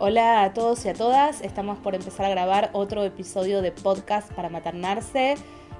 Hola 0.00 0.42
a 0.42 0.52
todos 0.52 0.84
y 0.84 0.88
a 0.88 0.92
todas, 0.92 1.40
estamos 1.40 1.78
por 1.78 1.94
empezar 1.94 2.26
a 2.26 2.28
grabar 2.28 2.70
otro 2.72 3.04
episodio 3.04 3.62
de 3.62 3.70
podcast 3.70 4.28
para 4.32 4.48
maternarse. 4.48 5.36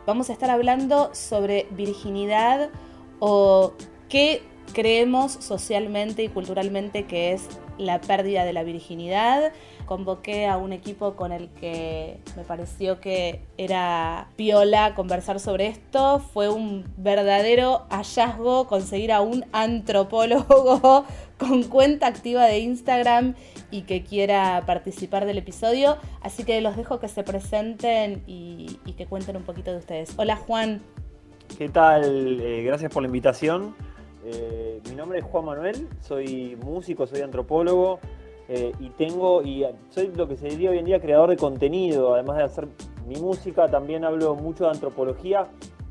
Vamos 0.06 0.30
a 0.30 0.34
estar 0.34 0.50
hablando 0.50 1.12
sobre 1.12 1.66
virginidad 1.72 2.70
o 3.18 3.72
qué 4.08 4.42
creemos 4.72 5.32
socialmente 5.32 6.22
y 6.22 6.28
culturalmente 6.28 7.06
que 7.06 7.32
es 7.32 7.48
la 7.76 8.00
pérdida 8.00 8.44
de 8.44 8.52
la 8.52 8.62
virginidad. 8.62 9.52
Convoqué 9.84 10.46
a 10.46 10.58
un 10.58 10.72
equipo 10.72 11.16
con 11.16 11.32
el 11.32 11.48
que 11.48 12.20
me 12.36 12.44
pareció 12.44 13.00
que 13.00 13.40
era 13.58 14.28
piola 14.36 14.94
conversar 14.94 15.40
sobre 15.40 15.66
esto. 15.66 16.20
Fue 16.20 16.48
un 16.48 16.84
verdadero 16.96 17.86
hallazgo 17.90 18.68
conseguir 18.68 19.10
a 19.10 19.20
un 19.20 19.44
antropólogo 19.52 21.04
con 21.38 21.64
cuenta 21.64 22.06
activa 22.06 22.44
de 22.44 22.58
Instagram 22.60 23.34
y 23.70 23.82
que 23.82 24.02
quiera 24.02 24.62
participar 24.66 25.26
del 25.26 25.38
episodio. 25.38 25.96
Así 26.20 26.44
que 26.44 26.60
los 26.60 26.76
dejo 26.76 27.00
que 27.00 27.08
se 27.08 27.22
presenten 27.22 28.22
y, 28.26 28.78
que 28.96 29.06
cuenten 29.06 29.36
un 29.36 29.42
poquito 29.42 29.72
de 29.72 29.78
ustedes. 29.78 30.14
Hola 30.16 30.36
Juan. 30.36 30.80
¿Qué 31.58 31.68
tal? 31.68 32.40
Eh, 32.40 32.62
gracias 32.62 32.92
por 32.92 33.02
la 33.02 33.08
invitación. 33.08 33.74
Eh, 34.24 34.80
mi 34.88 34.94
nombre 34.94 35.18
es 35.18 35.24
Juan 35.24 35.44
Manuel, 35.44 35.88
soy 36.00 36.56
músico, 36.56 37.06
soy 37.06 37.20
antropólogo 37.20 37.98
eh, 38.48 38.72
y 38.80 38.88
tengo 38.90 39.42
y 39.42 39.66
soy 39.90 40.12
lo 40.14 40.26
que 40.26 40.36
se 40.36 40.48
diría 40.48 40.70
hoy 40.70 40.78
en 40.78 40.86
día 40.86 41.00
creador 41.00 41.30
de 41.30 41.36
contenido. 41.36 42.14
Además 42.14 42.38
de 42.38 42.44
hacer 42.44 42.68
mi 43.06 43.16
música, 43.16 43.68
también 43.68 44.04
hablo 44.04 44.34
mucho 44.34 44.64
de 44.64 44.70
antropología, 44.70 45.48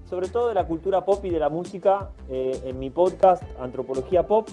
sobre 0.10 0.30
todo 0.30 0.48
de 0.48 0.56
la 0.56 0.66
cultura 0.66 1.06
pop 1.06 1.24
y 1.26 1.30
de 1.30 1.40
la 1.40 1.50
música 1.50 2.10
en 2.30 2.80
mi 2.80 2.90
podcast 2.90 3.44
Antropología 3.60 4.26
Pop 4.26 4.50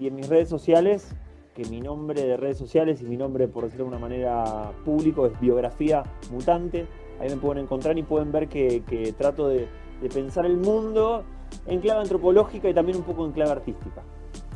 y 0.00 0.06
en 0.06 0.16
mis 0.16 0.28
redes 0.28 0.48
sociales 0.48 1.14
que 1.54 1.64
mi 1.66 1.80
nombre 1.80 2.22
de 2.22 2.36
redes 2.36 2.56
sociales 2.56 3.02
y 3.02 3.04
mi 3.04 3.16
nombre, 3.16 3.46
por 3.46 3.64
decirlo 3.64 3.84
de 3.84 3.90
una 3.90 3.98
manera 3.98 4.72
público, 4.84 5.26
es 5.26 5.38
Biografía 5.40 6.02
Mutante. 6.30 6.86
Ahí 7.20 7.28
me 7.28 7.36
pueden 7.36 7.64
encontrar 7.64 7.98
y 7.98 8.02
pueden 8.02 8.32
ver 8.32 8.48
que, 8.48 9.14
trato 9.18 9.48
de, 9.48 9.68
de 10.00 10.08
pensar 10.08 10.46
el 10.46 10.56
mundo 10.56 11.24
en 11.66 11.80
clave 11.80 12.00
antropológica 12.00 12.68
y 12.68 12.74
también 12.74 12.98
un 12.98 13.04
poco 13.04 13.26
en 13.26 13.32
clave 13.32 13.50
artística. 13.50 14.02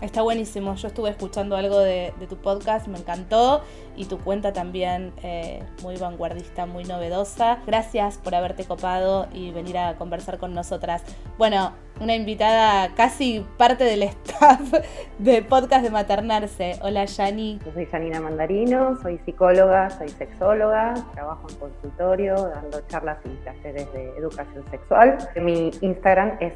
Está 0.00 0.23
buenísimo. 0.23 0.75
Yo 0.75 0.89
estuve 0.89 1.11
escuchando 1.11 1.56
algo 1.56 1.78
de, 1.78 2.12
tu 2.28 2.37
podcast, 2.37 2.89
me 2.89 2.98
encantó. 2.98 3.62
Y 3.97 4.06
tu 4.06 4.19
cuenta 4.19 4.53
también 4.53 5.12
eh, 5.23 5.62
muy 5.83 5.97
vanguardista, 5.97 6.67
muy 6.67 6.84
novedosa. 6.84 7.61
Gracias 7.64 8.19
por 8.19 8.34
haberte 8.34 8.65
copado 8.65 9.28
y 9.33 9.53
venir 9.53 9.78
a 9.78 9.95
conversar 9.95 10.39
con 10.39 10.53
nosotras. 10.53 11.05
Bueno, 11.39 11.72
una 12.00 12.17
invitada 12.17 12.92
casi 12.97 13.47
parte 13.56 13.84
del 13.84 14.03
staff 14.03 14.61
de 15.19 15.42
podcast 15.42 15.84
de 15.84 15.91
Maternarse. 15.91 16.78
Hola, 16.83 17.05
Yani. 17.05 17.61
Yo 17.65 17.72
soy 17.72 17.87
Janina 17.87 18.20
Mandarino, 18.20 19.00
soy 19.00 19.20
psicóloga, 19.25 19.91
soy 19.91 20.09
sexóloga, 20.09 20.95
trabajo 21.15 21.47
en 21.48 21.56
consultorio, 21.56 22.34
dando 22.34 22.81
charlas 22.89 23.19
y 23.25 23.45
talleres 23.45 23.92
de 23.92 24.09
educación 24.19 24.65
sexual. 24.72 25.19
Mi 25.37 25.70
Instagram 25.83 26.37
es 26.41 26.55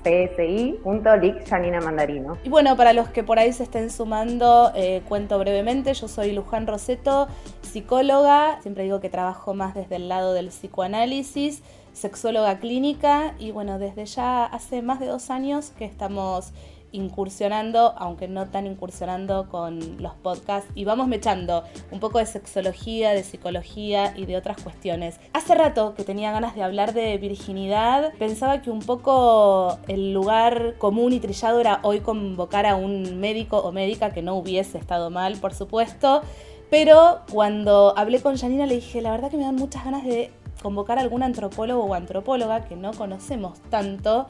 Mandarino. 1.84 2.36
Y 2.42 2.48
bueno, 2.48 2.76
para 2.76 2.92
los 2.92 3.08
que 3.08 3.22
por 3.28 3.38
ahí 3.38 3.52
se 3.52 3.64
estén 3.64 3.90
sumando, 3.90 4.72
eh, 4.74 5.02
cuento 5.06 5.38
brevemente. 5.38 5.92
Yo 5.92 6.08
soy 6.08 6.32
Luján 6.32 6.66
Roseto, 6.66 7.28
psicóloga. 7.60 8.58
Siempre 8.62 8.84
digo 8.84 9.00
que 9.00 9.10
trabajo 9.10 9.52
más 9.52 9.74
desde 9.74 9.96
el 9.96 10.08
lado 10.08 10.32
del 10.32 10.48
psicoanálisis 10.48 11.62
sexóloga 11.92 12.58
clínica 12.58 13.34
y 13.38 13.50
bueno, 13.50 13.78
desde 13.78 14.06
ya 14.06 14.46
hace 14.46 14.80
más 14.80 14.98
de 14.98 15.06
dos 15.08 15.28
años 15.28 15.72
que 15.76 15.84
estamos 15.84 16.52
incursionando, 16.92 17.94
aunque 17.98 18.28
no 18.28 18.46
tan 18.46 18.66
incursionando 18.66 19.48
con 19.48 20.00
los 20.02 20.14
podcasts 20.14 20.70
y 20.74 20.84
vamos 20.84 21.08
mechando 21.08 21.64
un 21.90 22.00
poco 22.00 22.18
de 22.18 22.26
sexología, 22.26 23.10
de 23.10 23.22
psicología 23.22 24.14
y 24.16 24.26
de 24.26 24.36
otras 24.36 24.62
cuestiones. 24.62 25.20
Hace 25.32 25.54
rato 25.54 25.94
que 25.94 26.04
tenía 26.04 26.32
ganas 26.32 26.54
de 26.54 26.62
hablar 26.62 26.94
de 26.94 27.16
virginidad, 27.18 28.12
pensaba 28.18 28.62
que 28.62 28.70
un 28.70 28.80
poco 28.80 29.78
el 29.88 30.12
lugar 30.12 30.76
común 30.78 31.12
y 31.12 31.20
trillado 31.20 31.60
era 31.60 31.80
hoy 31.82 32.00
convocar 32.00 32.66
a 32.66 32.76
un 32.76 33.20
médico 33.20 33.58
o 33.58 33.72
médica 33.72 34.10
que 34.10 34.22
no 34.22 34.34
hubiese 34.34 34.78
estado 34.78 35.10
mal, 35.10 35.36
por 35.36 35.54
supuesto. 35.54 36.22
Pero 36.70 37.20
cuando 37.32 37.94
hablé 37.96 38.20
con 38.20 38.36
Janina 38.36 38.66
le 38.66 38.76
dije, 38.76 39.00
la 39.00 39.10
verdad 39.10 39.30
que 39.30 39.38
me 39.38 39.44
dan 39.44 39.56
muchas 39.56 39.84
ganas 39.84 40.04
de 40.04 40.30
convocar 40.62 40.98
a 40.98 41.02
algún 41.02 41.22
antropólogo 41.22 41.84
o 41.84 41.94
antropóloga 41.94 42.64
que 42.64 42.76
no 42.76 42.92
conocemos 42.92 43.58
tanto, 43.70 44.26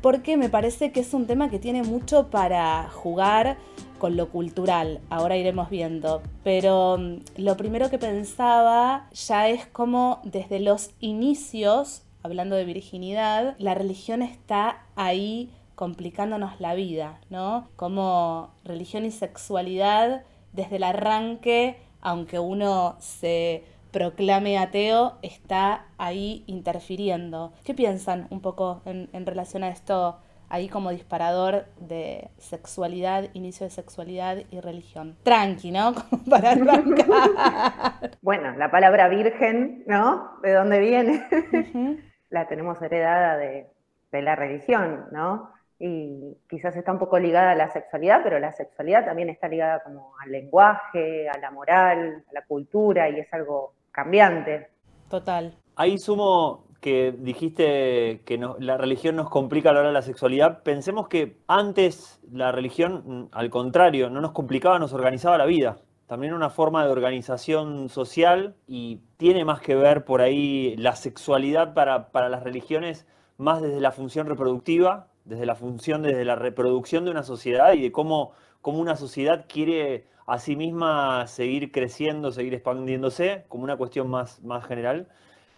porque 0.00 0.36
me 0.36 0.48
parece 0.48 0.92
que 0.92 1.00
es 1.00 1.14
un 1.14 1.26
tema 1.26 1.50
que 1.50 1.58
tiene 1.58 1.82
mucho 1.82 2.28
para 2.28 2.88
jugar 2.90 3.56
con 3.98 4.16
lo 4.16 4.28
cultural, 4.28 5.00
ahora 5.10 5.36
iremos 5.36 5.70
viendo, 5.70 6.22
pero 6.44 6.98
mm, 6.98 7.16
lo 7.36 7.56
primero 7.56 7.90
que 7.90 7.98
pensaba 7.98 9.08
ya 9.12 9.48
es 9.48 9.66
como 9.66 10.20
desde 10.24 10.60
los 10.60 10.90
inicios, 11.00 12.02
hablando 12.22 12.54
de 12.56 12.64
virginidad, 12.64 13.56
la 13.58 13.74
religión 13.74 14.22
está 14.22 14.84
ahí 14.94 15.50
complicándonos 15.74 16.60
la 16.60 16.74
vida, 16.74 17.20
¿no? 17.30 17.68
Como 17.76 18.50
religión 18.64 19.04
y 19.04 19.10
sexualidad 19.10 20.22
desde 20.52 20.76
el 20.76 20.84
arranque, 20.84 21.78
aunque 22.00 22.38
uno 22.38 22.96
se 22.98 23.64
proclame 23.90 24.58
ateo 24.58 25.18
está 25.22 25.86
ahí 25.98 26.44
interfiriendo. 26.46 27.52
¿Qué 27.64 27.74
piensan 27.74 28.26
un 28.30 28.40
poco 28.40 28.82
en, 28.84 29.26
relación 29.26 29.64
a 29.64 29.68
esto 29.68 30.18
ahí 30.48 30.68
como 30.68 30.90
disparador 30.90 31.66
de 31.78 32.30
sexualidad, 32.38 33.28
inicio 33.34 33.64
de 33.64 33.70
sexualidad 33.70 34.38
y 34.50 34.60
religión? 34.60 35.16
Tranqui, 35.22 35.70
¿no? 35.70 35.94
para 36.30 36.52
arrancar. 36.52 38.10
Bueno, 38.22 38.54
la 38.56 38.70
palabra 38.70 39.08
virgen, 39.08 39.84
¿no? 39.86 40.32
¿De 40.42 40.52
dónde 40.52 40.80
viene? 40.80 41.26
La 42.30 42.46
tenemos 42.46 42.80
heredada 42.82 43.38
de, 43.38 43.68
de 44.12 44.22
la 44.22 44.36
religión, 44.36 45.06
¿no? 45.12 45.50
y 45.80 46.36
quizás 46.48 46.74
está 46.76 46.90
un 46.92 46.98
poco 46.98 47.18
ligada 47.18 47.52
a 47.52 47.54
la 47.54 47.70
sexualidad, 47.70 48.20
pero 48.24 48.40
la 48.40 48.52
sexualidad 48.52 49.04
también 49.04 49.30
está 49.30 49.48
ligada 49.48 49.80
como 49.84 50.12
al 50.18 50.32
lenguaje, 50.32 51.28
a 51.28 51.38
la 51.38 51.50
moral, 51.52 52.24
a 52.28 52.32
la 52.32 52.42
cultura 52.42 53.08
y 53.08 53.20
es 53.20 53.32
algo 53.32 53.74
cambiante. 53.92 54.68
Total. 55.08 55.56
Ahí 55.76 55.98
sumo 55.98 56.64
que 56.80 57.12
dijiste 57.12 58.22
que 58.24 58.40
la 58.60 58.76
religión 58.76 59.16
nos 59.16 59.30
complica 59.30 59.70
a 59.70 59.72
la 59.72 59.80
hora 59.80 59.88
de 59.88 59.94
la 59.94 60.02
sexualidad. 60.02 60.62
Pensemos 60.62 61.08
que 61.08 61.38
antes 61.48 62.20
la 62.30 62.52
religión, 62.52 63.02
mm, 63.04 63.28
al 63.32 63.50
contrario, 63.50 64.10
no 64.10 64.20
nos 64.20 64.32
complicaba, 64.32 64.78
nos 64.78 64.92
organizaba 64.92 65.38
la 65.38 65.46
vida. 65.46 65.78
También 66.06 66.32
una 66.32 66.50
forma 66.50 66.84
de 66.84 66.92
organización 66.92 67.88
social 67.88 68.54
y 68.66 69.00
tiene 69.18 69.44
más 69.44 69.60
que 69.60 69.74
ver 69.74 70.04
por 70.04 70.22
ahí 70.22 70.74
la 70.76 70.94
sexualidad 70.96 71.74
para, 71.74 72.10
para 72.10 72.28
las 72.28 72.42
religiones 72.42 73.06
más 73.36 73.60
desde 73.60 73.80
la 73.80 73.92
función 73.92 74.26
reproductiva, 74.26 75.08
desde 75.28 75.46
la 75.46 75.54
función, 75.54 76.02
desde 76.02 76.24
la 76.24 76.34
reproducción 76.36 77.04
de 77.04 77.10
una 77.10 77.22
sociedad 77.22 77.74
y 77.74 77.82
de 77.82 77.92
cómo, 77.92 78.32
cómo 78.62 78.78
una 78.78 78.96
sociedad 78.96 79.44
quiere 79.48 80.06
a 80.26 80.38
sí 80.38 80.56
misma 80.56 81.26
seguir 81.26 81.70
creciendo, 81.72 82.32
seguir 82.32 82.54
expandiéndose, 82.54 83.44
como 83.48 83.64
una 83.64 83.76
cuestión 83.76 84.08
más, 84.08 84.42
más 84.42 84.64
general. 84.64 85.08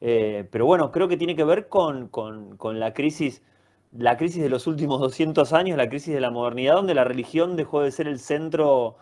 Eh, 0.01 0.49
pero 0.51 0.67
bueno, 0.67 0.91
creo 0.93 1.09
que 1.09 1.17
tiene 1.17 1.37
que 1.37 1.45
ver 1.45 1.69
con, 1.69 2.11
la 2.63 2.95
crisis 2.95 3.43
la 3.93 4.17
crisis 4.17 4.41
de 4.43 4.49
los 4.49 4.69
últimos 4.69 5.01
200 5.01 5.53
años, 5.53 5.77
la 5.77 5.89
crisis 5.89 6.15
de 6.15 6.21
la 6.21 6.31
modernidad, 6.31 6.75
donde 6.75 6.95
la 6.95 7.03
religión 7.03 7.57
dejó 7.57 7.83
de 7.83 7.91
ser 7.91 8.07
el 8.07 8.21
centro 8.21 8.97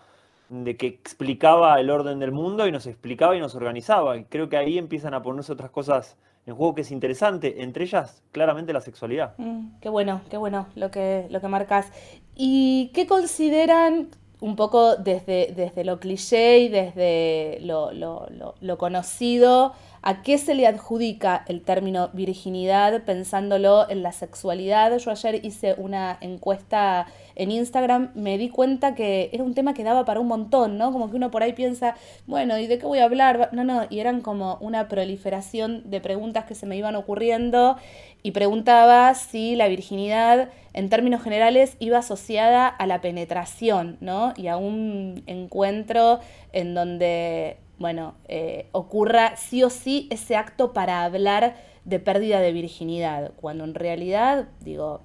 de 0.48 0.78
que 0.78 0.86
explicaba 0.86 1.78
el 1.78 1.90
orden 1.90 2.18
del 2.18 2.32
mundo 2.32 2.66
y 2.66 2.72
nos 2.72 2.86
explicaba 2.86 3.36
y 3.36 3.40
nos 3.40 3.54
organizaba. 3.54 4.16
Y 4.16 4.24
creo 4.24 4.48
que 4.48 4.56
ahí 4.56 4.78
empiezan 4.78 5.12
a 5.12 5.22
ponerse 5.22 5.52
otras 5.52 5.70
cosas 5.70 6.16
en 6.48 6.56
juego 6.56 6.74
que 6.74 6.80
es 6.80 6.90
interesante, 6.90 7.62
entre 7.62 7.84
ellas 7.84 8.22
claramente 8.32 8.72
la 8.72 8.80
sexualidad. 8.80 9.34
Mm, 9.36 9.78
qué 9.80 9.90
bueno, 9.90 10.22
qué 10.30 10.38
bueno 10.38 10.66
lo 10.76 10.90
que, 10.90 11.26
lo 11.30 11.40
que 11.42 11.48
marcas. 11.48 11.92
¿Y 12.34 12.90
qué 12.94 13.06
consideran 13.06 14.08
un 14.40 14.56
poco 14.56 14.96
desde, 14.96 15.52
desde 15.54 15.84
lo 15.84 15.98
cliché 16.00 16.60
y 16.60 16.68
desde 16.68 17.58
lo, 17.62 17.90
lo, 17.92 18.78
conocido, 18.78 19.74
¿a 20.00 20.22
qué 20.22 20.38
se 20.38 20.54
le 20.54 20.66
adjudica 20.66 21.44
el 21.48 21.62
término 21.62 22.10
virginidad 22.12 23.02
pensándolo 23.04 23.90
en 23.90 24.02
la 24.02 24.12
sexualidad? 24.12 24.96
Yo 24.98 25.10
ayer 25.10 25.44
hice 25.44 25.74
una 25.76 26.16
encuesta 26.20 27.06
en 27.38 27.52
Instagram, 27.52 28.10
me 28.14 28.36
di 28.36 28.50
cuenta 28.50 28.94
que 28.94 29.30
era 29.32 29.44
un 29.44 29.54
tema 29.54 29.72
que 29.72 29.84
daba 29.84 30.04
para 30.04 30.20
un 30.20 30.26
montón, 30.26 30.76
¿no? 30.76 30.92
Como 30.92 31.08
que 31.08 31.16
uno 31.16 31.30
por 31.30 31.42
ahí 31.42 31.52
piensa, 31.52 31.94
bueno, 32.26 32.58
¿y 32.58 32.66
de 32.66 32.78
qué 32.78 32.86
voy 32.86 32.98
a 32.98 33.04
hablar? 33.04 33.48
No, 33.52 33.64
no, 33.64 33.86
y 33.88 34.00
eran 34.00 34.20
como 34.20 34.58
una 34.60 34.88
proliferación 34.88 35.88
de 35.88 36.00
preguntas 36.00 36.44
que 36.44 36.56
se 36.56 36.66
me 36.66 36.76
iban 36.76 36.96
ocurriendo 36.96 37.76
y 38.22 38.32
preguntaba 38.32 39.14
si 39.14 39.54
la 39.54 39.68
virginidad 39.68 40.50
en 40.74 40.88
términos 40.90 41.22
generales 41.22 41.76
iba 41.78 41.98
asociada 41.98 42.66
a 42.66 42.86
la 42.86 43.00
penetración, 43.00 43.98
¿no? 44.00 44.34
Y 44.36 44.48
a 44.48 44.56
un 44.56 45.22
encuentro 45.26 46.18
en 46.52 46.74
donde, 46.74 47.56
bueno, 47.78 48.14
eh, 48.26 48.66
ocurra 48.72 49.36
sí 49.36 49.62
o 49.62 49.70
sí 49.70 50.08
ese 50.10 50.34
acto 50.34 50.72
para 50.72 51.04
hablar 51.04 51.54
de 51.84 52.00
pérdida 52.00 52.40
de 52.40 52.52
virginidad, 52.52 53.32
cuando 53.40 53.64
en 53.64 53.74
realidad, 53.74 54.48
digo, 54.60 55.00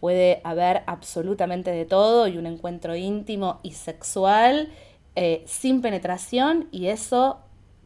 puede 0.00 0.40
haber 0.44 0.82
absolutamente 0.86 1.70
de 1.70 1.84
todo 1.84 2.26
y 2.26 2.38
un 2.38 2.46
encuentro 2.46 2.96
íntimo 2.96 3.60
y 3.62 3.72
sexual 3.72 4.68
eh, 5.14 5.42
sin 5.46 5.82
penetración 5.82 6.68
y 6.70 6.88
eso 6.88 7.40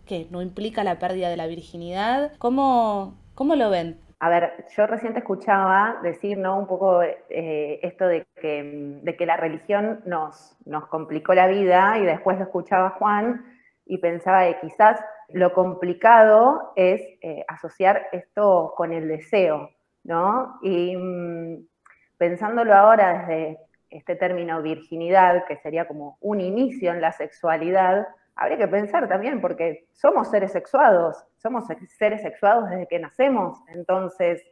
que 0.07 0.27
no 0.31 0.43
implica 0.43 0.85
la 0.85 0.99
pérdida 0.99 1.29
de 1.29 1.37
la 1.37 1.47
virginidad. 1.47 2.33
¿Cómo, 2.39 3.15
cómo 3.35 3.57
lo 3.57 3.71
ven? 3.71 3.99
A 4.21 4.29
ver, 4.29 4.65
yo 4.77 4.87
recién 4.87 5.17
escuchaba 5.17 5.99
decir, 6.03 6.39
¿no? 6.39 6.59
Un 6.59 6.67
poco 6.67 7.03
eh, 7.03 7.81
esto 7.83 8.07
de 8.07 8.27
que, 8.41 9.01
de 9.03 9.17
que 9.17 9.27
la 9.27 9.37
religión 9.37 10.01
nos, 10.07 10.57
nos 10.65 10.87
complicó 10.87 11.35
la 11.35 11.47
vida 11.47 11.99
y 11.99 12.05
después 12.05 12.39
lo 12.39 12.45
escuchaba 12.45 12.91
Juan 12.91 13.45
y 13.85 13.99
pensaba 13.99 14.47
que 14.47 14.61
quizás 14.61 15.01
lo 15.29 15.53
complicado 15.53 16.73
es 16.77 17.03
eh, 17.21 17.45
asociar 17.49 18.07
esto 18.13 18.73
con 18.77 18.93
el 18.93 19.09
deseo, 19.09 19.71
¿no? 20.05 20.59
Y 20.63 20.97
mm, 20.97 21.67
pensándolo 22.19 22.75
ahora 22.75 23.27
desde 23.27 23.59
este 23.91 24.17
término 24.17 24.61
virginidad, 24.63 25.45
que 25.47 25.57
sería 25.59 25.87
como 25.87 26.19
un 26.21 26.41
inicio 26.41 26.93
en 26.93 27.01
la 27.01 27.13
sexualidad, 27.13 28.07
habría 28.37 28.59
que 28.59 28.69
pensar 28.69 29.09
también, 29.09 29.41
porque 29.41 29.87
somos 29.93 30.29
seres 30.29 30.53
sexuados, 30.53 31.25
somos 31.37 31.65
seres 31.97 32.23
sexuados 32.23 32.71
desde 32.71 32.89
que 32.89 32.99
nacemos, 32.99 33.59
entonces, 33.69 34.43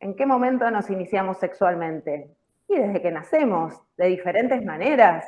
¿en 0.00 0.14
qué 0.14 0.26
momento 0.26 0.70
nos 0.70 0.90
iniciamos 0.90 1.38
sexualmente? 1.38 2.30
Y 2.68 2.76
desde 2.76 3.02
que 3.02 3.10
nacemos, 3.10 3.74
de 3.96 4.06
diferentes 4.06 4.64
maneras, 4.64 5.24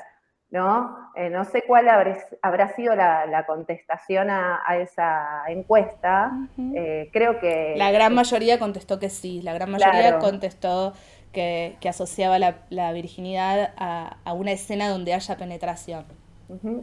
¿no? 0.50 1.10
Eh, 1.16 1.30
no 1.30 1.44
sé 1.44 1.64
cuál 1.66 1.88
habrá 1.88 2.68
sido 2.74 2.94
la, 2.94 3.44
contestación 3.44 4.30
a, 4.30 4.62
esa 4.78 5.42
encuesta, 5.48 6.30
eh, 6.76 7.10
creo 7.12 7.40
que... 7.40 7.74
La 7.76 7.90
gran 7.90 8.14
mayoría 8.14 8.60
contestó 8.60 9.00
que 9.00 9.10
sí, 9.10 9.42
la 9.42 9.52
gran 9.52 9.70
mayoría 9.72 10.18
contestó 10.20 10.92
que, 11.34 11.76
asociaba 11.86 12.38
la, 12.38 12.92
virginidad 12.92 13.74
a, 13.76 14.16
a 14.24 14.32
una 14.32 14.52
escena 14.52 14.88
donde 14.88 15.12
haya 15.12 15.36
penetración 15.36 16.06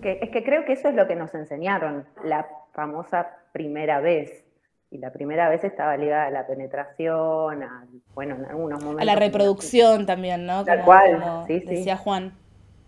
es 0.04 0.30
que 0.30 0.44
creo 0.44 0.66
que 0.66 0.74
eso 0.74 0.90
es 0.90 0.96
lo 0.96 1.08
que 1.08 1.16
nos 1.16 1.34
enseñaron, 1.34 2.06
la 2.24 2.48
famosa 2.74 3.30
primera 3.52 4.00
vez. 4.00 4.46
Y 4.90 4.98
la 4.98 5.14
primera 5.14 5.48
vez 5.48 5.64
estaba 5.64 5.96
ligada 5.96 6.28
a 6.28 6.32
la 6.32 6.46
penetración, 6.46 7.64
a, 7.64 7.88
bueno, 8.14 8.36
en 8.36 8.46
algunos 8.46 8.84
momentos. 8.84 9.02
A 9.02 9.06
la 9.06 9.16
reproducción 9.16 10.06
también, 10.06 10.46
¿no? 10.46 10.66
Tal 10.66 10.84
cual, 10.84 11.46
sí, 11.48 11.60
decía 11.60 11.96
Juan. 11.96 12.34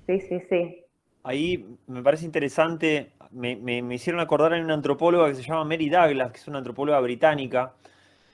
Sí, 0.07 0.19
sí, 0.19 0.41
sí. 0.49 0.83
Ahí 1.23 1.65
me 1.87 2.03
parece 2.03 2.25
interesante, 2.25 3.13
me, 3.31 3.55
me, 3.55 3.95
hicieron 3.95 4.19
acordar 4.19 4.51
en 4.53 4.65
una 4.65 4.73
antropóloga 4.73 5.29
que 5.29 5.35
se 5.35 5.43
llama 5.43 5.63
Mary 5.63 5.87
Douglas, 5.87 6.33
que 6.33 6.39
es 6.39 6.47
una 6.49 6.57
antropóloga 6.57 6.99
británica, 6.99 7.71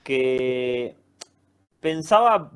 que 0.02 0.96
pensaba 1.78 2.50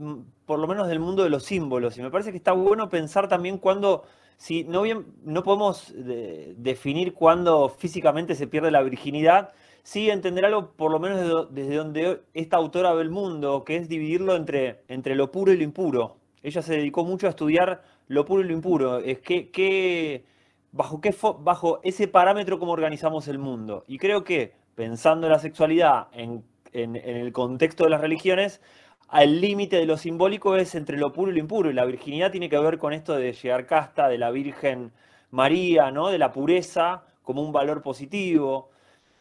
por 0.47 0.59
lo 0.59 0.67
menos 0.67 0.89
del 0.89 1.01
mundo 1.01 1.23
de 1.23 1.31
los 1.31 1.45
símbolos. 1.45 1.97
Y 1.99 2.03
me 2.03 2.11
parece 2.11 2.31
que 2.31 2.37
está 2.37 2.53
bueno 2.53 2.89
pensar 2.89 3.29
también 3.29 3.59
cuando 3.59 4.05
si 4.37 4.65
no, 4.65 4.83
bien, 4.83 5.07
no 5.25 5.43
podemos 5.43 5.95
definir 5.97 7.15
cuándo 7.15 7.69
físicamente 7.69 8.35
se 8.35 8.47
pierde 8.47 8.71
la 8.71 8.83
virginidad, 8.83 9.53
sí 9.83 10.11
entender 10.11 10.45
algo, 10.45 10.73
por 10.73 10.91
lo 10.91 10.99
menos 10.99 11.49
desde, 11.53 11.77
donde 11.77 12.21
esta 12.35 12.57
autora 12.57 12.93
ve 12.95 13.03
el 13.03 13.11
mundo, 13.11 13.65
que 13.65 13.77
es 13.77 13.89
dividirlo 13.89 14.37
entre, 14.37 14.83
entre 14.89 15.15
lo 15.15 15.31
puro 15.31 15.53
y 15.53 15.57
lo 15.57 15.63
impuro. 15.63 16.17
Ella 16.43 16.63
se 16.63 16.75
dedicó 16.75 17.05
mucho 17.05 17.27
a 17.27 17.31
estudiar 17.31 17.83
lo 18.09 18.25
puro 18.25 18.43
y 18.43 18.45
lo 18.45 18.53
impuro. 18.53 18.99
Es 18.99 19.21
que, 19.21 20.25
bajo, 20.73 21.01
qué, 21.01 21.15
bajo 21.41 21.81
ese 21.83 22.09
parámetro 22.09 22.59
cómo 22.59 22.73
organizamos 22.73 23.29
el 23.29 23.39
mundo. 23.39 23.85
Y 23.87 23.99
creo 23.99 24.25
que 24.25 24.53
pensando 24.75 25.27
en 25.27 25.33
la 25.33 25.39
sexualidad 25.39 26.09
en, 26.13 26.45
en 26.73 26.97
el 26.97 27.33
contexto 27.33 27.85
de 27.85 27.91
las 27.91 28.01
religiones, 28.01 28.61
al 29.09 29.41
límite 29.41 29.77
de 29.77 29.87
lo 29.87 29.97
simbólico 29.97 30.57
es 30.57 30.75
entre 30.75 30.99
lo 30.99 31.13
puro 31.13 31.31
y 31.31 31.35
lo 31.35 31.41
impuro. 31.41 31.71
Y 31.71 31.75
la 31.75 31.85
virginidad 31.85 32.31
tiene 32.31 32.49
que 32.49 32.59
ver 32.59 32.79
con 32.79 32.93
esto 32.93 33.15
de 33.15 33.33
llegar 33.33 33.67
casta, 33.67 34.09
de 34.09 34.19
la 34.19 34.31
Virgen 34.31 34.93
María, 35.31 35.91
¿no? 35.91 36.09
De 36.09 36.19
la 36.19 36.33
pureza 36.33 37.05
como 37.23 37.43
un 37.43 37.53
valor 37.53 37.83
positivo. 37.83 38.71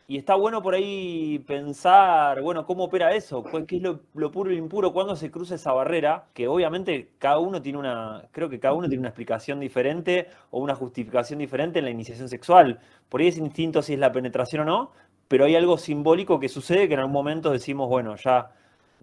Y 0.06 0.18
está 0.18 0.35
bueno 0.35 0.62
por 0.62 0.75
ahí 0.75 1.39
pensar, 1.47 2.41
bueno, 2.41 2.65
¿cómo 2.65 2.83
opera 2.83 3.15
eso? 3.15 3.41
¿Qué 3.65 3.77
es 3.77 3.81
lo, 3.81 4.01
puro 4.31 4.51
y 4.51 4.56
lo 4.56 4.59
impuro? 4.59 4.91
¿Cuándo 4.91 5.15
se 5.15 5.31
cruza 5.31 5.56
esa 5.56 5.71
barrera? 5.71 6.25
Que 6.33 6.47
obviamente 6.47 7.13
cada 7.19 7.39
uno 7.39 7.62
tiene 7.62 7.79
una, 7.79 8.24
creo 8.31 8.50
que 8.50 8.59
cada 8.59 8.74
uno 8.74 8.89
tiene 8.89 9.00
una 9.00 9.09
explicación 9.09 9.62
diferente 9.62 10.27
o 10.51 10.59
una 10.59 10.75
justificación 10.75 11.39
diferente 11.39 11.79
en 11.79 11.86
la 11.86 11.91
iniciación 11.91 12.27
sexual. 12.27 12.79
Por 13.07 13.21
ahí 13.21 13.27
es 13.29 13.38
instinto 13.38 13.81
si 13.81 13.94
es 13.94 14.00
la 14.00 14.12
penetración 14.12 14.63
o 14.63 14.65
no, 14.65 14.91
pero 15.29 15.45
hay 15.45 15.56
algo 15.56 15.77
simbólico 15.77 16.39
que 16.39 16.50
sucede 16.50 16.88
que 16.89 16.95
en 16.95 17.00
algún 17.00 17.13
momento 17.13 17.51
decimos, 17.51 17.88
bueno, 17.88 18.15
ya 18.18 18.51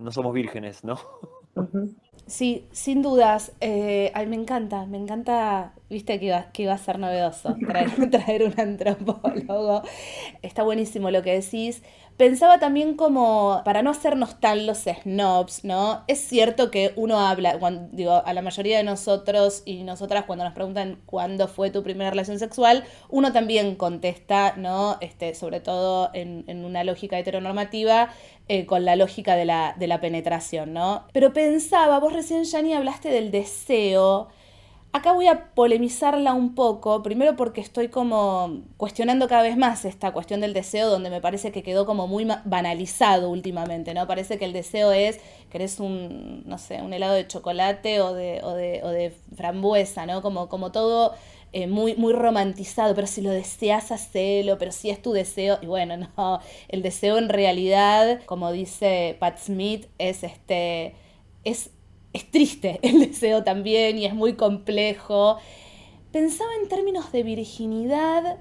no 0.01 0.11
somos 0.11 0.33
vírgenes, 0.35 0.85
¿no? 0.85 0.99
Sí, 2.27 2.69
sin 2.73 3.03
dudas. 3.03 3.53
Eh, 3.61 4.11
ay, 4.15 4.27
me 4.27 4.37
encanta, 4.37 4.87
me 4.87 4.99
encanta, 4.99 5.75
viste 5.91 6.19
que 6.21 6.27
iba, 6.27 6.53
que 6.53 6.63
iba 6.63 6.73
a 6.73 6.79
ser 6.79 6.99
novedoso 6.99 7.57
traer, 7.67 8.11
traer 8.11 8.45
un 8.45 8.59
antropólogo. 8.59 9.83
Está 10.41 10.63
buenísimo 10.63 11.11
lo 11.11 11.23
que 11.23 11.41
decís. 11.41 11.83
Pensaba 12.17 12.59
también 12.59 12.97
como, 12.97 13.63
para 13.65 13.83
no 13.83 13.91
hacernos 13.91 14.41
tan 14.41 14.67
los 14.67 14.81
snobs, 14.81 15.65
¿no? 15.65 16.05
Es 16.07 16.19
cierto 16.21 16.71
que 16.71 16.93
uno 16.97 17.19
habla, 17.19 17.59
digo, 17.93 18.23
a 18.23 18.33
la 18.35 18.43
mayoría 18.43 18.77
de 18.77 18.85
nosotros 18.85 19.63
y 19.65 19.85
nosotras 19.85 20.25
cuando 20.27 20.45
nos 20.45 20.53
preguntan 20.53 21.01
cuándo 21.07 21.49
fue 21.49 21.71
tu 21.71 21.83
primera 21.83 22.11
relación 22.11 22.39
sexual, 22.39 22.85
uno 23.09 23.33
también 23.33 23.75
contesta, 23.75 24.55
¿no? 24.59 24.99
Este, 25.01 25.35
sobre 25.35 25.61
todo 25.61 26.11
en, 26.13 26.45
una 26.63 26.85
lógica 26.85 27.19
heteronormativa, 27.19 28.11
eh, 28.49 28.67
con 28.67 28.85
la 28.85 28.97
lógica 28.97 29.35
de 29.35 29.47
la, 29.47 29.75
de 29.79 29.87
la 29.87 30.03
penetración, 30.03 30.75
¿no? 30.75 31.07
Pero 31.15 31.33
pensaba, 31.33 32.01
vos 32.01 32.13
recién, 32.13 32.45
Yani, 32.45 32.75
hablaste 32.75 33.09
del 33.09 33.31
deseo. 33.31 34.29
Acá 34.93 35.13
voy 35.13 35.29
a 35.29 35.55
polemizarla 35.55 36.35
un 36.35 36.57
poco, 36.57 37.01
primero 37.05 37.37
porque 37.37 37.61
estoy 37.61 37.89
como 37.89 38.63
cuestionando 38.77 39.29
cada 39.29 39.43
vez 39.43 39.57
más 39.57 39.85
esta 39.85 40.13
cuestión 40.13 40.41
del 40.41 40.53
deseo, 40.53 40.91
donde 40.91 41.11
me 41.11 41.21
parece 41.21 41.53
que 41.53 41.63
quedó 41.63 41.87
como 41.87 42.09
muy 42.09 42.27
banalizado 42.45 43.31
últimamente, 43.31 43.95
¿no? 43.95 44.09
Parece 44.09 44.37
que 44.37 44.47
el 44.47 44.53
deseo 44.53 44.91
es, 44.91 45.21
querés 45.49 45.79
un, 45.79 46.43
no 46.45 46.59
sé, 46.59 46.83
un 46.83 46.93
helado 46.93 47.15
de 47.15 47.25
chocolate 47.25 48.01
o 48.01 48.15
de, 48.15 48.41
o 48.43 48.53
de, 48.53 48.81
o 48.83 48.89
de 48.89 49.13
frambuesa, 49.37 50.07
¿no? 50.07 50.23
Como, 50.23 50.49
como 50.49 50.73
todo 50.73 51.15
eh, 51.53 51.69
muy, 51.69 51.95
muy 51.95 52.13
romantizado, 52.13 52.93
pero 52.97 53.07
si 53.07 53.23
lo 53.23 53.31
deseas, 53.31 53.93
hacelo, 53.93 54.59
pero 54.59 54.73
si 54.73 54.91
es 54.91 55.01
tu 55.01 55.13
deseo, 55.13 55.59
y 55.63 55.67
bueno, 55.67 55.97
no, 56.17 56.41
el 56.69 56.83
deseo 56.83 57.17
en 57.19 57.29
realidad, 57.29 58.23
como 58.27 58.51
dice 58.51 59.17
Pat 59.21 59.39
Smith, 59.39 59.87
es 59.99 60.25
este, 60.25 60.97
es 61.45 61.71
es 62.13 62.31
triste 62.31 62.79
el 62.83 63.01
deseo 63.01 63.45
también 63.45 63.99
y 63.99 64.07
es 64.07 64.15
muy 64.15 64.35
complejo. 64.35 65.39
Pensaba 66.13 66.51
en 66.61 66.69
términos 66.69 67.13
de 67.13 67.23
virginidad, 67.23 68.39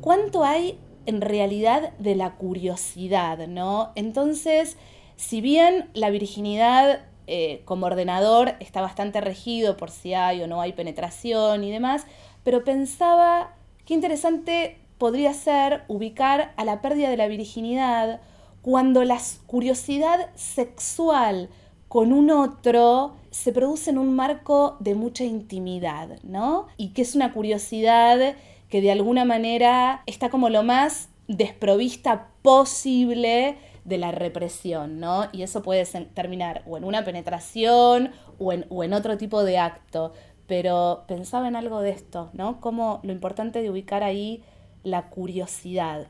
¿cuánto 0.00 0.44
hay 0.44 0.78
en 1.06 1.20
realidad 1.20 1.92
de 1.98 2.14
la 2.14 2.36
curiosidad, 2.36 3.46
no? 3.46 3.92
Entonces, 3.94 4.76
si 5.16 5.40
bien 5.40 5.90
la 5.94 6.10
virginidad 6.10 7.00
eh, 7.26 7.60
como 7.66 7.86
ordenador 7.86 8.54
está 8.60 8.80
bastante 8.80 9.20
regido 9.20 9.76
por 9.76 9.90
si 9.90 10.14
hay 10.14 10.42
o 10.42 10.46
no 10.46 10.62
hay 10.62 10.72
penetración 10.72 11.64
y 11.64 11.70
demás, 11.70 12.06
pero 12.42 12.64
pensaba 12.64 13.54
qué 13.84 13.94
interesante 13.94 14.78
podría 14.96 15.34
ser 15.34 15.82
ubicar 15.88 16.54
a 16.56 16.64
la 16.64 16.80
pérdida 16.80 17.10
de 17.10 17.16
la 17.16 17.28
virginidad 17.28 18.20
cuando 18.62 19.04
la 19.04 19.18
curiosidad 19.46 20.30
sexual 20.34 21.50
con 21.88 22.12
un 22.12 22.30
otro 22.30 23.14
se 23.30 23.52
produce 23.52 23.90
en 23.90 23.98
un 23.98 24.14
marco 24.14 24.76
de 24.80 24.94
mucha 24.94 25.24
intimidad, 25.24 26.18
¿no? 26.22 26.66
Y 26.76 26.90
que 26.90 27.02
es 27.02 27.14
una 27.14 27.32
curiosidad 27.32 28.36
que 28.68 28.80
de 28.80 28.92
alguna 28.92 29.24
manera 29.24 30.02
está 30.06 30.28
como 30.28 30.50
lo 30.50 30.62
más 30.62 31.08
desprovista 31.28 32.28
posible 32.42 33.56
de 33.84 33.98
la 33.98 34.12
represión, 34.12 35.00
¿no? 35.00 35.28
Y 35.32 35.42
eso 35.42 35.62
puede 35.62 35.84
terminar 36.14 36.62
o 36.66 36.76
en 36.76 36.84
una 36.84 37.04
penetración 37.04 38.12
o 38.38 38.52
en, 38.52 38.92
otro 38.92 39.16
tipo 39.16 39.42
de 39.44 39.58
acto. 39.58 40.12
Pero 40.46 41.04
pensaba 41.06 41.48
en 41.48 41.56
algo 41.56 41.80
de 41.80 41.90
esto, 41.90 42.30
¿no? 42.32 42.60
Como 42.60 43.00
lo 43.02 43.12
importante 43.12 43.62
de 43.62 43.70
ubicar 43.70 44.02
ahí 44.02 44.42
la 44.82 45.08
curiosidad. 45.08 46.06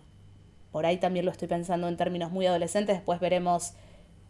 Por 0.71 0.87
ahí 0.87 0.99
también 0.99 1.25
lo 1.25 1.33
estoy 1.33 1.49
pensando 1.49 1.89
en 1.89 1.97
términos 1.97 2.31
muy 2.31 2.47
adolescentes, 2.47 2.97
después 2.97 3.21
veremos 3.21 3.75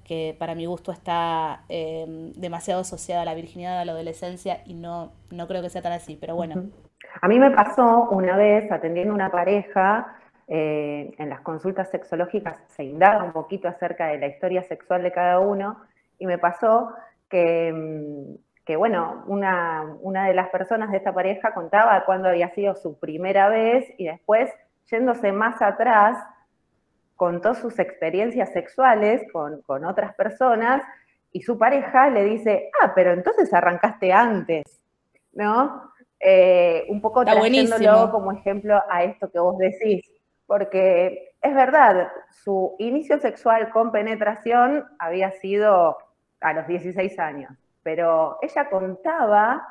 que 0.08 0.34
para 0.38 0.54
mi 0.54 0.64
gusto 0.64 0.90
está 0.90 1.60
em, 1.68 2.32
demasiado 2.32 2.80
asociada 2.80 3.22
a 3.22 3.24
la 3.26 3.34
virginidad, 3.34 3.78
a 3.78 3.84
la 3.84 3.92
adolescencia, 3.92 4.62
y 4.64 4.72
no, 4.72 5.12
no 5.30 5.46
creo 5.46 5.60
que 5.60 5.68
sea 5.68 5.82
tan 5.82 5.92
así, 5.92 6.16
pero 6.18 6.34
bueno. 6.34 6.64
A 7.20 7.28
mí 7.28 7.38
me 7.38 7.50
pasó 7.50 8.08
una 8.10 8.36
vez 8.36 8.72
atendiendo 8.72 9.12
una 9.12 9.30
pareja, 9.30 10.16
eh, 10.48 11.14
en 11.18 11.28
las 11.28 11.42
consultas 11.42 11.90
sexológicas 11.90 12.56
se 12.68 12.84
indaga 12.84 13.22
un 13.22 13.32
poquito 13.32 13.68
acerca 13.68 14.06
de 14.06 14.18
la 14.18 14.28
historia 14.28 14.62
sexual 14.62 15.02
de 15.02 15.12
cada 15.12 15.40
uno, 15.40 15.76
y 16.18 16.26
me 16.26 16.38
pasó 16.38 16.94
que, 17.28 17.68
em, 17.68 18.38
que 18.64 18.76
bueno, 18.76 19.24
una, 19.26 19.94
una 20.00 20.26
de 20.26 20.34
las 20.34 20.48
personas 20.48 20.90
de 20.90 20.96
esta 20.96 21.12
pareja 21.12 21.52
contaba 21.52 22.02
cuándo 22.06 22.30
había 22.30 22.48
sido 22.54 22.74
su 22.74 22.98
primera 22.98 23.50
vez, 23.50 23.84
y 23.98 24.06
después, 24.06 24.50
yéndose 24.90 25.32
más 25.32 25.60
atrás, 25.60 26.16
contó 27.18 27.54
sus 27.54 27.78
experiencias 27.78 28.50
sexuales 28.52 29.22
con, 29.32 29.84
otras 29.84 30.14
personas 30.14 30.82
y 31.32 31.42
su 31.42 31.58
pareja 31.58 32.08
le 32.08 32.24
dice, 32.24 32.70
ah, 32.80 32.92
pero 32.94 33.12
entonces 33.12 33.52
arrancaste 33.52 34.10
antes, 34.12 34.80
¿no? 35.32 35.92
eh, 36.20 36.84
un 36.88 37.00
poco 37.00 37.24
trayéndolo 37.24 38.10
como 38.10 38.32
ejemplo 38.32 38.82
a 38.88 39.04
esto 39.04 39.30
que 39.30 39.38
vos 39.38 39.56
decís, 39.58 40.10
porque 40.46 41.34
es 41.40 41.54
verdad, 41.54 42.08
su 42.30 42.74
inicio 42.78 43.18
sexual 43.18 43.70
con 43.70 43.92
penetración 43.92 44.84
había 44.98 45.32
sido 45.32 45.96
a 46.40 46.52
los 46.52 46.66
16 46.66 47.18
años, 47.18 47.52
pero 47.82 48.38
ella 48.42 48.68
contaba 48.70 49.66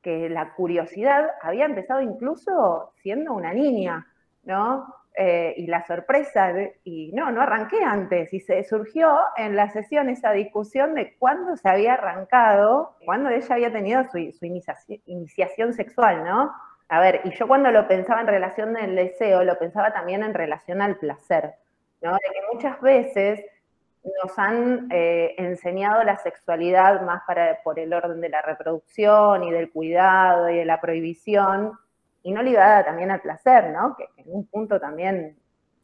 que 0.00 0.28
la 0.28 0.54
curiosidad 0.54 1.30
había 1.42 1.64
empezado 1.64 2.00
incluso 2.00 2.92
siendo 3.02 3.32
una 3.34 3.52
niña, 3.52 4.06
¿no? 4.44 5.01
Eh, 5.14 5.52
y 5.58 5.66
la 5.66 5.84
sorpresa, 5.86 6.54
y 6.84 7.12
no, 7.12 7.30
no 7.30 7.42
arranqué 7.42 7.84
antes, 7.84 8.32
y 8.32 8.40
se 8.40 8.64
surgió 8.64 9.14
en 9.36 9.56
la 9.56 9.68
sesión 9.68 10.08
esa 10.08 10.32
discusión 10.32 10.94
de 10.94 11.16
cuándo 11.18 11.54
se 11.58 11.68
había 11.68 11.94
arrancado, 11.94 12.96
cuándo 13.04 13.28
ella 13.28 13.54
había 13.54 13.70
tenido 13.70 14.04
su, 14.10 14.16
iniciación, 14.16 15.74
sexual, 15.74 16.24
¿no? 16.24 16.50
A 16.88 17.00
ver, 17.00 17.20
y 17.24 17.30
yo 17.32 17.46
cuando 17.46 17.70
lo 17.70 17.86
pensaba 17.86 18.22
en 18.22 18.26
relación 18.26 18.72
del 18.72 18.96
deseo, 18.96 19.44
lo 19.44 19.58
pensaba 19.58 19.92
también 19.92 20.22
en 20.22 20.32
relación 20.32 20.80
al 20.80 20.96
placer, 20.96 21.56
¿no? 22.00 22.12
De 22.12 22.30
que 22.32 22.54
muchas 22.54 22.80
veces 22.80 23.44
nos 24.22 24.38
han 24.38 24.88
eh, 24.90 25.34
enseñado 25.36 26.04
la 26.04 26.16
sexualidad 26.16 27.02
más 27.02 27.22
para, 27.26 27.62
por 27.62 27.78
el 27.78 27.92
orden 27.92 28.22
de 28.22 28.30
la 28.30 28.40
reproducción 28.40 29.44
y 29.44 29.50
del 29.50 29.70
cuidado 29.70 30.48
y 30.48 30.56
de 30.56 30.64
la 30.64 30.80
prohibición, 30.80 31.72
y 32.22 32.32
no 32.32 32.42
ligada 32.42 32.84
también 32.84 33.10
al 33.10 33.20
placer, 33.20 33.70
¿no? 33.70 33.96
Que, 33.96 34.06
en 34.16 34.26
un 34.26 34.46
punto 34.46 34.80
también 34.80 35.36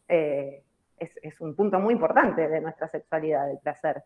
eh, 0.08 0.62
es, 0.98 1.40
un 1.40 1.54
punto 1.54 1.78
muy 1.78 1.94
importante 1.94 2.48
de 2.48 2.60
nuestra 2.60 2.88
sexualidad, 2.88 3.50
el 3.50 3.58
placer. 3.58 4.02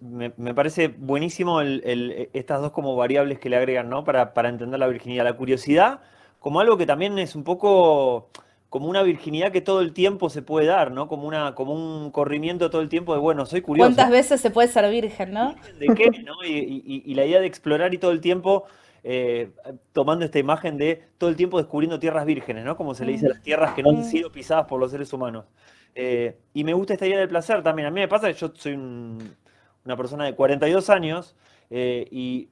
Me, 0.00 0.30
parece 0.54 0.88
buenísimo 0.88 1.60
estas 1.60 2.60
dos 2.60 2.72
como 2.72 2.96
variables 2.96 3.38
que 3.38 3.48
le 3.48 3.56
agregan, 3.56 3.88
¿no? 3.88 4.02
Para, 4.04 4.34
para 4.34 4.48
entender 4.48 4.80
la 4.80 4.88
virginidad. 4.88 5.24
La 5.24 5.36
curiosidad 5.36 6.00
como 6.42 6.58
algo 6.58 6.76
que 6.76 6.86
también 6.86 7.18
es 7.18 7.36
un 7.36 7.44
poco 7.44 8.28
como 8.68 8.88
una 8.88 9.02
virginidad 9.02 9.52
que 9.52 9.60
todo 9.60 9.80
el 9.80 9.92
tiempo 9.92 10.28
se 10.28 10.42
puede 10.42 10.66
dar, 10.66 10.90
¿no? 10.90 11.06
Como, 11.06 11.28
una, 11.28 11.54
como 11.54 11.72
un 11.72 12.10
corrimiento 12.10 12.68
todo 12.70 12.80
el 12.80 12.88
tiempo 12.88 13.14
de, 13.14 13.20
bueno, 13.20 13.46
soy 13.46 13.60
curioso. 13.60 13.86
¿Cuántas 13.86 14.10
veces 14.10 14.40
se 14.40 14.50
puede 14.50 14.68
ser 14.68 14.90
virgen, 14.90 15.32
no? 15.32 15.54
¿De 15.78 15.88
qué? 15.94 16.10
¿no? 16.24 16.42
y, 16.42 17.14
la 17.14 17.24
idea 17.24 17.38
de 17.38 17.46
explorar 17.46 17.94
y 17.94 17.98
todo 17.98 18.10
el 18.10 18.20
tiempo 18.20 18.64
eh, 19.04 19.50
tomando 19.92 20.24
esta 20.24 20.38
imagen 20.38 20.78
de 20.78 21.02
todo 21.18 21.28
el 21.28 21.36
tiempo 21.36 21.58
descubriendo 21.58 21.98
tierras 21.98 22.24
vírgenes, 22.24 22.64
¿no? 22.64 22.76
Como 22.76 22.94
se 22.94 23.04
le 23.04 23.12
dice 23.12 23.26
a 23.26 23.30
las 23.30 23.42
tierras 23.42 23.74
que 23.74 23.82
no 23.82 23.90
han 23.90 24.00
mm. 24.00 24.04
sido 24.04 24.30
pisadas 24.30 24.66
por 24.66 24.78
los 24.78 24.90
seres 24.92 25.12
humanos. 25.12 25.46
Eh, 25.94 26.38
y 26.54 26.64
me 26.64 26.72
gusta 26.72 26.94
esta 26.94 27.06
idea 27.06 27.18
del 27.18 27.28
placer 27.28 27.62
también. 27.62 27.86
A 27.88 27.90
mí 27.90 28.00
me 28.00 28.08
pasa 28.08 28.28
que 28.28 28.34
yo 28.34 28.52
soy 28.54 28.74
una 28.74 29.96
persona 29.96 30.24
de 30.24 30.34
42 30.34 30.88
años 30.90 31.34
eh, 31.70 32.06
y 32.10 32.48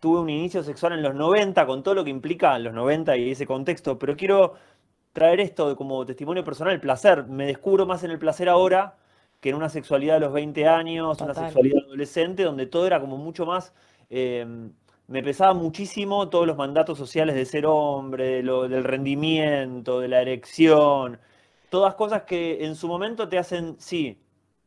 tuve 0.00 0.20
un 0.20 0.30
inicio 0.30 0.62
sexual 0.62 0.94
en 0.94 1.02
los 1.02 1.14
90 1.14 1.64
con 1.66 1.82
todo 1.82 1.94
lo 1.94 2.04
que 2.04 2.10
implica 2.10 2.58
los 2.58 2.74
90 2.74 3.16
y 3.16 3.30
ese 3.30 3.46
contexto, 3.46 3.98
pero 3.98 4.16
quiero 4.16 4.54
traer 5.12 5.40
esto 5.40 5.76
como 5.76 6.04
testimonio 6.04 6.44
personal, 6.44 6.74
el 6.74 6.80
placer. 6.80 7.24
Me 7.24 7.46
descubro 7.46 7.86
más 7.86 8.02
en 8.04 8.10
el 8.10 8.18
placer 8.18 8.48
ahora 8.48 8.96
que 9.40 9.50
en 9.50 9.54
una 9.54 9.68
sexualidad 9.68 10.14
de 10.14 10.20
los 10.20 10.32
20 10.32 10.66
años, 10.66 11.20
una 11.20 11.34
sexualidad 11.34 11.84
adolescente, 11.84 12.42
donde 12.42 12.66
todo 12.66 12.86
era 12.86 13.00
como 13.00 13.16
mucho 13.16 13.46
más 13.46 13.72
me 15.08 15.22
pesaba 15.22 15.54
muchísimo 15.54 16.28
todos 16.28 16.46
los 16.46 16.56
mandatos 16.56 16.98
sociales 16.98 17.34
de 17.34 17.44
ser 17.44 17.66
hombre, 17.66 18.42
del 18.42 18.84
rendimiento, 18.84 20.00
de 20.00 20.08
la 20.08 20.20
erección, 20.20 21.18
todas 21.70 21.94
cosas 21.94 22.22
que 22.22 22.64
en 22.64 22.74
su 22.74 22.88
momento 22.88 23.28
te 23.28 23.38
hacen, 23.38 23.76
sí, 23.78 24.20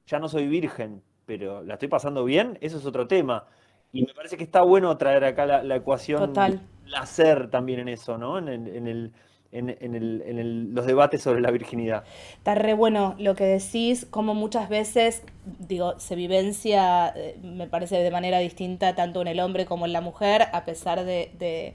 ya 0.08 0.20
no 0.20 0.30
soy 0.30 0.48
virgen, 0.48 1.04
pero 1.26 1.64
la 1.64 1.74
estoy 1.74 1.90
pasando 1.90 2.24
bien, 2.24 2.58
eso 2.62 2.78
es 2.78 2.86
otro 2.86 3.08
tema. 3.08 3.46
Y 3.92 4.06
me 4.06 4.14
parece 4.14 4.38
que 4.38 4.44
está 4.44 4.62
bueno 4.62 4.96
traer 4.98 5.24
acá 5.24 5.46
la, 5.46 5.76
ecuación 5.76 6.28
Total. 6.28 6.62
placer 6.86 7.50
también 7.50 7.80
en 7.80 7.90
eso, 7.90 8.18
¿no? 8.18 8.38
en 8.38 8.48
el 8.48 8.68
en, 8.76 9.14
los 9.52 10.86
debates 10.86 11.22
sobre 11.22 11.42
la 11.42 11.52
virginidad. 11.52 12.04
Está 12.38 12.56
re 12.56 12.74
bueno 12.74 13.16
lo 13.18 13.36
que 13.36 13.46
decís, 13.46 14.06
como 14.10 14.34
muchas 14.34 14.70
veces, 14.70 15.24
digo, 15.60 16.00
se 16.00 16.16
vivencia, 16.16 17.14
eh, 17.16 17.38
me 17.42 17.68
parece, 17.68 17.98
de 17.98 18.12
manera 18.12 18.40
distinta 18.40 18.96
tanto 18.96 19.22
en 19.22 19.28
el 19.28 19.40
hombre 19.40 19.66
como 19.66 19.86
en 19.86 19.94
la 19.94 20.02
mujer, 20.02 20.48
a 20.54 20.66
pesar 20.66 21.04
de... 21.04 21.74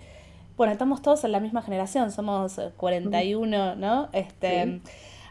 bueno, 0.57 0.73
estamos 0.73 1.02
todos 1.02 1.25
en 1.25 1.33
la 1.33 1.40
misma 1.40 1.62
generación, 1.62 2.12
somos 2.12 2.61
41, 2.76 3.76
¿no? 3.76 4.09
Este, 4.12 4.81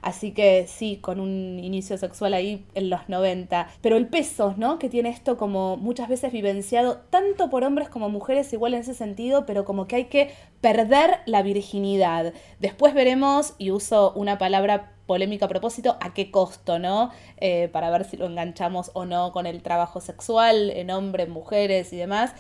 Así 0.04 0.32
que 0.32 0.68
sí, 0.68 0.98
con 0.98 1.22
un 1.22 1.60
inicio 1.60 1.98
sexual 1.98 2.34
ahí 2.34 2.66
en 2.76 2.90
los 2.90 3.08
90. 3.08 3.70
Pero 3.82 3.96
el 3.96 4.08
peso, 4.08 4.54
¿no? 4.58 4.78
Que 4.78 4.90
tiene 4.90 5.10
esto 5.10 5.38
como 5.38 5.78
muchas 5.78 6.10
veces 6.10 6.34
vivenciado, 6.34 6.98
tanto 7.10 7.50
por 7.50 7.64
hombres 7.64 7.88
como 7.88 8.10
mujeres, 8.10 8.52
igual 8.52 8.74
en 8.74 8.82
ese 8.82 8.94
sentido, 8.94 9.46
pero 9.46 9.64
como 9.64 9.88
que 9.88 9.96
hay 9.96 10.06
que 10.06 10.32
perder 10.60 11.20
la 11.26 11.42
virginidad. 11.42 12.34
Después 12.60 12.94
veremos, 12.94 13.56
y 13.58 13.72
uso 13.72 14.12
una 14.14 14.38
palabra 14.38 14.92
polémica 15.06 15.46
a 15.46 15.50
propósito, 15.50 15.98
a 16.02 16.14
qué 16.14 16.32
costo, 16.32 16.80
¿no? 16.80 17.12
Eh, 17.38 17.70
para 17.72 17.90
ver 17.90 18.04
si 18.04 18.18
lo 18.18 18.26
enganchamos 18.26 18.92
o 18.94 19.06
no 19.06 19.32
con 19.32 19.46
el 19.46 19.62
trabajo 19.62 20.02
sexual 20.02 20.70
en 20.70 20.92
hombres, 20.92 21.30
mujeres 21.30 21.92
y 21.94 21.98
demás 21.98 22.34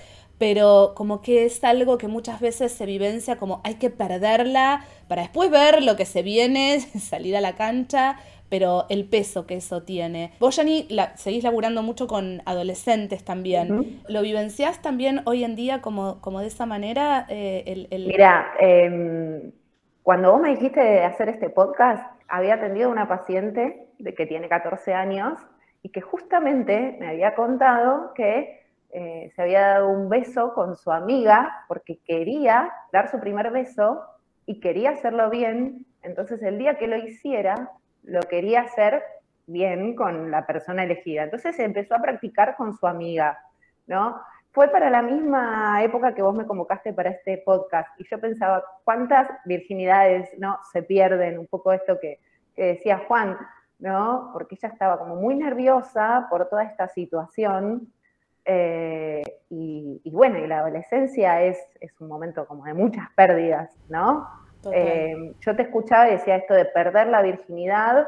pero 0.43 0.91
como 0.93 1.21
que 1.21 1.45
es 1.45 1.63
algo 1.63 1.97
que 1.97 2.09
muchas 2.09 2.41
veces 2.41 2.73
se 2.73 2.85
vivencia 2.85 3.38
como 3.38 3.62
hay 3.63 3.75
que 3.75 3.89
perderla 3.89 4.83
para 5.07 5.21
después 5.21 5.50
ver 5.50 5.81
lo 5.81 5.95
que 5.95 6.03
se 6.03 6.21
viene, 6.21 6.81
salir 7.00 7.38
a 7.38 7.39
la 7.39 7.55
cancha, 7.55 8.17
pero 8.50 8.83
el 8.89 9.07
peso 9.07 9.47
que 9.47 9.55
eso 9.55 9.83
tiene. 9.83 10.33
Vos, 10.41 10.57
Jani, 10.57 10.85
la, 10.89 11.15
seguís 11.15 11.45
laburando 11.45 11.81
mucho 11.81 12.07
con 12.07 12.41
adolescentes 12.45 13.23
también. 13.23 14.01
¿Lo 14.09 14.21
vivenciás 14.21 14.81
también 14.81 15.21
hoy 15.23 15.45
en 15.45 15.55
día 15.55 15.79
como, 15.81 16.19
como 16.19 16.41
de 16.41 16.47
esa 16.47 16.65
manera? 16.65 17.25
Eh, 17.29 17.88
Mira, 18.05 18.51
em, 18.59 19.53
cuando 20.01 20.33
vos 20.33 20.41
me 20.41 20.50
dijiste 20.50 20.81
de 20.81 21.05
hacer 21.05 21.29
este 21.29 21.51
podcast, 21.51 22.05
había 22.27 22.55
atendido 22.55 22.89
a 22.89 22.91
una 22.91 23.07
paciente 23.07 23.88
de 23.97 24.13
que 24.13 24.25
tiene 24.25 24.50
14 24.50 24.93
años 24.93 25.39
y 25.83 25.88
que 25.88 26.01
justamente 26.01 26.97
me 27.00 27.07
había 27.07 27.33
contado 27.33 28.13
que 28.13 28.62
eh, 28.95 29.31
se 29.35 29.41
había 29.41 29.62
dado 29.62 29.89
un 29.89 30.07
beso 30.07 30.53
con 30.53 30.75
su 30.75 30.91
amiga 30.91 31.65
porque 31.67 31.97
quería 32.05 32.71
dar 32.91 33.09
su 33.09 33.19
primer 33.19 33.50
beso 33.50 34.03
y 34.45 34.59
quería 34.59 34.91
hacerlo 34.91 35.31
bien. 35.31 35.88
Entonces 36.03 36.43
el 36.43 36.59
día 36.59 36.77
que 36.77 36.88
lo 36.88 36.97
hiciera, 36.97 37.71
lo 38.03 38.19
quería 38.21 38.62
hacer 38.62 39.01
bien 39.47 39.95
con 39.95 40.29
la 40.29 40.45
persona 40.45 40.83
elegida. 40.83 41.23
Entonces 41.23 41.57
empezó 41.57 41.95
a 41.95 42.01
practicar 42.03 42.55
con 42.55 42.77
su 42.77 42.85
amiga, 42.85 43.39
¿no? 43.88 44.21
Fue 44.51 44.67
para 44.67 44.91
la 44.91 45.01
misma 45.01 45.83
época 45.83 46.13
que 46.13 46.21
vos 46.21 46.35
me 46.35 46.45
convocaste 46.45 46.93
para 46.93 47.09
este 47.09 47.39
podcast 47.39 48.00
y 48.00 48.07
yo 48.07 48.21
pensaba, 48.21 48.63
¿cuántas 48.83 49.27
virginidades 49.45 50.29
no 50.38 50.59
se 50.71 50.83
pierden? 50.83 51.39
Un 51.39 51.47
poco 51.47 51.73
esto 51.73 52.00
que, 52.00 52.19
que 52.55 52.65
decía 52.65 53.00
Juan, 53.07 53.39
¿no? 53.79 54.29
Porque 54.33 54.53
ella 54.53 54.69
estaba 54.69 55.00
como 55.00 55.15
muy 55.15 55.33
nerviosa 55.33 56.27
por 56.29 56.47
toda 56.47 56.63
esta 56.63 56.88
situación 56.89 57.91
eh, 58.45 59.21
y, 59.50 60.09
bueno, 60.12 60.39
y 60.39 60.47
la 60.47 60.59
adolescencia 60.59 61.41
es, 61.43 61.57
un 62.00 62.07
momento 62.07 62.45
como 62.47 62.65
de 62.65 62.73
muchas 62.73 63.07
pérdidas, 63.15 63.71
¿no? 63.89 64.27
Eh, 64.71 65.33
yo 65.41 65.55
te 65.55 65.63
escuchaba 65.63 66.09
y 66.09 66.13
decía 66.13 66.38
esto 66.38 66.53
de 66.53 66.65
perder 66.65 67.07
la 67.07 67.21
virginidad. 67.21 68.07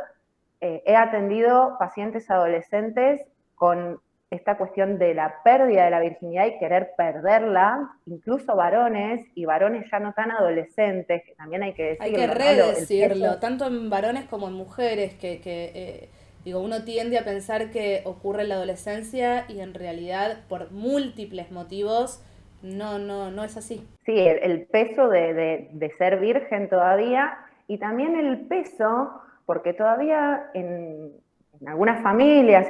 Eh, 0.61 0.81
he 0.85 0.95
atendido 0.95 1.75
pacientes 1.77 2.29
adolescentes 2.31 3.21
con 3.55 3.99
esta 4.31 4.57
cuestión 4.57 4.97
de 4.97 5.13
la 5.13 5.43
pérdida 5.43 5.85
de 5.85 5.91
la 5.91 5.99
virginidad 5.99 6.47
y 6.47 6.57
querer 6.57 6.91
perderla, 6.97 7.91
incluso 8.05 8.55
varones 8.55 9.25
y 9.35 9.45
varones 9.45 9.85
ya 9.91 9.99
no 9.99 10.13
tan 10.13 10.31
adolescentes, 10.31 11.23
que 11.25 11.35
también 11.35 11.63
hay 11.63 11.73
que 11.73 11.83
decirlo. 11.83 12.05
Hay 12.05 12.27
que 12.27 12.33
redecirlo, 12.33 13.39
tanto 13.39 13.67
en 13.67 13.89
varones 13.89 14.25
como 14.25 14.47
en 14.47 14.53
mujeres, 14.53 15.13
que, 15.15 15.39
que 15.39 16.09
Digo, 16.45 16.59
uno 16.59 16.83
tiende 16.83 17.17
a 17.17 17.25
pensar 17.25 17.71
que 17.71 18.03
ocurre 18.05 18.43
en 18.43 18.49
la 18.49 18.55
adolescencia 18.55 19.45
y 19.49 19.61
en 19.61 19.73
realidad 19.73 20.43
por 20.47 20.71
múltiples 20.71 21.51
motivos 21.51 22.23
no, 22.61 22.99
no, 22.99 23.31
no 23.31 23.43
es 23.43 23.57
así. 23.57 23.87
Sí, 24.05 24.15
el, 24.15 24.67
peso 24.67 25.09
de, 25.09 25.91
ser 25.97 26.19
virgen 26.19 26.69
todavía 26.69 27.35
y 27.67 27.79
también 27.79 28.15
el 28.15 28.41
peso, 28.41 29.11
porque 29.47 29.73
todavía 29.73 30.51
en, 30.53 31.13
algunas 31.65 32.03
familias 32.03 32.67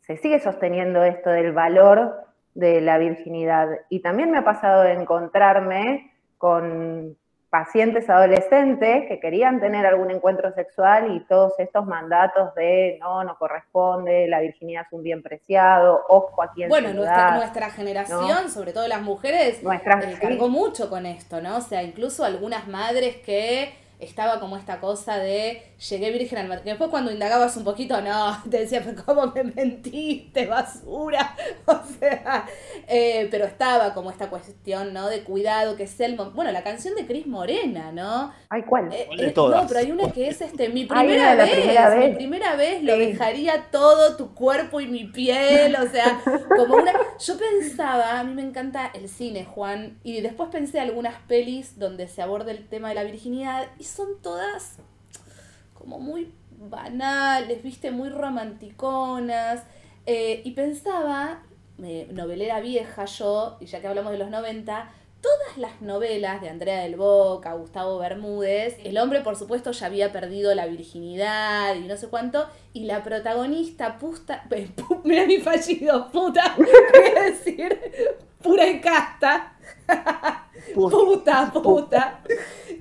se 0.00 0.16
sigue 0.16 0.40
sosteniendo 0.40 1.04
esto 1.04 1.30
del 1.30 1.52
valor 1.52 2.12
de 2.54 2.80
la 2.80 2.98
virginidad. 2.98 3.68
Y 3.88 4.00
también 4.00 4.32
me 4.32 4.38
ha 4.38 4.44
pasado 4.44 4.82
de 4.82 4.94
encontrarme 4.94 6.12
con 6.38 7.16
pacientes 7.50 8.08
adolescentes 8.08 9.08
que 9.08 9.18
querían 9.18 9.60
tener 9.60 9.84
algún 9.84 10.10
encuentro 10.10 10.52
sexual 10.54 11.14
y 11.14 11.20
todos 11.26 11.52
estos 11.58 11.84
mandatos 11.84 12.54
de 12.54 12.96
no, 13.00 13.24
no 13.24 13.36
corresponde, 13.36 14.28
la 14.28 14.40
virginidad 14.40 14.84
es 14.86 14.92
un 14.92 15.02
bien 15.02 15.22
preciado, 15.22 16.04
ojo 16.08 16.42
a 16.42 16.52
quien 16.52 16.68
Bueno, 16.68 16.94
nuestra, 16.94 17.36
nuestra 17.36 17.70
generación, 17.70 18.50
sobre 18.50 18.72
todo 18.72 18.86
las 18.86 19.02
mujeres, 19.02 19.62
nuestra, 19.64 20.00
eh, 20.00 20.16
cargó 20.20 20.48
mucho 20.48 20.88
con 20.88 21.06
esto, 21.06 21.40
¿no? 21.40 21.56
O 21.56 21.60
sea, 21.60 21.82
incluso 21.82 22.24
algunas 22.24 22.68
madres 22.68 23.16
que 23.16 23.74
estaba 24.00 24.40
como 24.40 24.56
esta 24.56 24.80
cosa 24.80 25.18
de 25.18 25.62
llegué 25.88 26.10
virgen 26.10 26.38
al 26.38 26.48
matrimonio. 26.48 26.72
Después 26.74 26.90
cuando 26.90 27.12
indagabas 27.12 27.56
un 27.56 27.64
poquito, 27.64 28.00
no, 28.00 28.42
te 28.50 28.60
decía, 28.60 28.82
pero 28.84 29.02
¿cómo 29.04 29.32
me 29.32 29.44
mentiste, 29.44 30.46
basura? 30.46 31.36
O 31.66 31.80
sea, 32.00 32.46
eh, 32.88 33.28
pero 33.30 33.44
estaba 33.44 33.94
como 33.94 34.10
esta 34.10 34.28
cuestión, 34.28 34.92
¿no? 34.92 35.08
De 35.08 35.22
cuidado, 35.22 35.76
que 35.76 35.84
es 35.84 36.00
el... 36.00 36.16
Bueno, 36.16 36.50
la 36.50 36.64
canción 36.64 36.94
de 36.94 37.06
Cris 37.06 37.26
Morena, 37.26 37.92
¿no? 37.92 38.32
Ay, 38.48 38.62
¿cuál? 38.62 38.92
Eh, 38.92 39.08
eh, 39.18 39.32
no, 39.36 39.66
pero 39.68 39.80
hay 39.80 39.92
una 39.92 40.10
que 40.10 40.28
es 40.28 40.40
este, 40.40 40.68
mi 40.68 40.86
primera, 40.86 41.34
vez, 41.34 41.50
primera 41.50 41.90
vez, 41.90 42.10
mi 42.10 42.16
primera 42.16 42.56
vez 42.56 42.82
lo 42.82 42.96
dejaría 42.96 43.66
todo 43.70 44.16
tu 44.16 44.34
cuerpo 44.34 44.80
y 44.80 44.88
mi 44.88 45.04
piel, 45.04 45.76
o 45.76 45.88
sea, 45.88 46.20
como 46.56 46.76
una... 46.76 46.92
Yo 47.18 47.36
pensaba, 47.38 48.18
a 48.18 48.24
mí 48.24 48.34
me 48.34 48.42
encanta 48.42 48.90
el 48.94 49.08
cine, 49.08 49.44
Juan, 49.44 49.98
y 50.02 50.20
después 50.20 50.48
pensé 50.50 50.80
algunas 50.80 51.14
pelis 51.28 51.78
donde 51.78 52.08
se 52.08 52.22
aborda 52.22 52.50
el 52.50 52.66
tema 52.68 52.88
de 52.88 52.94
la 52.96 53.04
virginidad 53.04 53.68
y 53.78 53.84
son 53.90 54.20
todas 54.22 54.76
como 55.74 55.98
muy 55.98 56.32
banales, 56.58 57.62
viste, 57.62 57.90
muy 57.90 58.10
romanticonas. 58.10 59.62
Eh, 60.06 60.42
y 60.44 60.52
pensaba, 60.52 61.42
novelera 61.78 62.60
vieja 62.60 63.04
yo, 63.06 63.56
y 63.60 63.66
ya 63.66 63.80
que 63.80 63.88
hablamos 63.88 64.12
de 64.12 64.18
los 64.18 64.30
90, 64.30 64.90
todas 65.20 65.58
las 65.58 65.80
novelas 65.82 66.40
de 66.40 66.48
Andrea 66.48 66.82
del 66.82 66.96
Boca, 66.96 67.52
Gustavo 67.52 67.98
Bermúdez, 67.98 68.76
el 68.84 68.98
hombre 68.98 69.20
por 69.20 69.36
supuesto 69.36 69.72
ya 69.72 69.86
había 69.86 70.12
perdido 70.12 70.54
la 70.54 70.66
virginidad 70.66 71.74
y 71.74 71.80
no 71.80 71.96
sé 71.96 72.08
cuánto, 72.08 72.48
y 72.72 72.84
la 72.84 73.02
protagonista, 73.02 73.98
pusta, 73.98 74.44
mira 75.04 75.26
mi 75.26 75.38
fallido, 75.38 76.10
puta, 76.10 76.54
voy 76.58 77.24
decir, 77.24 77.78
pura 78.42 78.66
y 78.66 78.80
casta, 78.80 79.56
puta, 80.74 81.50
puta, 81.52 82.22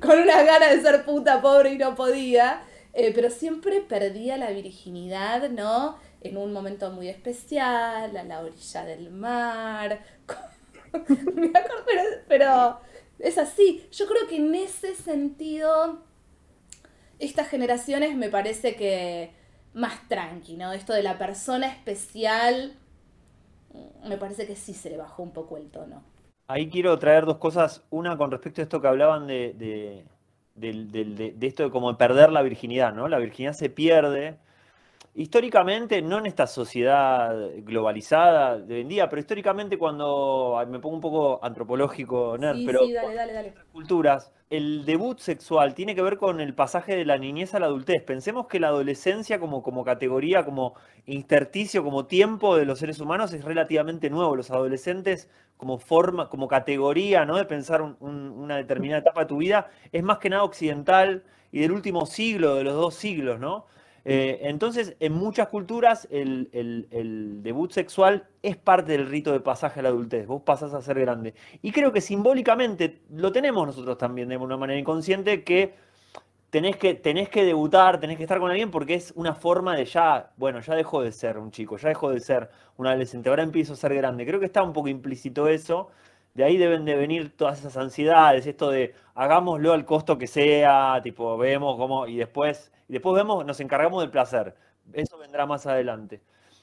con 0.01 0.17
una 0.19 0.43
gana 0.43 0.69
de 0.69 0.81
ser 0.81 1.03
puta 1.05 1.41
pobre 1.41 1.73
y 1.73 1.77
no 1.77 1.95
podía, 1.95 2.61
eh, 2.93 3.11
pero 3.13 3.29
siempre 3.29 3.81
perdía 3.81 4.37
la 4.37 4.51
virginidad, 4.51 5.49
¿no? 5.49 5.97
En 6.21 6.37
un 6.37 6.51
momento 6.51 6.91
muy 6.91 7.07
especial, 7.07 8.15
a 8.15 8.23
la 8.23 8.41
orilla 8.41 8.83
del 8.83 9.09
mar. 9.09 9.99
Me 11.35 11.47
acuerdo, 11.47 11.83
pero, 11.85 12.01
pero 12.27 12.79
es 13.19 13.37
así. 13.37 13.87
Yo 13.91 14.07
creo 14.07 14.27
que 14.27 14.37
en 14.37 14.55
ese 14.55 14.95
sentido, 14.95 15.99
estas 17.19 17.47
generaciones 17.49 18.15
me 18.15 18.29
parece 18.29 18.75
que 18.75 19.31
más 19.73 20.07
tranqui, 20.07 20.57
¿no? 20.57 20.73
Esto 20.73 20.93
de 20.93 21.03
la 21.03 21.17
persona 21.17 21.67
especial, 21.67 22.75
me 24.03 24.17
parece 24.17 24.47
que 24.47 24.55
sí 24.55 24.73
se 24.73 24.89
le 24.89 24.97
bajó 24.97 25.23
un 25.23 25.31
poco 25.31 25.57
el 25.57 25.69
tono. 25.69 26.03
Ahí 26.47 26.69
quiero 26.69 26.97
traer 26.97 27.25
dos 27.25 27.37
cosas. 27.37 27.83
Una 27.89 28.17
con 28.17 28.31
respecto 28.31 28.61
a 28.61 28.63
esto 28.63 28.81
que 28.81 28.87
hablaban 28.87 29.27
de, 29.27 29.53
de, 29.53 30.05
de, 30.55 31.47
esto 31.47 31.63
de 31.63 31.69
como 31.69 31.95
perder 31.97 32.31
la 32.31 32.41
virginidad, 32.41 32.93
¿no? 32.93 33.07
La 33.07 33.19
virginidad 33.19 33.53
se 33.53 33.69
pierde. 33.69 34.37
Históricamente, 35.19 36.01
no 36.01 36.19
en 36.19 36.27
esta 36.27 36.47
sociedad 36.47 37.35
globalizada 37.57 38.57
de 38.57 38.75
hoy 38.75 38.81
en 38.81 38.87
día, 38.87 39.09
pero 39.09 39.19
históricamente 39.19 39.77
cuando 39.77 40.65
me 40.69 40.79
pongo 40.79 40.95
un 40.95 41.01
poco 41.01 41.43
antropológico, 41.43 42.37
nerd, 42.37 42.59
pero 42.65 42.85
sí, 42.85 42.93
dale, 42.93 43.15
dale, 43.15 43.33
dale. 43.33 43.53
culturas, 43.73 44.31
el 44.49 44.85
debut 44.85 45.19
sexual 45.19 45.73
tiene 45.73 45.93
que 45.93 46.01
ver 46.01 46.15
con 46.15 46.39
el 46.39 46.53
pasaje 46.53 46.95
de 46.95 47.03
la 47.03 47.17
niñez 47.17 47.53
a 47.53 47.59
la 47.59 47.65
adultez. 47.65 48.01
Pensemos 48.01 48.47
que 48.47 48.61
la 48.61 48.69
adolescencia 48.69 49.41
como, 49.41 49.61
como 49.61 49.83
categoría, 49.83 50.45
como 50.45 50.75
intersticio, 51.05 51.83
como 51.83 52.05
tiempo 52.05 52.55
de 52.55 52.63
los 52.63 52.79
seres 52.79 53.01
humanos 53.01 53.33
es 53.33 53.43
relativamente 53.43 54.09
nuevo. 54.09 54.37
Los 54.37 54.51
adolescentes 54.51 55.29
como 55.57 55.79
forma, 55.79 56.29
como 56.29 56.47
categoría, 56.47 57.25
¿no? 57.25 57.35
De 57.35 57.43
pensar 57.43 57.81
una 57.81 58.55
determinada 58.55 59.01
etapa 59.01 59.19
de 59.19 59.27
tu 59.27 59.35
vida, 59.35 59.69
es 59.91 60.01
más 60.01 60.19
que 60.19 60.29
nada 60.29 60.43
occidental 60.43 61.25
y 61.51 61.59
del 61.59 61.73
último 61.73 62.05
siglo, 62.05 62.55
de 62.55 62.63
los 62.63 62.75
dos 62.75 62.95
siglos, 62.95 63.37
¿no? 63.37 63.65
Eh, 64.11 64.39
entonces, 64.49 64.95
en 64.99 65.13
muchas 65.13 65.49
culturas, 65.49 66.07
el, 66.09 66.49
debut 67.43 67.71
sexual 67.71 68.27
es 68.41 68.57
parte 68.57 68.93
del 68.93 69.07
rito 69.07 69.31
de 69.31 69.39
pasaje 69.39 69.81
a 69.81 69.83
la 69.83 69.89
adultez. 69.89 70.25
Vos 70.25 70.41
pasás 70.41 70.73
a 70.73 70.81
ser 70.81 70.99
grande. 70.99 71.35
Y 71.61 71.71
creo 71.71 71.91
que 71.91 72.01
simbólicamente 72.01 73.03
lo 73.11 73.31
tenemos 73.31 73.67
nosotros 73.67 73.99
también 73.99 74.29
de 74.29 74.37
una 74.37 74.57
manera 74.57 74.79
inconsciente 74.79 75.43
que 75.43 75.75
tenés 76.49 76.77
que, 76.77 76.95
tenés 76.95 77.29
que 77.29 77.45
debutar, 77.45 77.99
tenés 77.99 78.17
que 78.17 78.23
estar 78.23 78.39
con 78.39 78.49
alguien 78.49 78.71
porque 78.71 78.95
es 78.95 79.13
una 79.15 79.35
forma 79.35 79.75
de 79.75 79.85
ya, 79.85 80.31
bueno, 80.37 80.59
ya 80.59 80.73
dejó 80.73 81.03
de 81.03 81.11
ser 81.11 81.37
un 81.37 81.51
chico, 81.51 81.77
ya 81.77 81.89
dejó 81.89 82.09
de 82.09 82.19
ser 82.19 82.49
un 82.77 82.87
adolescente, 82.87 83.29
ahora 83.29 83.43
empiezo 83.43 83.73
a 83.73 83.75
ser 83.75 83.93
grande. 83.93 84.25
Creo 84.25 84.39
que 84.39 84.47
está 84.47 84.63
un 84.63 84.73
poco 84.73 84.87
implícito 84.87 85.47
eso. 85.47 85.89
De 86.33 86.43
ahí 86.43 86.57
deben 86.57 86.83
de 86.83 86.95
venir 86.95 87.37
todas 87.37 87.59
esas 87.59 87.77
ansiedades, 87.77 88.47
esto 88.47 88.71
de 88.71 88.95
hagámoslo 89.13 89.73
al 89.73 89.85
costo 89.85 90.17
que 90.17 90.25
sea, 90.25 90.99
tipo, 91.03 91.37
vemos 91.37 91.75
cómo, 91.77 92.07
y 92.07 92.17
después, 92.17 92.71
y 92.89 92.93
después 92.93 93.15
vemos, 93.15 93.45
nos 93.45 93.59
encargamos 93.59 94.01
del 94.01 94.09
placer. 94.09 94.55
Eso 94.93 95.19
vendrá 95.19 95.45
más 95.45 95.67
adelante. 95.67 96.21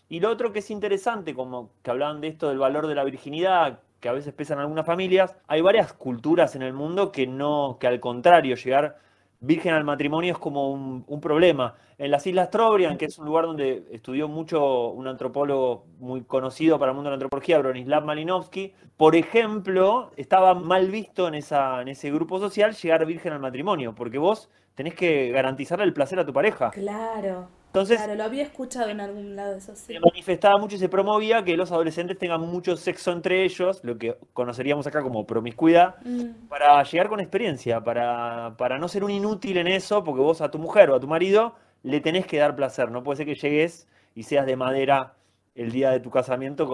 Y 0.09 0.21
lo 0.21 0.31
otro 0.31 0.53
que 0.53 0.59
es 0.59 0.71
interesante, 0.71 1.35
como 1.35 1.71
que 1.83 1.91
hablaban 1.91 2.21
de 2.21 2.29
esto 2.29 2.49
del 2.49 2.59
valor 2.59 2.89
de 2.89 2.97
la 2.97 3.05
virginidad, 3.05 3.81
que 4.01 4.09
a 4.09 4.12
veces 4.12 4.35
pesan 4.35 4.59
algunas 4.59 4.85
familias, 4.85 5.37
hay 5.47 5.61
varias 5.61 5.93
culturas 5.93 6.57
en 6.57 6.62
el 6.62 6.73
mundo 6.73 7.12
que 7.12 7.27
no, 7.27 7.79
que 7.81 7.87
al 7.87 8.01
contrario, 8.01 8.57
llegar 8.57 8.99
virgen 9.40 9.75
al 9.75 9.85
matrimonio 9.85 10.33
es 10.33 10.38
como 10.38 10.70
un, 10.70 11.20
problema. 11.20 11.75
En 11.99 12.11
las 12.11 12.27
Islas 12.27 12.51
Trobriand, 12.51 12.99
que 12.99 13.07
es 13.07 13.18
un 13.18 13.27
lugar 13.27 13.46
donde 13.46 13.85
estudió 13.90 14.29
mucho 14.29 14.88
un 14.88 15.07
antropólogo 15.07 15.87
muy 15.99 16.22
conocido 16.22 16.79
para 16.79 16.92
el 16.92 16.94
mundo 16.94 17.09
de 17.09 17.12
la 17.12 17.16
antropología, 17.16 17.59
Bronislav 17.59 18.05
Malinowski, 18.05 18.75
por 18.96 19.16
ejemplo, 19.16 20.11
estaba 20.16 20.55
mal 20.55 20.90
visto 20.90 21.29
en, 21.29 21.35
esa, 21.35 21.83
en 21.83 21.88
ese 21.88 22.11
grupo 22.11 22.38
social 22.38 22.75
llegar 22.75 23.07
virgen 23.07 23.33
al 23.33 23.40
matrimonio, 23.40 23.94
porque 23.94 24.18
vos 24.18 24.51
tenés 24.75 24.94
que 24.94 25.31
garantizarle 25.31 25.85
el 25.85 25.92
placer 25.92 26.18
a 26.18 26.27
tu 26.27 26.33
pareja. 26.33 26.70
Claro. 26.70 27.49
Entonces, 27.77 27.99
claro, 27.99 28.15
lo 28.15 28.25
había 28.25 28.43
escuchado 28.43 28.89
en 28.89 29.03
algún 29.03 29.37
lado 29.37 29.55
eso 29.55 29.77
sí. 29.77 29.93
Se 29.93 30.01
manifestaba 30.01 30.57
mucho 30.59 30.77
y 30.77 30.79
se 30.79 30.89
promovía 30.89 31.45
que 31.45 31.59
los 31.59 31.71
adolescentes 31.71 32.17
tengan 32.17 32.41
mucho 32.41 32.75
sexo 32.75 33.12
entre 33.12 33.45
ellos, 33.45 33.81
lo 33.83 33.99
que 33.99 34.17
conoceríamos 34.33 34.87
acá 34.87 35.03
como 35.03 35.27
promiscuidad, 35.27 35.97
mm. 36.03 36.49
para 36.49 36.83
llegar 36.85 37.11
con 37.11 37.21
experiencia, 37.21 37.85
para, 37.85 38.55
para 38.57 38.79
no 38.79 38.89
ser 38.89 39.05
un 39.05 39.11
inútil 39.11 39.59
en 39.59 39.67
eso, 39.67 40.03
porque 40.05 40.23
vos 40.23 40.41
a 40.41 40.51
tu 40.51 40.59
mujer 40.59 40.89
o 40.89 40.95
a 40.95 41.01
tu 41.01 41.07
marido 41.07 41.55
le 41.83 42.01
tenés 42.01 42.27
que 42.27 42.39
dar 42.39 42.57
placer. 42.57 42.91
No 42.91 43.03
puede 43.03 43.19
ser 43.19 43.27
que 43.27 43.35
llegues 43.35 43.87
y 44.15 44.23
seas 44.23 44.47
de 44.47 44.57
madera 44.57 45.12
el 45.55 45.71
día 45.71 45.91
de 45.91 46.01
tu 46.01 46.11
casamiento 46.11 46.67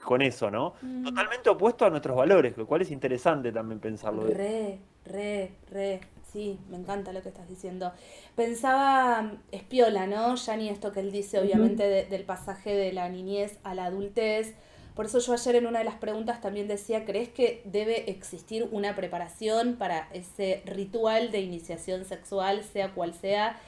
con, 0.00 0.22
eso, 0.22 0.50
¿no? 0.50 0.74
Mm. 0.82 1.04
Totalmente 1.04 1.50
opuesto 1.50 1.86
a 1.86 1.90
nuestros 1.90 2.16
valores, 2.16 2.56
lo 2.56 2.66
cual 2.66 2.82
es 2.82 2.90
interesante 2.90 3.52
también 3.52 3.78
pensarlo. 3.78 4.26
Re, 4.26 4.80
re, 5.04 5.52
re. 5.70 6.00
Sí, 6.32 6.58
me 6.68 6.76
encanta 6.76 7.12
lo 7.12 7.22
que 7.22 7.30
estás 7.30 7.48
diciendo. 7.48 7.92
Pensaba, 8.36 9.32
espiola, 9.50 10.06
¿no? 10.06 10.34
Ya 10.34 10.56
ni 10.56 10.68
esto 10.68 10.92
que 10.92 11.00
él 11.00 11.10
dice, 11.10 11.38
obviamente, 11.38 12.04
del 12.04 12.24
pasaje 12.24 12.74
de 12.74 12.92
la 12.92 13.08
niñez 13.08 13.58
a 13.62 13.74
la 13.74 13.86
adultez. 13.86 14.54
Por 14.94 15.06
eso 15.06 15.20
yo 15.20 15.32
ayer 15.32 15.56
en 15.56 15.66
una 15.66 15.78
de 15.78 15.84
las 15.84 15.94
preguntas 15.94 16.40
también 16.40 16.68
decía, 16.68 17.04
¿crees 17.04 17.28
que 17.28 17.62
debe 17.64 18.10
existir 18.10 18.68
una 18.72 18.94
preparación 18.94 19.76
para 19.76 20.08
ese 20.12 20.62
ritual 20.66 21.30
de 21.30 21.40
iniciación 21.40 22.04
sexual, 22.04 22.62
sea 22.62 22.92
cual 22.92 23.14
sea? 23.14 23.58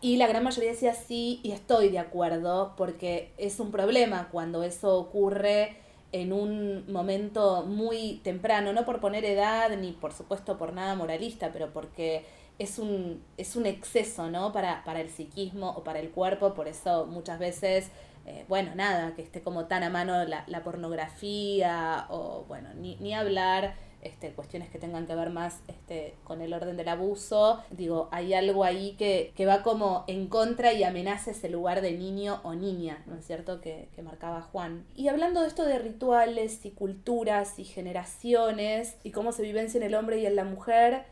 Y 0.00 0.16
la 0.16 0.26
gran 0.26 0.44
mayoría 0.44 0.70
decía 0.70 0.94
sí, 0.94 1.40
y 1.42 1.52
estoy 1.52 1.88
de 1.88 1.98
acuerdo, 1.98 2.74
porque 2.76 3.32
es 3.36 3.60
un 3.60 3.72
problema 3.72 4.28
cuando 4.30 4.62
eso 4.62 4.96
ocurre 4.96 5.76
en 6.12 6.32
un 6.32 6.90
momento 6.90 7.64
muy 7.64 8.20
temprano, 8.24 8.72
no 8.72 8.84
por 8.84 9.00
poner 9.00 9.24
edad 9.24 9.76
ni 9.76 9.92
por 9.92 10.12
supuesto 10.12 10.56
por 10.56 10.72
nada 10.72 10.94
moralista, 10.94 11.50
pero 11.52 11.72
porque 11.72 12.24
es 12.58 12.78
un, 12.78 13.22
es 13.36 13.56
un 13.56 13.66
exceso, 13.66 14.30
¿no? 14.30 14.52
Para, 14.52 14.82
para 14.84 15.00
el 15.00 15.10
psiquismo 15.10 15.70
o 15.70 15.84
para 15.84 15.98
el 16.00 16.10
cuerpo, 16.10 16.54
por 16.54 16.68
eso 16.68 17.06
muchas 17.06 17.38
veces, 17.38 17.90
eh, 18.24 18.44
bueno, 18.48 18.74
nada, 18.74 19.14
que 19.14 19.22
esté 19.22 19.42
como 19.42 19.66
tan 19.66 19.82
a 19.82 19.90
mano 19.90 20.24
la, 20.24 20.44
la 20.46 20.62
pornografía 20.62 22.06
o, 22.08 22.44
bueno, 22.48 22.70
ni, 22.74 22.96
ni 22.96 23.14
hablar 23.14 23.74
este, 24.06 24.30
cuestiones 24.30 24.70
que 24.70 24.78
tengan 24.78 25.06
que 25.06 25.14
ver 25.14 25.30
más 25.30 25.60
este, 25.68 26.14
con 26.24 26.40
el 26.40 26.54
orden 26.54 26.76
del 26.76 26.88
abuso, 26.88 27.62
digo, 27.70 28.08
hay 28.12 28.34
algo 28.34 28.64
ahí 28.64 28.94
que, 28.96 29.32
va 29.46 29.62
como 29.62 30.04
en 30.06 30.28
contra 30.28 30.72
y 30.72 30.82
amenaza 30.84 31.32
ese 31.32 31.48
lugar 31.48 31.80
de 31.80 31.92
niño 31.92 32.40
o 32.42 32.54
niña, 32.54 33.02
¿no 33.06 33.16
es 33.16 33.26
cierto?, 33.26 33.60
que, 33.60 33.88
marcaba 34.02 34.40
Juan. 34.40 34.86
Y 34.94 35.08
hablando 35.08 35.40
de 35.40 35.48
esto 35.48 35.64
de 35.64 35.80
rituales 35.80 36.64
y 36.64 36.70
culturas 36.70 37.58
y 37.58 37.64
generaciones 37.64 38.96
y 39.02 39.10
cómo 39.10 39.32
se 39.32 39.42
vivencia 39.42 39.78
en 39.78 39.84
el 39.84 39.96
hombre 39.96 40.20
y 40.20 40.26
en 40.26 40.36
la 40.36 40.44
mujer, 40.44 41.04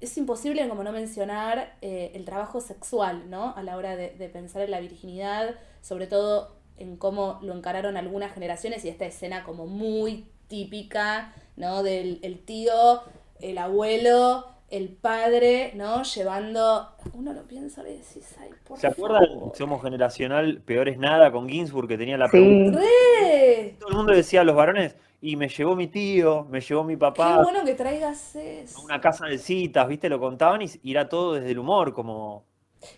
es 0.00 0.18
imposible, 0.18 0.68
como 0.68 0.82
no 0.82 0.90
mencionar, 0.90 1.76
eh, 1.80 2.10
el 2.14 2.24
trabajo 2.24 2.60
sexual, 2.60 3.30
¿no? 3.30 3.54
A 3.54 3.62
la 3.62 3.76
hora 3.76 3.94
de, 3.94 4.10
de 4.10 4.28
pensar 4.28 4.62
en 4.62 4.72
la 4.72 4.80
virginidad, 4.80 5.54
sobre 5.80 6.08
todo 6.08 6.56
en 6.76 6.96
cómo 6.96 7.38
lo 7.42 7.54
encararon 7.54 7.96
algunas 7.96 8.32
generaciones 8.32 8.84
y 8.84 8.88
esta 8.88 9.04
escena 9.04 9.44
como 9.44 9.66
muy 9.66 10.26
típica 10.50 11.34
¿no? 11.56 11.82
Del 11.82 12.20
el 12.22 12.44
tío, 12.44 13.02
el 13.40 13.58
abuelo, 13.58 14.46
el 14.70 14.88
padre, 14.90 15.72
¿no? 15.76 16.02
Llevando. 16.02 16.88
Uno 17.14 17.32
lo 17.32 17.42
piensa 17.44 17.82
y 17.88 17.92
decís, 17.98 18.36
ay, 18.40 18.50
por 18.66 18.78
¿Se 18.78 18.86
acuerdan? 18.86 19.52
Somos 19.54 19.82
generacional, 19.82 20.62
peor 20.62 20.88
es 20.88 20.98
nada, 20.98 21.30
con 21.32 21.48
Ginsburg, 21.48 21.88
que 21.88 21.98
tenía 21.98 22.16
la 22.18 22.28
Sí. 22.30 22.30
pregunta. 22.30 22.70
¡Re! 22.72 23.74
Todo 23.78 23.90
el 23.90 23.96
mundo 23.96 24.12
decía 24.14 24.42
a 24.42 24.44
los 24.44 24.54
varones, 24.56 24.96
y 25.20 25.36
me 25.36 25.48
llevó 25.48 25.74
mi 25.76 25.88
tío, 25.88 26.44
me 26.50 26.60
llevó 26.60 26.84
mi 26.84 26.96
Qué 27.12 27.36
papá 27.36 27.36
bueno 27.36 27.64
que 27.64 27.74
traigas 27.74 28.34
eso. 28.34 28.80
a 28.80 28.80
una 28.80 29.00
casa 29.00 29.26
de 29.26 29.38
citas, 29.38 29.86
¿viste? 29.88 30.08
Lo 30.08 30.18
contaban 30.20 30.62
y, 30.62 30.66
y 30.82 30.90
era 30.92 31.08
todo 31.08 31.34
desde 31.34 31.50
el 31.52 31.58
humor, 31.60 31.92
como. 31.92 32.44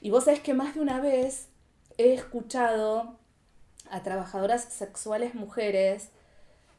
Y 0.00 0.10
vos 0.10 0.24
sabés 0.24 0.40
que 0.40 0.54
más 0.54 0.74
de 0.74 0.80
una 0.80 1.00
vez 1.00 1.48
he 1.98 2.12
escuchado 2.14 3.18
a 3.90 4.02
trabajadoras 4.02 4.64
sexuales 4.64 5.34
mujeres 5.34 6.10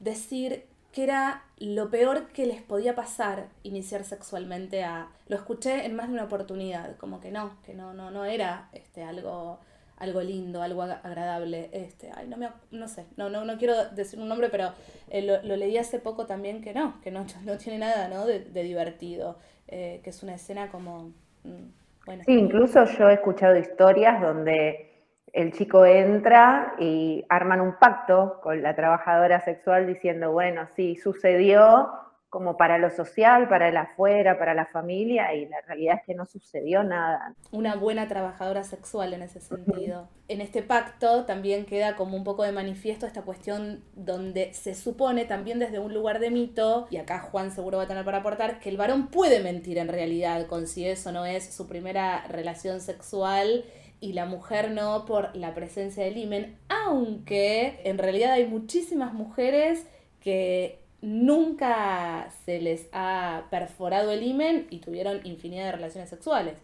decir 0.04 0.66
que 0.92 1.04
era 1.04 1.44
lo 1.58 1.90
peor 1.90 2.28
que 2.28 2.46
les 2.46 2.62
podía 2.62 2.96
pasar 2.96 3.48
iniciar 3.64 4.04
sexualmente 4.04 4.84
a... 4.84 5.10
Lo 5.28 5.36
escuché 5.36 5.86
en 5.86 5.96
más 5.96 6.08
de 6.08 6.14
una 6.14 6.26
oportunidad, 6.26 6.98
como 6.98 7.20
que 7.20 7.32
no, 7.32 7.58
que 7.66 7.74
no, 7.74 7.94
no, 7.94 8.12
no 8.12 8.26
era 8.26 8.70
este, 8.74 9.04
algo, 9.04 9.60
algo 9.98 10.22
lindo, 10.22 10.62
algo 10.62 10.84
ag- 10.84 11.00
agradable. 11.04 11.70
Este, 11.74 12.12
ay, 12.16 12.28
no 12.28 12.38
me, 12.38 12.50
no 12.72 12.88
sé, 12.88 13.06
no, 13.18 13.30
no, 13.30 13.44
no 13.44 13.58
quiero 13.58 13.86
decir 13.90 14.20
un 14.20 14.30
nombre, 14.30 14.50
pero 14.50 14.72
eh, 15.10 15.24
lo, 15.24 15.42
lo 15.42 15.56
leí 15.56 15.78
hace 15.78 16.00
poco 16.00 16.26
también 16.28 16.62
que 16.62 16.74
no, 16.74 17.00
que 17.02 17.10
no, 17.12 17.26
no 17.46 17.58
tiene 17.58 17.80
nada 17.80 18.08
¿no? 18.08 18.26
de, 18.28 18.40
de 18.42 18.64
divertido, 18.64 19.38
eh, 19.68 20.02
que 20.04 20.10
es 20.12 20.22
una 20.24 20.36
escena 20.36 20.70
como... 20.70 21.12
mm, 21.44 21.64
bueno. 22.06 22.24
Sí, 22.26 22.34
incluso 22.38 22.86
yo 22.86 23.10
he 23.10 23.14
escuchado 23.16 23.58
historias 23.58 24.22
donde 24.22 24.93
el 25.34 25.52
chico 25.52 25.84
entra 25.86 26.76
y 26.80 27.26
arman 27.28 27.60
un 27.60 27.74
pacto 27.80 28.40
con 28.42 28.62
la 28.62 28.76
trabajadora 28.76 29.42
sexual 29.42 29.88
diciendo, 29.88 30.32
bueno, 30.32 30.68
sí, 30.76 30.96
sucedió 30.96 31.90
como 32.30 32.58
para 32.58 32.80
lo 32.80 32.90
social, 32.90 33.48
para 33.48 33.70
el 33.70 33.78
afuera, 33.78 34.40
para 34.40 34.56
la 34.56 34.66
familia, 34.66 35.36
y 35.36 35.46
la 35.46 35.62
realidad 35.68 35.98
es 36.00 36.02
que 36.08 36.16
no 36.16 36.26
sucedió 36.26 36.84
nada. 36.84 37.36
una 37.52 37.76
buena 37.76 38.08
trabajadora 38.08 38.64
sexual 38.64 39.14
en 39.14 39.22
ese 39.22 39.40
sentido. 39.40 40.10
En 40.28 40.42
este 40.42 40.64
pacto 40.64 41.26
también 41.26 41.66
queda 41.66 41.96
como 41.96 42.18
un 42.18 42.24
poco 42.24 42.42
de 42.42 42.52
manifiesto 42.52 43.06
esta 43.06 43.22
cuestión 43.22 43.84
donde 43.94 44.52
se 44.56 44.74
supone 44.74 45.26
también 45.26 45.60
desde 45.60 45.78
un 45.78 45.94
lugar 45.94 46.18
de 46.20 46.32
mito, 46.32 46.88
y 46.90 46.98
acá 46.98 47.20
Juan 47.20 47.52
seguro 47.52 47.78
va 47.78 47.84
a 47.84 47.88
tener 47.88 48.04
para 48.04 48.20
aportar, 48.20 48.60
que 48.60 48.70
el 48.70 48.78
varón 48.78 49.10
puede 49.10 49.40
mentir 49.40 49.78
en 49.78 49.88
realidad 49.88 50.48
con 50.48 50.66
si 50.66 50.88
eso 50.88 51.12
no 51.12 51.28
es 51.28 51.54
su 51.54 51.68
primera 51.68 52.26
relación 52.30 52.82
sexual 52.82 53.64
y 54.04 54.14
la 54.14 54.26
mujer 54.26 54.72
no 54.72 55.06
por 55.06 55.36
la 55.36 55.54
presencia 55.54 56.04
del 56.04 56.18
himen, 56.18 56.58
aunque 56.68 57.80
en 57.86 57.98
realidad 57.98 58.34
hay 58.34 58.46
muchísimas 58.46 59.14
mujeres 59.14 59.88
que 60.20 60.80
nunca 61.02 62.30
se 62.46 62.60
les 62.60 62.88
ha 62.92 63.44
perforado 63.50 64.12
el 64.12 64.24
himen 64.24 64.68
y 64.70 64.80
tuvieron 64.80 65.22
infinidad 65.26 65.66
de 65.66 65.72
relaciones 65.74 66.10
sexuales. 66.10 66.56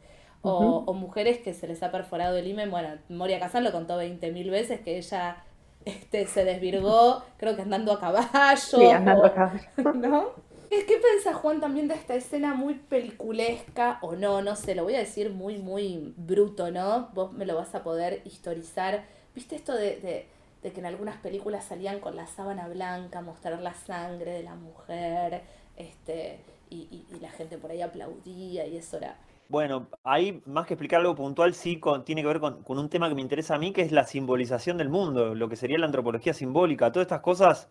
O, 0.42 0.84
o 0.86 0.94
mujeres 0.94 1.40
que 1.40 1.54
se 1.54 1.68
les 1.68 1.84
ha 1.84 1.92
perforado 1.92 2.38
el 2.38 2.48
himen, 2.48 2.72
bueno, 2.72 2.90
Moria 3.10 3.40
Kazan 3.40 3.64
lo 3.66 3.72
contó 3.74 3.98
20.000 4.02 4.50
veces 4.50 4.80
que 4.82 4.98
ella 4.98 5.44
este, 5.86 6.28
se 6.28 6.46
desvirgó, 6.46 7.24
creo 7.38 7.56
que 7.58 7.62
andando 7.62 7.92
a 7.92 8.00
caballo. 8.00 8.56
Sí, 8.58 8.86
andando 8.90 9.24
o- 9.24 9.26
a 9.28 9.34
caballo. 9.34 9.68
¿No? 9.96 10.49
¿Qué, 10.70 10.86
qué 10.86 10.98
pensás, 11.00 11.36
Juan, 11.36 11.60
también 11.60 11.88
de 11.88 11.96
esta 11.96 12.16
escena 12.16 12.54
muy 12.54 12.76
peliculesca 12.76 13.98
o 14.02 14.16
no? 14.16 14.42
No 14.44 14.56
sé, 14.56 14.76
lo 14.76 14.84
voy 14.84 14.96
a 14.96 15.00
decir 15.00 15.32
muy, 15.32 15.58
muy 15.58 16.14
bruto, 16.16 16.70
¿no? 16.72 17.10
Vos 17.14 17.34
me 17.34 17.46
lo 17.46 17.56
vas 17.56 17.74
a 17.76 17.84
poder 17.84 18.22
historizar. 18.26 19.04
¿Viste 19.36 19.56
esto 19.56 19.74
de, 19.74 19.98
de- 20.00 20.72
que 20.72 20.80
en 20.80 20.86
algunas 20.86 21.18
películas 21.18 21.66
salían 21.66 22.00
con 22.00 22.16
la 22.16 22.28
sábana 22.28 22.68
blanca, 22.68 23.22
mostrar 23.22 23.60
la 23.62 23.74
sangre 23.74 24.32
de 24.34 24.44
la 24.44 24.56
mujer, 24.56 25.42
este, 25.78 26.40
y, 26.70 26.82
y- 26.92 27.06
y 27.16 27.20
la 27.20 27.32
gente 27.32 27.58
por 27.58 27.72
ahí 27.72 27.82
aplaudía 27.82 28.68
y 28.68 28.78
eso 28.78 28.98
era... 28.98 29.18
Bueno, 29.48 29.90
ahí 30.04 30.42
más 30.46 30.68
que 30.68 30.76
explicar 30.76 31.00
algo 31.02 31.16
puntual, 31.16 31.54
sí 31.56 31.80
con- 31.80 32.06
tiene 32.06 32.22
que 32.22 32.28
ver 32.28 32.40
con, 32.40 32.64
con 32.64 32.78
un 32.78 32.88
tema 32.90 33.10
que 33.10 33.16
me 33.16 33.22
interesa 33.22 33.56
a 33.56 33.58
mí, 33.60 33.74
que 33.74 33.82
es 33.82 33.92
la 33.92 34.04
simbolización 34.04 34.78
del 34.78 34.90
mundo, 34.90 35.34
lo 35.34 35.50
que 35.50 35.56
sería 35.56 35.80
la 35.80 35.88
antropología 35.88 36.34
simbólica. 36.34 36.92
Todas 36.92 37.06
estas 37.08 37.22
cosas, 37.22 37.70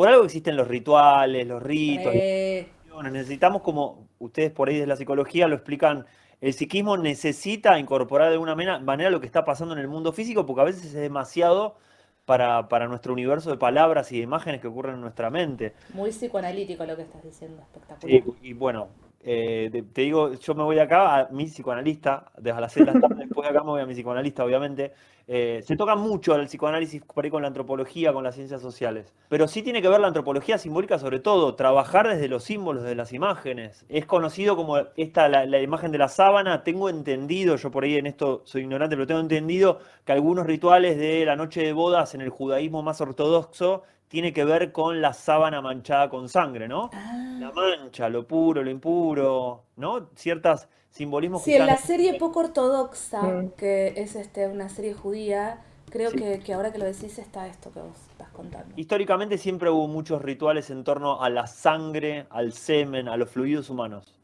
por 0.00 0.08
algo 0.08 0.24
existen 0.24 0.56
los 0.56 0.66
rituales, 0.66 1.46
los 1.46 1.62
ritos, 1.62 2.10
Eh, 2.14 2.66
necesitamos 3.12 3.60
como 3.60 4.08
ustedes 4.18 4.50
por 4.50 4.70
ahí 4.70 4.76
desde 4.76 4.86
la 4.86 4.96
psicología 4.96 5.46
lo 5.46 5.54
explican, 5.54 6.06
el 6.40 6.54
psiquismo 6.54 6.96
necesita 6.96 7.78
incorporar 7.78 8.28
de 8.28 8.32
alguna 8.36 8.54
manera 8.54 9.10
lo 9.10 9.20
que 9.20 9.26
está 9.26 9.44
pasando 9.44 9.74
en 9.74 9.80
el 9.80 9.88
mundo 9.88 10.14
físico, 10.14 10.46
porque 10.46 10.62
a 10.62 10.64
veces 10.64 10.86
es 10.86 10.94
demasiado 10.94 11.76
para, 12.24 12.66
para 12.70 12.88
nuestro 12.88 13.12
universo 13.12 13.50
de 13.50 13.58
palabras 13.58 14.10
y 14.10 14.16
de 14.16 14.22
imágenes 14.22 14.62
que 14.62 14.68
ocurren 14.68 14.94
en 14.94 15.02
nuestra 15.02 15.28
mente. 15.28 15.74
muy 15.92 16.12
psicoanalítico 16.12 16.86
lo 16.86 16.96
que 16.96 17.02
estás 17.02 17.22
diciendo, 17.22 17.60
espectacular. 17.60 18.22
Y, 18.40 18.48
y 18.48 18.52
bueno, 18.54 18.88
eh, 19.22 19.84
te, 19.92 20.00
digo, 20.00 20.32
yo 20.32 20.54
me 20.54 20.62
voy 20.62 20.78
acá 20.78 21.18
a 21.18 21.28
mi 21.28 21.44
psicoanalista, 21.44 22.32
desde 22.38 22.58
las 22.58 22.72
6 22.72 22.86
de 22.86 22.92
la 22.94 23.00
tarde, 23.00 23.28
después 23.40 23.52
de 23.52 23.58
acá 23.58 23.64
me 23.64 23.70
voy 23.70 23.80
a 23.80 23.86
mi 23.86 23.94
psicoanalista, 23.94 24.44
obviamente. 24.44 24.92
Eh, 25.26 25.62
se 25.64 25.76
toca 25.76 25.94
mucho 25.94 26.34
el 26.34 26.46
psicoanálisis 26.46 27.02
por 27.02 27.24
ahí 27.24 27.30
con 27.30 27.42
la 27.42 27.48
antropología, 27.48 28.12
con 28.12 28.24
las 28.24 28.34
ciencias 28.34 28.60
sociales. 28.60 29.14
Pero 29.28 29.46
sí 29.46 29.62
tiene 29.62 29.80
que 29.80 29.88
ver 29.88 30.00
la 30.00 30.08
antropología 30.08 30.58
simbólica, 30.58 30.98
sobre 30.98 31.20
todo, 31.20 31.54
trabajar 31.54 32.08
desde 32.08 32.26
los 32.26 32.44
símbolos, 32.44 32.82
desde 32.82 32.96
las 32.96 33.12
imágenes. 33.12 33.84
Es 33.88 34.06
conocido 34.06 34.56
como 34.56 34.78
esta, 34.96 35.28
la, 35.28 35.46
la 35.46 35.60
imagen 35.60 35.92
de 35.92 35.98
la 35.98 36.08
sábana. 36.08 36.64
Tengo 36.64 36.88
entendido, 36.88 37.56
yo 37.56 37.70
por 37.70 37.84
ahí 37.84 37.96
en 37.96 38.06
esto 38.06 38.42
soy 38.44 38.62
ignorante, 38.62 38.96
pero 38.96 39.06
tengo 39.06 39.20
entendido 39.20 39.78
que 40.04 40.12
algunos 40.12 40.46
rituales 40.46 40.98
de 40.98 41.24
la 41.24 41.36
noche 41.36 41.62
de 41.62 41.72
bodas 41.72 42.14
en 42.14 42.22
el 42.22 42.30
judaísmo 42.30 42.82
más 42.82 43.00
ortodoxo 43.00 43.84
tiene 44.10 44.32
que 44.32 44.44
ver 44.44 44.72
con 44.72 45.00
la 45.00 45.12
sábana 45.12 45.60
manchada 45.60 46.08
con 46.10 46.28
sangre, 46.28 46.66
¿no? 46.66 46.90
Ah. 46.92 47.36
La 47.38 47.52
mancha, 47.52 48.08
lo 48.08 48.26
puro, 48.26 48.64
lo 48.64 48.68
impuro, 48.68 49.66
¿no? 49.76 50.08
Ciertos 50.16 50.66
simbolismos 50.90 51.42
Sí, 51.42 51.52
que 51.52 51.58
en 51.58 51.66
la 51.66 51.76
serie 51.76 52.14
poco 52.18 52.40
ortodoxa, 52.40 53.22
Mm. 53.22 53.50
que 53.56 53.94
es 53.96 54.16
este, 54.16 54.46
una 54.48 54.68
serie 54.68 54.92
judía, 54.94 55.60
creo 55.90 56.10
Sí. 56.10 56.18
que, 56.18 56.38
que 56.40 56.52
ahora 56.52 56.72
que 56.72 56.78
lo 56.78 56.84
decís 56.84 57.18
está 57.18 57.46
esto 57.46 57.70
que 57.72 57.80
vos 57.80 57.96
estás 58.10 58.28
contando. 58.30 58.72
Históricamente 58.76 59.38
siempre 59.38 59.70
hubo 59.70 59.86
muchos 59.88 60.22
rituales 60.22 60.70
en 60.70 60.84
torno 60.84 61.22
a 61.22 61.30
la 61.30 61.46
sangre, 61.46 62.26
al 62.30 62.52
semen, 62.52 63.08
a 63.08 63.16
los 63.16 63.30
fluidos 63.30 63.70
humanos, 63.70 64.14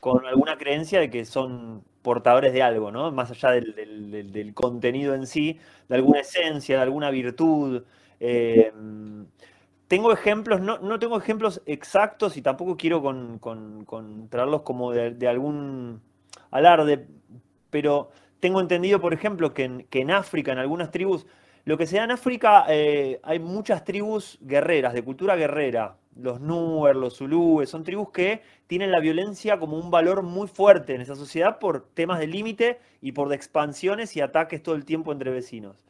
con 0.00 0.24
alguna 0.26 0.56
creencia 0.58 1.00
de 1.00 1.10
que 1.10 1.24
son 1.24 1.82
portadores 2.02 2.52
de 2.52 2.62
algo, 2.62 2.92
¿no? 2.92 3.10
Más 3.10 3.30
allá 3.30 3.50
del, 3.50 3.74
del- 3.74 4.10
del- 4.10 4.32
del 4.32 4.54
contenido 4.54 5.14
en 5.14 5.26
sí, 5.26 5.58
de 5.88 5.94
alguna 5.96 6.20
esencia, 6.20 6.76
de 6.76 6.82
alguna 6.82 7.10
virtud. 7.10 7.82
Eh, 8.20 8.72
tengo 9.88 10.12
ejemplos, 10.12 10.60
no, 10.60 10.78
no 10.78 10.98
tengo 10.98 11.16
ejemplos 11.16 11.62
exactos 11.66 12.36
y 12.36 12.42
tampoco 12.42 12.76
quiero 12.76 13.02
con, 13.02 14.28
traerlos 14.30 14.62
como 14.62 14.92
de, 14.92 15.28
algún 15.28 16.00
alarde, 16.50 17.06
pero 17.70 18.10
tengo 18.40 18.60
entendido, 18.60 19.00
por 19.00 19.14
ejemplo, 19.14 19.54
que 19.54 19.64
en, 19.64 19.84
que 19.84 20.00
en 20.00 20.10
África, 20.10 20.52
en 20.52 20.58
algunas 20.58 20.90
tribus, 20.90 21.26
lo 21.64 21.76
que 21.76 21.86
se 21.86 21.98
en 21.98 22.10
África, 22.10 22.64
eh, 22.68 23.20
hay 23.22 23.38
muchas 23.38 23.84
tribus 23.84 24.38
guerreras, 24.40 24.94
de 24.94 25.02
cultura 25.02 25.36
guerrera. 25.36 25.96
Los 26.14 26.40
Nuer, 26.40 26.96
los 26.96 27.18
Zulúes, 27.18 27.68
son 27.68 27.84
tribus 27.84 28.08
que 28.10 28.40
tienen 28.66 28.90
la 28.90 29.00
violencia 29.00 29.58
como 29.58 29.76
un 29.76 29.90
valor 29.90 30.22
muy 30.22 30.48
fuerte 30.48 30.94
en 30.94 31.02
esa 31.02 31.14
sociedad 31.14 31.58
por 31.58 31.88
temas 31.92 32.18
de 32.18 32.26
límite 32.26 32.78
y 33.02 33.12
por 33.12 33.28
de 33.28 33.36
expansiones 33.36 34.16
y 34.16 34.22
ataques 34.22 34.62
todo 34.62 34.76
el 34.76 34.86
tiempo 34.86 35.12
entre 35.12 35.30
vecinos. 35.30 35.84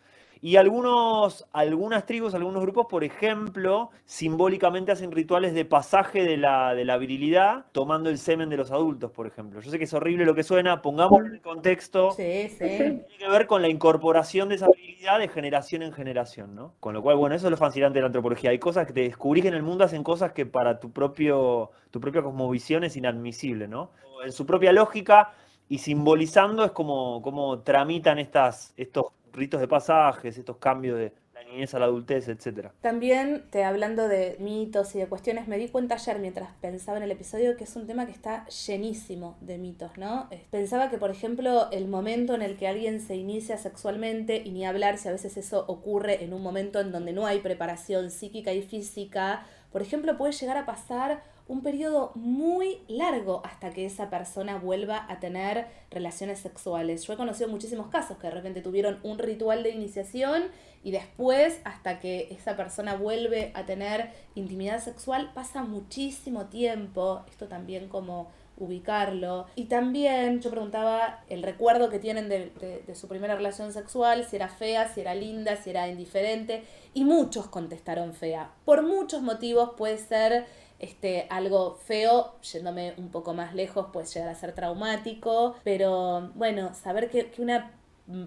Y 0.46 0.58
algunos, 0.58 1.44
algunas 1.52 2.06
tribus, 2.06 2.32
algunos 2.32 2.62
grupos, 2.62 2.86
por 2.88 3.02
ejemplo, 3.02 3.90
simbólicamente 4.04 4.92
hacen 4.92 5.10
rituales 5.10 5.54
de 5.54 5.64
pasaje 5.64 6.22
de 6.22 6.36
la, 6.36 6.72
de 6.76 6.84
la 6.84 6.98
virilidad 6.98 7.64
tomando 7.72 8.10
el 8.10 8.16
semen 8.16 8.48
de 8.48 8.56
los 8.56 8.70
adultos, 8.70 9.10
por 9.10 9.26
ejemplo. 9.26 9.60
Yo 9.60 9.72
sé 9.72 9.78
que 9.78 9.86
es 9.86 9.92
horrible 9.92 10.24
lo 10.24 10.36
que 10.36 10.44
suena, 10.44 10.82
pongámoslo 10.82 11.26
en 11.26 11.34
el 11.34 11.40
contexto. 11.40 12.12
Sí, 12.12 12.48
sí. 12.48 12.58
Tiene 12.58 13.06
que 13.18 13.28
ver 13.28 13.48
con 13.48 13.60
la 13.60 13.68
incorporación 13.68 14.48
de 14.48 14.54
esa 14.54 14.68
virilidad 14.68 15.18
de 15.18 15.26
generación 15.26 15.82
en 15.82 15.92
generación, 15.92 16.54
¿no? 16.54 16.74
Con 16.78 16.94
lo 16.94 17.02
cual, 17.02 17.16
bueno, 17.16 17.34
eso 17.34 17.48
es 17.48 17.50
lo 17.50 17.56
fascinante 17.56 17.96
de 17.96 18.02
la 18.02 18.06
antropología. 18.06 18.50
Hay 18.50 18.60
cosas 18.60 18.86
que 18.86 18.92
te 18.92 19.00
descubrís 19.00 19.42
que 19.42 19.48
en 19.48 19.54
el 19.54 19.64
mundo 19.64 19.82
hacen 19.82 20.04
cosas 20.04 20.30
que 20.30 20.46
para 20.46 20.78
tu 20.78 20.92
propio, 20.92 21.72
tu 21.90 21.98
propia 21.98 22.22
cosmovisión 22.22 22.84
es 22.84 22.96
inadmisible, 22.96 23.66
¿no? 23.66 23.90
En 24.24 24.30
su 24.30 24.46
propia 24.46 24.72
lógica 24.72 25.32
y 25.68 25.78
simbolizando 25.78 26.64
es 26.64 26.70
como, 26.70 27.20
como 27.20 27.62
tramitan 27.62 28.20
estas, 28.20 28.72
estos 28.76 29.06
ritos 29.32 29.60
de 29.60 29.68
pasajes, 29.68 30.38
estos 30.38 30.56
cambios 30.56 30.98
de 30.98 31.12
la 31.34 31.44
niñez 31.44 31.74
a 31.74 31.78
la 31.78 31.84
adultez, 31.84 32.28
etcétera. 32.28 32.72
También, 32.80 33.44
te 33.50 33.62
hablando 33.62 34.08
de 34.08 34.36
mitos 34.40 34.94
y 34.94 34.98
de 34.98 35.06
cuestiones, 35.06 35.48
me 35.48 35.58
di 35.58 35.68
cuenta 35.68 35.96
ayer 35.96 36.18
mientras 36.18 36.48
pensaba 36.62 36.96
en 36.96 37.04
el 37.04 37.10
episodio 37.10 37.56
que 37.58 37.64
es 37.64 37.76
un 37.76 37.86
tema 37.86 38.06
que 38.06 38.12
está 38.12 38.46
llenísimo 38.46 39.36
de 39.42 39.58
mitos, 39.58 39.98
¿no? 39.98 40.28
Eh, 40.30 40.46
Pensaba 40.50 40.88
que, 40.88 40.96
por 40.96 41.10
ejemplo, 41.10 41.70
el 41.72 41.88
momento 41.88 42.34
en 42.34 42.40
el 42.40 42.56
que 42.56 42.68
alguien 42.68 43.00
se 43.00 43.16
inicia 43.16 43.58
sexualmente, 43.58 44.40
y 44.44 44.50
ni 44.50 44.64
hablar 44.64 44.96
si 44.96 45.08
a 45.08 45.12
veces 45.12 45.36
eso 45.36 45.66
ocurre 45.68 46.24
en 46.24 46.32
un 46.32 46.42
momento 46.42 46.80
en 46.80 46.90
donde 46.90 47.12
no 47.12 47.26
hay 47.26 47.40
preparación 47.40 48.10
psíquica 48.10 48.54
y 48.54 48.62
física, 48.62 49.44
por 49.70 49.82
ejemplo, 49.82 50.16
puede 50.16 50.32
llegar 50.32 50.56
a 50.56 50.64
pasar 50.64 51.22
un 51.48 51.62
periodo 51.62 52.12
muy 52.14 52.80
largo 52.88 53.40
hasta 53.44 53.70
que 53.70 53.86
esa 53.86 54.10
persona 54.10 54.58
vuelva 54.58 55.06
a 55.08 55.20
tener 55.20 55.66
relaciones 55.90 56.40
sexuales. 56.40 57.04
Yo 57.04 57.12
he 57.12 57.16
conocido 57.16 57.48
muchísimos 57.48 57.86
casos 57.88 58.18
que 58.18 58.26
de 58.26 58.32
repente 58.32 58.62
tuvieron 58.62 58.98
un 59.02 59.18
ritual 59.18 59.62
de 59.62 59.70
iniciación 59.70 60.44
y 60.82 60.90
después, 60.90 61.60
hasta 61.64 61.98
que 61.98 62.28
esa 62.30 62.56
persona 62.56 62.94
vuelve 62.94 63.50
a 63.54 63.64
tener 63.64 64.10
intimidad 64.34 64.80
sexual, 64.80 65.32
pasa 65.34 65.62
muchísimo 65.62 66.46
tiempo. 66.46 67.24
Esto 67.28 67.48
también 67.48 67.88
como 67.88 68.28
ubicarlo. 68.58 69.46
Y 69.54 69.64
también 69.64 70.40
yo 70.40 70.50
preguntaba 70.50 71.24
el 71.28 71.42
recuerdo 71.42 71.90
que 71.90 71.98
tienen 71.98 72.28
de, 72.28 72.94
su 72.94 73.08
primera 73.08 73.34
relación 73.36 73.72
sexual, 73.72 74.24
si 74.24 74.36
era 74.36 74.48
fea, 74.48 74.92
si 74.92 75.00
era 75.00 75.14
linda, 75.14 75.56
si 75.56 75.70
era 75.70 75.88
indiferente. 75.88 76.64
Y 76.94 77.04
muchos 77.04 77.48
contestaron 77.48 78.14
fea. 78.14 78.50
Por 78.64 78.82
muchos 78.82 79.22
motivos 79.22 79.70
puede 79.76 79.98
ser 79.98 80.46
este, 80.78 81.26
algo 81.30 81.76
feo, 81.76 82.34
yéndome 82.40 82.94
un 82.98 83.10
poco 83.10 83.34
más 83.34 83.54
lejos, 83.54 83.86
puede 83.92 84.06
llegar 84.06 84.28
a 84.28 84.34
ser 84.34 84.52
traumático. 84.52 85.56
Pero 85.64 86.30
bueno, 86.34 86.74
saber 86.74 87.10
que, 87.10 87.30
una 87.38 87.72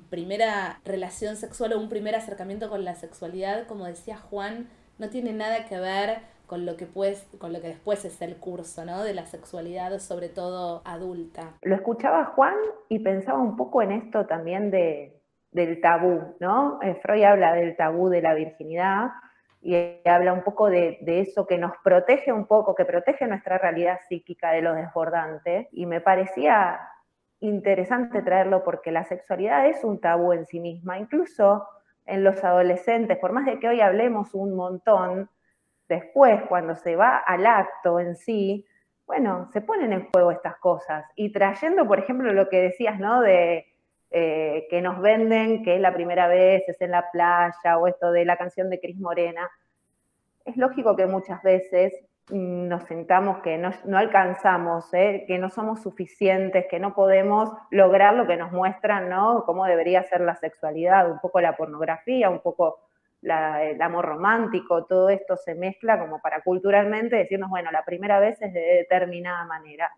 primera 0.10 0.80
relación 0.84 1.36
sexual 1.36 1.74
o 1.74 1.80
un 1.80 1.90
primer 1.90 2.16
acercamiento 2.16 2.70
con 2.70 2.84
la 2.84 2.96
sexualidad, 2.96 3.66
como 3.68 3.86
decía 3.86 4.18
Juan, 4.18 4.68
no 4.98 5.10
tiene 5.10 5.32
nada 5.32 5.66
que 5.66 5.80
ver 5.80 6.20
con 6.48 6.66
lo 6.66 6.76
que 6.76 6.88
con 7.38 7.54
lo 7.54 7.62
que 7.62 7.68
después 7.68 8.04
es 8.06 8.22
el 8.22 8.38
curso, 8.38 8.84
¿no? 8.84 9.04
De 9.04 9.14
la 9.14 9.26
sexualidad, 9.28 9.98
sobre 10.00 10.30
todo 10.30 10.82
adulta. 10.84 11.54
Lo 11.62 11.76
escuchaba 11.76 12.26
Juan 12.26 12.56
y 12.90 13.00
pensaba 13.00 13.40
un 13.40 13.56
poco 13.56 13.84
en 13.84 13.92
esto 13.92 14.26
también 14.26 14.72
de, 14.72 15.22
del 15.52 15.80
tabú, 15.80 16.36
¿no? 16.40 16.80
Eh, 16.82 17.00
Freud 17.04 17.24
habla 17.24 17.54
del 17.54 17.78
tabú 17.78 18.10
de 18.10 18.22
la 18.22 18.34
virginidad 18.34 19.10
y 19.62 19.76
habla 20.06 20.34
un 20.34 20.44
poco 20.44 20.70
de, 20.70 21.00
eso 21.06 21.46
que 21.46 21.58
nos 21.58 21.74
protege 21.84 22.32
un 22.32 22.46
poco, 22.46 22.76
que 22.76 22.86
protege 22.86 23.28
nuestra 23.28 23.58
realidad 23.58 24.00
psíquica 24.08 24.52
de 24.52 24.62
lo 24.62 24.74
desbordante. 24.74 25.68
Y 25.72 25.86
me 25.86 26.02
parecía 26.02 26.80
interesante 27.42 28.22
traerlo 28.22 28.64
porque 28.64 28.92
la 28.92 29.04
sexualidad 29.04 29.68
es 29.68 29.84
un 29.84 30.00
tabú 30.00 30.34
en 30.34 30.46
sí 30.46 30.60
misma, 30.60 30.98
incluso 30.98 31.68
en 32.06 32.24
los 32.24 32.44
adolescentes, 32.44 33.18
por 33.18 33.34
más 33.34 33.46
de 33.46 33.60
que 33.60 33.68
hoy 33.68 33.82
hablemos 33.82 34.34
un 34.34 34.56
montón, 34.56 35.30
después, 35.88 36.42
cuando 36.48 36.76
se 36.76 36.96
va 36.96 37.18
al 37.18 37.46
acto 37.46 38.00
en 38.00 38.16
sí, 38.16 38.66
bueno, 39.06 39.50
se 39.52 39.62
ponen 39.62 39.92
en 39.92 40.10
juego 40.10 40.32
estas 40.32 40.58
cosas. 40.58 41.06
Y 41.16 41.32
trayendo, 41.32 41.88
por 41.88 42.00
ejemplo, 42.00 42.32
lo 42.32 42.48
que 42.48 42.62
decías, 42.62 43.00
¿no? 43.00 43.22
De 43.22 43.66
eh, 44.12 44.68
que 44.70 44.82
nos 44.82 45.00
venden, 45.02 45.64
que 45.64 45.76
es 45.76 45.82
la 45.82 45.94
primera 45.94 46.28
vez, 46.28 46.64
es 46.68 46.82
en 46.82 46.92
la 46.92 47.12
playa, 47.12 47.78
o 47.78 47.88
esto 47.88 48.12
de 48.12 48.26
la 48.26 48.38
canción 48.38 48.70
de 48.70 48.80
Cris 48.80 48.98
Morena. 48.98 49.50
Es 50.46 50.58
lógico 50.58 50.96
que 50.96 51.06
muchas 51.06 51.44
veces 51.44 51.94
mm, 52.30 52.68
nos 52.68 52.84
sentamos 52.86 53.40
que 53.40 53.58
no, 53.58 53.72
alcanzamos, 53.98 54.92
¿eh? 54.94 55.26
que 55.28 55.38
no 55.38 55.50
somos 55.52 55.84
suficientes, 55.84 56.66
que 56.70 56.80
no 56.80 56.96
podemos 56.96 57.52
lograr 57.70 58.16
lo 58.16 58.26
que 58.26 58.38
nos 58.38 58.52
muestran, 58.52 59.10
¿no? 59.10 59.44
Cómo 59.46 59.66
debería 59.66 60.02
ser 60.04 60.22
la 60.22 60.36
sexualidad, 60.36 61.12
un 61.12 61.20
poco 61.20 61.40
la 61.40 61.56
pornografía, 61.56 62.32
un 62.32 62.40
poco 62.40 62.80
el 63.22 63.82
amor 63.82 64.06
romántico, 64.06 64.86
todo 64.86 65.10
esto 65.10 65.36
se 65.36 65.54
mezcla 65.54 66.00
como 66.00 66.20
para 66.22 66.42
culturalmente 66.42 67.18
decirnos, 67.18 67.50
bueno, 67.50 67.70
la 67.70 67.84
primera 67.84 68.20
vez 68.20 68.42
es 68.42 68.54
de 68.54 68.62
determinada 68.62 69.46
manera 69.46 69.92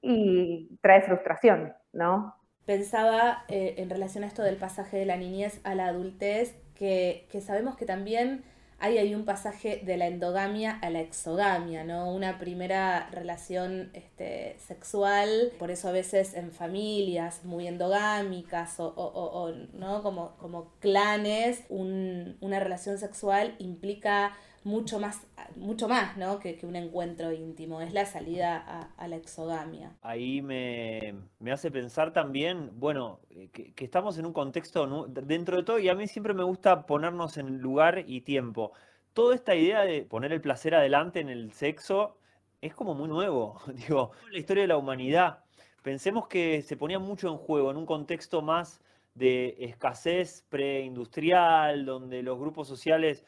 y 0.00 0.78
trae 0.80 1.02
frustración, 1.02 1.74
¿no? 1.92 2.37
Pensaba 2.68 3.46
eh, 3.48 3.76
en 3.78 3.88
relación 3.88 4.24
a 4.24 4.26
esto 4.26 4.42
del 4.42 4.56
pasaje 4.56 4.98
de 4.98 5.06
la 5.06 5.16
niñez 5.16 5.58
a 5.64 5.74
la 5.74 5.86
adultez, 5.86 6.54
que, 6.74 7.26
que 7.30 7.40
sabemos 7.40 7.78
que 7.78 7.86
también 7.86 8.44
hay 8.78 8.98
ahí 8.98 9.14
un 9.14 9.24
pasaje 9.24 9.80
de 9.86 9.96
la 9.96 10.06
endogamia 10.06 10.78
a 10.82 10.90
la 10.90 11.00
exogamia, 11.00 11.82
¿no? 11.84 12.12
Una 12.12 12.38
primera 12.38 13.08
relación 13.10 13.88
este, 13.94 14.58
sexual, 14.58 15.50
por 15.58 15.70
eso 15.70 15.88
a 15.88 15.92
veces 15.92 16.34
en 16.34 16.52
familias 16.52 17.42
muy 17.42 17.66
endogámicas 17.66 18.74
o, 18.78 19.54
¿no? 19.72 20.02
como, 20.02 20.36
como 20.36 20.70
clanes, 20.78 21.64
una 21.70 22.60
relación 22.60 22.98
sexual 22.98 23.54
implica 23.58 24.36
mucho 24.68 25.00
más, 25.00 25.26
mucho 25.56 25.88
más 25.88 26.16
¿no? 26.18 26.38
que, 26.38 26.58
un 26.62 26.76
encuentro 26.76 27.32
íntimo, 27.32 27.80
es 27.80 27.92
la 27.94 28.04
salida 28.04 28.92
a, 28.96 29.08
la 29.08 29.16
exogamia. 29.16 29.96
Ahí 30.02 30.42
me, 30.42 31.14
hace 31.50 31.70
pensar 31.70 32.12
también, 32.12 32.70
bueno, 32.74 33.20
eh, 33.30 33.48
que, 33.48 33.84
estamos 33.84 34.18
en 34.18 34.26
un 34.26 34.34
contexto 34.34 35.06
dentro 35.08 35.56
de 35.56 35.62
todo 35.62 35.78
y 35.78 35.88
a 35.88 35.94
mí 35.94 36.06
siempre 36.06 36.34
me 36.34 36.44
gusta 36.44 36.84
ponernos 36.86 37.38
en 37.38 37.58
lugar 37.58 38.04
y 38.06 38.20
tiempo. 38.20 38.72
Toda 39.14 39.34
esta 39.34 39.54
idea 39.54 39.82
de 39.82 40.02
poner 40.02 40.32
el 40.32 40.42
placer 40.42 40.74
adelante 40.74 41.20
en 41.20 41.30
el 41.30 41.52
sexo 41.52 42.18
es 42.60 42.74
como 42.74 42.94
muy 42.94 43.08
nuevo, 43.08 43.60
digo, 43.74 44.12
la 44.30 44.38
historia 44.38 44.62
de 44.62 44.68
la 44.68 44.76
humanidad. 44.76 45.44
Pensemos 45.82 46.28
que 46.28 46.60
se 46.60 46.76
ponía 46.76 46.98
mucho 46.98 47.28
en 47.28 47.38
juego 47.38 47.70
en 47.70 47.78
un 47.78 47.86
contexto 47.86 48.42
más 48.42 48.82
de 49.14 49.56
escasez 49.60 50.44
preindustrial, 50.50 51.86
donde 51.86 52.22
los 52.22 52.38
grupos 52.38 52.68
sociales 52.68 53.24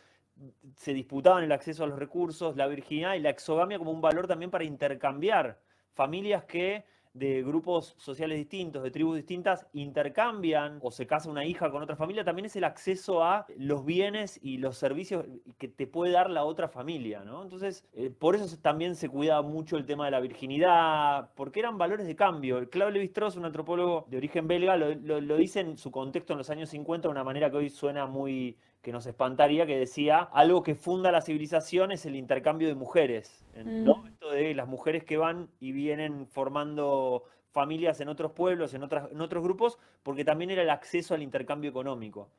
se 0.77 0.95
disputaban 0.95 1.45
el 1.45 1.53
acceso 1.53 1.85
a 1.85 1.87
los 1.87 1.99
recursos, 1.99 2.57
la 2.57 2.67
virginidad 2.67 3.15
y 3.15 3.21
la 3.21 3.31
exogamia 3.31 3.79
como 3.79 3.91
un 3.91 4.01
valor 4.01 4.27
también 4.27 4.51
para 4.51 4.65
intercambiar. 4.65 5.59
Familias 5.95 6.45
que 6.45 6.85
de 7.13 7.43
grupos 7.43 7.95
sociales 7.99 8.39
distintos, 8.39 8.83
de 8.83 8.91
tribus 8.91 9.17
distintas, 9.17 9.67
intercambian 9.73 10.79
o 10.81 10.91
se 10.91 11.07
casa 11.07 11.29
una 11.29 11.45
hija 11.45 11.71
con 11.71 11.83
otra 11.83 11.97
familia, 11.97 12.25
también 12.25 12.47
es 12.47 12.55
el 12.55 12.65
acceso 12.65 13.25
a 13.25 13.47
los 13.57 13.85
bienes 13.85 14.39
y 14.43 14.59
los 14.59 14.77
servicios 14.77 15.27
que 15.59 15.69
te 15.69 15.87
puede 15.87 16.13
dar 16.13 16.31
la 16.31 16.45
otra 16.45 16.69
familia, 16.69 17.25
¿no? 17.25 17.43
Entonces, 17.43 17.85
eh, 17.95 18.11
por 18.11 18.37
eso 18.37 18.57
también 18.63 18.95
se 18.95 19.09
cuidaba 19.09 19.43
mucho 19.43 19.77
el 19.77 19.87
tema 19.87 20.05
de 20.05 20.13
la 20.13 20.21
virginidad, 20.21 21.31
porque 21.35 21.61
eran 21.61 21.79
valores 21.79 22.07
de 22.07 22.15
cambio. 22.15 22.69
Claude 22.71 22.93
Lévi-Strauss, 22.93 23.37
un 23.37 23.45
antropólogo 23.45 24.07
de 24.09 24.17
origen 24.17 24.47
belga, 24.47 24.77
lo, 24.77 24.95
lo 24.95 25.37
dice 25.37 25.61
en 25.61 25.77
su 25.77 25.91
contexto 25.91 26.33
en 26.33 26.39
los 26.39 26.51
años 26.51 26.71
50 26.71 27.09
de 27.09 27.13
una 27.13 27.25
manera 27.25 27.51
que 27.51 27.57
hoy 27.57 27.71
suena 27.71 28.07
muy 28.07 28.57
que 28.83 28.93
nos 28.93 29.07
espantaría, 29.07 29.67
que 29.67 29.79
decía, 29.79 30.21
algo 30.33 30.63
que 30.63 30.75
funda 30.75 31.13
la 31.13 31.21
civilización 31.21 31.93
es 31.93 32.07
el 32.07 32.17
intercambio 32.17 32.69
de 32.69 32.75
mujeres. 32.75 33.45
¿no? 33.55 33.97
Mm. 33.97 34.07
Esto 34.07 34.31
de 34.31 34.55
las 34.55 34.69
mujeres 34.69 35.05
que 35.05 35.17
van 35.17 35.51
y 35.61 35.73
vienen 35.73 36.27
formando 36.27 37.25
familias 37.51 38.01
en 38.01 38.09
otros 38.09 38.33
pueblos, 38.33 38.75
en, 38.75 38.83
otras, 38.83 39.11
en 39.11 39.21
otros 39.21 39.43
grupos, 39.43 39.79
porque 40.03 40.25
también 40.25 40.51
era 40.51 40.63
el 40.63 40.71
acceso 40.71 41.15
al 41.15 41.23
intercambio 41.23 41.71
económico. 41.71 42.31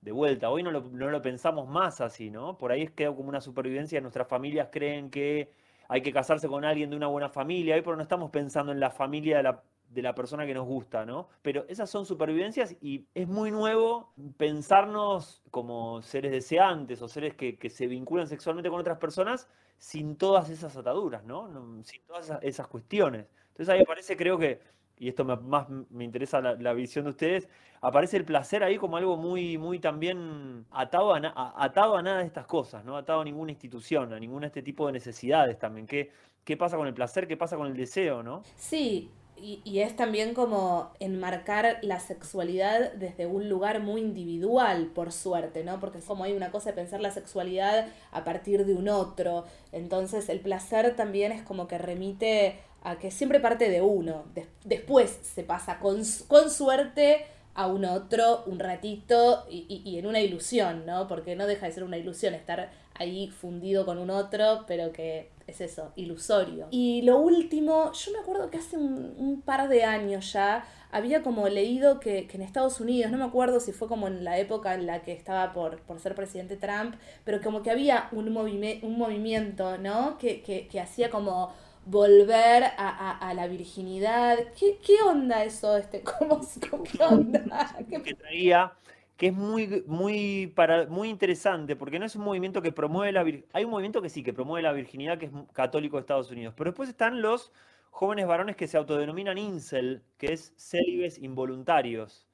De 0.00 0.12
vuelta, 0.12 0.50
hoy 0.50 0.62
no 0.62 0.70
lo, 0.70 0.82
no 0.82 1.10
lo 1.10 1.22
pensamos 1.22 1.68
más 1.68 2.00
así, 2.00 2.30
¿no? 2.30 2.56
Por 2.58 2.72
ahí 2.72 2.88
queda 2.88 3.14
como 3.14 3.28
una 3.28 3.40
supervivencia, 3.40 4.00
nuestras 4.00 4.28
familias 4.28 4.68
creen 4.70 5.10
que 5.10 5.50
hay 5.88 6.02
que 6.02 6.12
casarse 6.12 6.48
con 6.48 6.64
alguien 6.64 6.90
de 6.90 6.96
una 6.96 7.06
buena 7.06 7.28
familia, 7.28 7.74
hoy 7.74 7.82
pero 7.82 7.96
no 7.96 8.02
estamos 8.02 8.30
pensando 8.30 8.72
en 8.72 8.80
la 8.80 8.90
familia 8.90 9.38
de 9.38 9.42
la 9.42 9.62
de 9.94 10.02
la 10.02 10.14
persona 10.14 10.44
que 10.44 10.54
nos 10.54 10.66
gusta, 10.66 11.06
¿no? 11.06 11.28
Pero 11.40 11.64
esas 11.68 11.88
son 11.88 12.04
supervivencias 12.04 12.76
y 12.80 13.06
es 13.14 13.28
muy 13.28 13.50
nuevo 13.50 14.12
pensarnos 14.36 15.42
como 15.50 16.02
seres 16.02 16.32
deseantes 16.32 17.00
o 17.00 17.08
seres 17.08 17.34
que, 17.34 17.56
se 17.70 17.86
vinculan 17.86 18.26
sexualmente 18.26 18.68
con 18.68 18.80
otras 18.80 18.98
personas 18.98 19.48
sin 19.78 20.16
todas 20.16 20.50
esas 20.50 20.76
ataduras, 20.76 21.24
¿no? 21.24 21.48
Sin 21.84 22.02
todas 22.06 22.32
esas, 22.42 22.66
cuestiones. 22.66 23.26
Entonces 23.48 23.68
ahí 23.68 23.82
aparece, 23.82 24.16
creo 24.16 24.36
que, 24.36 24.60
y 24.98 25.08
esto 25.08 25.24
más 25.24 25.68
me 25.90 26.04
interesa 26.04 26.40
la, 26.40 26.72
visión 26.72 27.04
de 27.04 27.10
ustedes, 27.10 27.48
aparece 27.80 28.16
el 28.16 28.24
placer 28.24 28.64
ahí 28.64 28.76
como 28.76 28.96
algo 28.96 29.16
muy, 29.16 29.58
muy 29.58 29.78
también 29.78 30.66
atado 30.72 31.14
a, 31.14 31.54
atado 31.56 31.96
a 31.96 32.02
nada 32.02 32.18
de 32.18 32.26
estas 32.26 32.46
cosas, 32.46 32.84
¿no? 32.84 32.96
Atado 32.96 33.20
a 33.20 33.24
ninguna 33.24 33.52
institución, 33.52 34.12
a 34.12 34.18
ninguna 34.18 34.42
de 34.42 34.48
este 34.48 34.62
tipo 34.62 34.86
de 34.86 34.92
necesidades 34.92 35.58
también. 35.58 35.86
¿Qué, 35.86 36.10
¿Qué 36.44 36.56
pasa 36.56 36.76
con 36.76 36.86
el 36.86 36.94
placer? 36.94 37.26
¿Qué 37.26 37.36
pasa 37.36 37.56
con 37.56 37.68
el 37.68 37.76
deseo, 37.76 38.22
no? 38.22 38.42
Sí, 38.56 39.10
y, 39.44 39.80
es 39.80 39.94
también 39.94 40.32
como 40.32 40.90
enmarcar 41.00 41.78
la 41.82 42.00
sexualidad 42.00 42.92
desde 42.94 43.26
un 43.26 43.48
lugar 43.48 43.80
muy 43.80 44.00
individual, 44.00 44.86
por 44.94 45.12
suerte, 45.12 45.64
¿no? 45.64 45.78
Porque 45.80 45.98
es 45.98 46.04
como 46.04 46.24
hay 46.24 46.32
una 46.32 46.50
cosa 46.50 46.70
de 46.70 46.76
pensar 46.76 47.00
la 47.00 47.10
sexualidad 47.10 47.86
a 48.10 48.24
partir 48.24 48.64
de 48.64 48.74
un 48.74 48.88
otro. 48.88 49.44
Entonces 49.72 50.28
el 50.28 50.40
placer 50.40 50.96
también 50.96 51.30
es 51.30 51.42
como 51.42 51.68
que 51.68 51.78
remite 51.78 52.58
a 52.82 52.98
que 52.98 53.10
siempre 53.10 53.40
parte 53.40 53.68
de 53.68 53.82
uno. 53.82 54.24
después 54.64 55.18
se 55.22 55.42
pasa 55.42 55.78
con, 55.78 56.02
con 56.26 56.50
suerte 56.50 57.26
a 57.54 57.66
un 57.66 57.84
otro 57.84 58.42
un 58.46 58.58
ratito 58.58 59.46
y, 59.48 59.82
y, 59.84 59.98
en 59.98 60.06
una 60.06 60.20
ilusión, 60.20 60.86
¿no? 60.86 61.06
Porque 61.06 61.36
no 61.36 61.46
deja 61.46 61.66
de 61.66 61.72
ser 61.72 61.84
una 61.84 61.98
ilusión 61.98 62.34
estar 62.34 62.70
ahí 62.94 63.28
fundido 63.28 63.84
con 63.84 63.98
un 63.98 64.10
otro, 64.10 64.64
pero 64.66 64.92
que 64.92 65.30
es 65.46 65.60
eso, 65.60 65.92
ilusorio. 65.96 66.68
Y 66.70 67.02
lo 67.02 67.18
último, 67.18 67.92
yo 67.92 68.12
me 68.12 68.18
acuerdo 68.18 68.50
que 68.50 68.58
hace 68.58 68.76
un, 68.76 69.42
par 69.44 69.68
de 69.68 69.84
años 69.84 70.32
ya 70.32 70.66
había 70.90 71.22
como 71.22 71.48
leído 71.48 72.00
que, 72.00 72.28
en 72.32 72.42
Estados 72.42 72.80
Unidos, 72.80 73.10
no 73.10 73.18
me 73.18 73.24
acuerdo 73.24 73.60
si 73.60 73.72
fue 73.72 73.88
como 73.88 74.06
en 74.06 74.24
la 74.24 74.38
época 74.38 74.74
en 74.74 74.86
la 74.86 75.02
que 75.02 75.12
estaba 75.12 75.52
por, 75.52 75.82
ser 75.98 76.14
presidente 76.14 76.56
Trump, 76.56 76.94
pero 77.24 77.42
como 77.42 77.62
que 77.62 77.70
había 77.70 78.08
un, 78.12 78.28
un 78.28 78.98
movimiento, 78.98 79.76
¿no? 79.78 80.16
Que, 80.18 80.42
que, 80.42 80.80
hacía 80.80 81.10
como 81.10 81.52
volver 81.84 82.64
a, 82.78 83.32
la 83.34 83.46
virginidad. 83.46 84.38
¿Qué, 84.58 84.78
¿Qué, 84.84 85.02
onda 85.02 85.44
eso? 85.44 85.76
Este? 85.76 86.02
¿Cómo, 86.18 86.40
¿Qué 86.84 87.02
onda? 87.02 87.76
Que 87.88 88.14
traía 88.14 88.72
que 89.16 89.28
es 89.28 89.32
muy, 89.34 89.84
muy, 89.86 90.48
para, 90.48 90.86
muy 90.86 91.08
interesante, 91.08 91.76
porque 91.76 91.98
no 91.98 92.06
es 92.06 92.16
un 92.16 92.24
movimiento 92.24 92.62
que 92.62 92.72
promueve 92.72 93.12
la 93.12 93.22
virginidad. 93.22 93.50
Hay 93.54 93.64
un 93.64 93.70
movimiento 93.70 94.02
que 94.02 94.08
sí, 94.08 94.22
que 94.22 94.32
promueve 94.32 94.62
la 94.62 94.72
virginidad, 94.72 95.18
que 95.18 95.26
es 95.26 95.32
católico 95.52 95.96
de 95.96 96.00
Estados 96.00 96.30
Unidos, 96.30 96.54
pero 96.56 96.70
después 96.70 96.88
están 96.88 97.22
los 97.22 97.52
jóvenes 97.90 98.26
varones 98.26 98.56
que 98.56 98.66
se 98.66 98.76
autodenominan 98.76 99.38
incel, 99.38 100.02
que 100.18 100.32
es 100.32 100.52
célibes 100.56 101.18
involuntarios. 101.18 102.26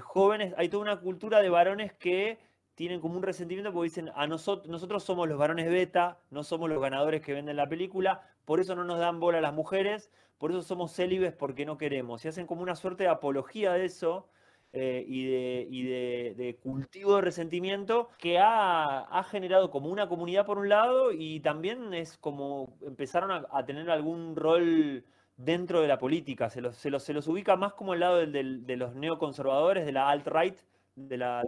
jóvenes, 0.00 0.54
hay 0.56 0.68
toda 0.68 0.82
una 0.82 1.00
cultura 1.00 1.40
de 1.42 1.50
varones 1.50 1.92
que 1.92 2.38
tienen 2.74 3.00
como 3.00 3.16
un 3.16 3.22
resentimiento 3.22 3.72
porque 3.72 3.88
dicen, 3.88 4.10
a 4.14 4.26
nosotros, 4.26 4.68
nosotros 4.68 5.04
somos 5.04 5.28
los 5.28 5.38
varones 5.38 5.68
beta, 5.68 6.20
no 6.30 6.44
somos 6.44 6.70
los 6.70 6.80
ganadores 6.80 7.20
que 7.22 7.34
venden 7.34 7.56
la 7.56 7.68
película, 7.68 8.22
por 8.44 8.60
eso 8.60 8.74
no 8.76 8.84
nos 8.84 8.98
dan 8.98 9.20
bola 9.20 9.38
a 9.38 9.40
las 9.42 9.52
mujeres, 9.52 10.10
por 10.38 10.52
eso 10.52 10.62
somos 10.62 10.92
célibes 10.94 11.32
porque 11.32 11.66
no 11.66 11.76
queremos. 11.76 12.24
Y 12.24 12.28
hacen 12.28 12.46
como 12.46 12.62
una 12.62 12.76
suerte 12.76 13.04
de 13.04 13.10
apología 13.10 13.72
de 13.72 13.84
eso 13.84 14.28
eh, 14.72 15.04
y, 15.08 15.84
de, 15.84 16.58
cultivo 16.62 17.16
de 17.16 17.22
resentimiento 17.22 18.10
que 18.18 18.38
ha, 18.38 19.24
generado 19.30 19.70
como 19.70 19.88
una 19.88 20.08
comunidad 20.08 20.44
por 20.44 20.58
un 20.58 20.68
lado 20.68 21.10
y 21.12 21.40
también 21.40 21.94
es 21.94 22.18
como 22.18 22.76
empezaron 22.82 23.46
a, 23.50 23.64
tener 23.64 23.90
algún 23.90 24.36
rol 24.36 25.04
dentro 25.36 25.80
de 25.80 25.88
la 25.88 25.98
política. 25.98 26.50
Se 26.50 26.60
los, 26.60 26.76
se 26.76 26.90
los, 26.90 27.28
ubica 27.28 27.56
más 27.56 27.72
como 27.74 27.94
el 27.94 28.00
lado 28.00 28.26
de 28.26 28.76
los 28.76 28.94
neoconservadores, 28.94 29.86
de 29.86 29.92
la 29.92 30.10
alt-right, 30.10 30.58
de 30.96 31.16
la, 31.16 31.42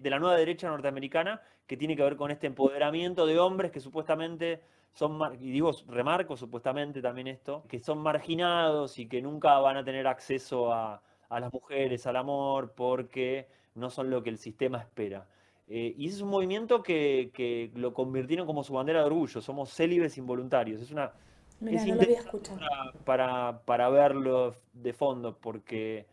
de, 0.00 0.10
la 0.10 0.18
nueva 0.18 0.36
derecha 0.36 0.68
norteamericana, 0.68 1.42
que 1.66 1.76
tiene 1.76 1.96
que 1.96 2.02
ver 2.02 2.16
con 2.16 2.30
este 2.30 2.46
empoderamiento 2.46 3.26
de 3.26 3.38
hombres 3.38 3.70
que 3.70 3.80
supuestamente 3.80 4.62
son, 4.92 5.18
y 5.40 5.50
digo, 5.50 5.72
remarco 5.88 6.36
supuestamente 6.36 7.02
también 7.02 7.26
esto, 7.26 7.64
que 7.68 7.80
son 7.80 7.98
marginados 7.98 8.98
y 8.98 9.08
que 9.08 9.20
nunca 9.22 9.58
van 9.58 9.76
a 9.76 9.84
tener 9.84 10.06
acceso 10.06 10.72
a, 10.72 11.02
las 11.40 11.52
mujeres, 11.52 12.06
al 12.06 12.16
amor, 12.16 12.72
porque 12.74 13.48
no 13.74 13.90
son 13.90 14.10
lo 14.10 14.22
que 14.22 14.30
el 14.30 14.38
sistema 14.38 14.78
espera. 14.78 15.26
Eh, 15.68 15.94
y 15.96 16.06
ese 16.06 16.16
es 16.16 16.22
un 16.22 16.30
movimiento 16.30 16.82
que, 16.82 17.70
lo 17.74 17.94
convirtieron 17.94 18.46
como 18.46 18.64
su 18.64 18.74
bandera 18.74 19.00
de 19.00 19.06
orgullo, 19.06 19.40
somos 19.40 19.72
célibes 19.72 20.18
involuntarios. 20.18 20.80
Es 20.82 20.90
una... 20.90 21.12
Mira, 21.60 21.84
no 21.86 21.94
lo 21.94 22.02
había 22.02 22.18
escuchado. 22.18 22.58
Para, 23.04 23.62
para 23.64 23.88
verlo 23.88 24.56
de 24.72 24.92
fondo, 24.92 25.38
porque 25.38 26.06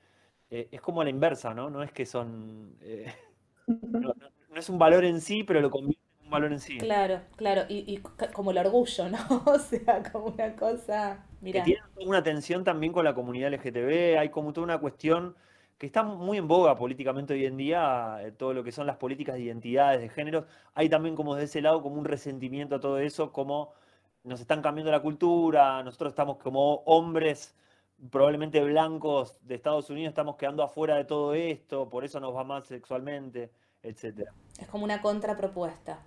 eh, 0.52 0.68
es 0.72 0.82
como 0.82 1.02
a 1.02 1.04
la 1.04 1.10
inversa, 1.10 1.54
¿no? 1.54 1.70
No 1.70 1.84
es 1.84 1.92
que 1.92 2.06
son. 2.06 2.76
Eh, 2.82 3.12
no, 3.68 4.14
es 4.56 4.70
un 4.70 4.80
valor 4.80 5.06
en 5.06 5.22
sí, 5.22 5.44
pero 5.44 5.62
lo 5.62 5.70
convierte 5.70 6.02
en 6.20 6.26
un 6.26 6.32
valor 6.32 6.52
en 6.52 6.60
sí. 6.60 6.78
Claro, 6.78 7.22
claro. 7.36 7.64
Y, 7.70 8.00
como 8.34 8.52
el 8.52 8.58
orgullo, 8.58 9.10
¿no? 9.10 9.18
O 9.46 9.60
sea, 9.60 10.04
como 10.12 10.28
una 10.28 10.56
cosa. 10.56 11.26
Mira. 11.42 11.64
Que 11.64 11.74
tiene 11.74 12.10
una 12.10 12.24
tensión 12.24 12.64
también 12.64 12.94
con 12.94 13.06
la 13.06 13.14
comunidad 13.14 13.54
LGTB, 13.54 14.20
hay 14.20 14.30
como 14.30 14.54
toda 14.54 14.66
una 14.66 14.80
cuestión 14.80 15.36
que 15.78 15.86
está 15.86 16.04
muy 16.04 16.38
en 16.38 16.48
boga 16.48 16.76
políticamente 16.76 17.34
hoy 17.34 17.46
en 17.46 17.56
día, 17.56 18.18
eh, 18.22 18.32
todo 18.34 18.54
lo 18.54 18.64
que 18.64 18.72
son 18.72 18.86
las 18.86 18.98
políticas 18.98 19.36
de 19.36 19.44
identidades, 19.44 20.02
de 20.02 20.10
géneros. 20.10 20.46
Hay 20.74 20.90
también 20.90 21.16
como 21.16 21.36
de 21.36 21.46
ese 21.46 21.62
lado 21.62 21.82
como 21.82 21.96
un 21.96 22.06
resentimiento 22.06 22.76
a 22.76 22.80
todo 22.82 23.00
eso, 23.00 23.32
como 23.32 23.74
nos 24.24 24.42
están 24.42 24.62
cambiando 24.62 24.92
la 24.92 25.02
cultura, 25.02 25.82
nosotros 25.84 26.12
estamos 26.12 26.38
como 26.38 26.84
hombres 26.86 27.56
probablemente 28.12 28.64
blancos 28.64 29.36
de 29.42 29.56
Estados 29.56 29.90
Unidos 29.90 30.10
estamos 30.10 30.38
quedando 30.38 30.64
afuera 30.64 30.96
de 30.96 31.06
todo 31.06 31.34
esto, 31.34 31.90
por 31.90 32.04
eso 32.04 32.20
nos 32.20 32.36
va 32.36 32.44
mal 32.44 32.64
sexualmente, 32.64 33.52
etcétera. 33.84 34.34
Es 34.58 34.68
como 34.68 34.84
una 34.84 35.02
contrapropuesta. 35.02 36.00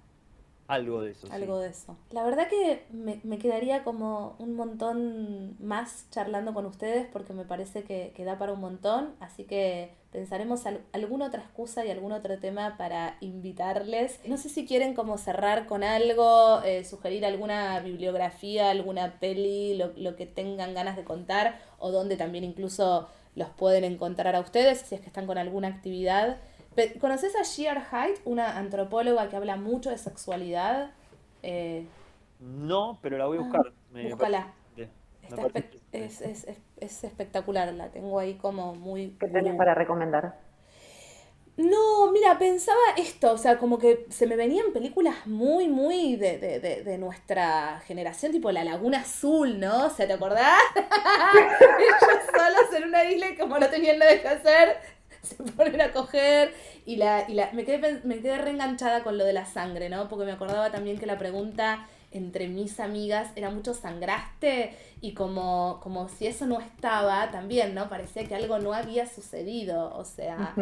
Algo 0.73 1.03
de 1.03 1.11
eso. 1.11 1.29
Algo 1.31 1.59
de 1.59 1.69
eso. 1.69 1.97
La 2.11 2.25
verdad 2.25 2.49
que 2.49 2.87
me, 2.91 3.39
quedaría 3.39 3.85
como 3.85 4.37
un 4.39 4.55
montón 4.55 5.57
más 5.61 6.07
charlando 6.11 6.55
con 6.55 6.65
ustedes 6.65 7.07
porque 7.13 7.35
me 7.35 7.45
parece 7.45 7.83
que, 7.85 8.13
que 8.17 8.25
da 8.25 8.39
para 8.39 8.55
un 8.55 8.61
montón, 8.61 9.15
así 9.21 9.45
que 9.45 9.95
pensaremos 10.13 10.63
alguna 10.93 11.27
otra 11.27 11.43
excusa 11.43 11.85
y 11.85 11.91
algún 11.91 12.13
otro 12.13 12.39
tema 12.39 12.77
para 12.79 13.19
invitarles. 13.21 14.19
No 14.27 14.39
sé 14.39 14.49
si 14.49 14.67
quieren 14.67 14.95
como 14.95 15.19
cerrar 15.19 15.67
con 15.67 15.85
algo, 15.85 16.63
eh, 16.63 16.85
sugerir 16.85 17.27
alguna 17.27 17.81
bibliografía, 17.81 18.71
alguna 18.71 19.21
peli, 19.21 19.75
lo, 19.75 19.93
lo 19.97 20.17
que 20.17 20.25
tengan 20.25 20.73
ganas 20.73 20.97
de 20.97 21.05
contar 21.05 21.59
o 21.79 21.91
donde 21.91 22.17
también 22.17 22.45
incluso 22.45 23.09
los 23.35 23.49
pueden 23.51 23.85
encontrar 23.85 24.37
a 24.37 24.41
ustedes 24.41 24.81
si 24.81 24.95
es 24.95 25.01
que 25.01 25.07
están 25.07 25.27
con 25.27 25.39
alguna 25.39 25.69
actividad. 25.69 26.39
¿Conoces 27.01 27.37
a 27.37 27.43
Sheer 27.43 27.81
Height, 27.91 28.21
una 28.25 28.57
antropóloga 28.57 29.29
que 29.29 29.37
habla 29.37 29.57
mucho 29.57 29.91
de 29.91 29.99
sexualidad? 29.99 30.91
Eh, 31.43 31.87
no, 32.41 32.99
pero 33.03 33.19
la 33.19 33.27
voy 33.27 33.39
a 33.39 33.41
ah, 33.41 33.45
buscar. 33.45 33.73
búscala. 33.91 34.55
es, 35.93 36.21
es, 36.23 36.47
es, 36.79 37.05
espectacular, 37.05 37.73
la 37.75 37.91
tengo 37.91 38.19
ahí 38.19 38.35
como 38.35 38.75
muy... 38.75 39.17
¿Qué 39.21 39.29
tenés 39.29 39.55
para 39.57 39.75
recomendar? 39.75 40.39
No, 41.57 42.11
mira, 42.11 42.39
pensaba 42.39 42.81
esto, 42.97 43.33
o 43.33 43.37
sea, 43.37 43.59
como 43.59 43.79
que 43.79 44.07
se 44.09 44.27
me 44.27 44.37
venían 44.37 44.73
películas 44.73 45.27
muy, 45.27 45.69
muy 45.69 46.17
de, 46.17 46.39
de, 46.39 46.61
de, 46.61 46.83
de 46.83 46.97
nuestra 46.97 47.81
generación, 47.81 48.33
tipo 48.33 48.51
La 48.51 48.65
Laguna 48.65 49.01
Azul, 49.01 49.61
¿no? 49.61 49.87
O 49.87 49.91
sea, 49.91 50.07
¿te 50.07 50.15
acordás? 50.15 50.59
Ellos 50.75 52.23
solos 52.35 52.75
en 52.75 52.89
una 52.89 53.05
isla 53.05 53.29
y 53.29 53.37
como 53.37 53.59
no 53.59 53.69
tenían 53.69 53.99
nada 53.99 54.19
que 54.19 54.29
hacer, 54.29 54.79
se 55.37 55.37
ponen 55.37 55.81
a 55.81 55.93
coger 55.93 56.53
y 56.85 56.97
la, 56.97 57.29
y 57.29 57.35
la 57.35 57.51
me 57.53 57.65
quedé 57.65 58.01
me 58.05 58.21
quedé 58.21 58.39
reenganchada 58.39 59.03
con 59.03 59.19
lo 59.19 59.25
de 59.25 59.33
la 59.33 59.47
sangre, 59.47 59.89
¿no? 59.89 60.09
Porque 60.09 60.25
me 60.25 60.33
acordaba 60.33 60.71
también 60.71 60.99
que 60.99 61.07
la 61.07 61.19
pregunta 61.19 61.87
entre 62.13 62.49
mis 62.49 62.79
amigas 62.79 63.33
era 63.37 63.51
mucho 63.51 63.75
sangraste 63.75 64.77
y 65.01 65.15
como, 65.15 65.81
como 65.83 66.09
si 66.09 66.27
eso 66.27 66.47
no 66.47 66.61
estaba 66.61 67.31
también, 67.31 67.75
¿no? 67.75 67.89
Parecía 67.89 68.25
que 68.25 68.35
algo 68.35 68.59
no 68.59 68.73
había 68.73 69.07
sucedido, 69.07 69.93
o 69.97 70.05
sea, 70.05 70.55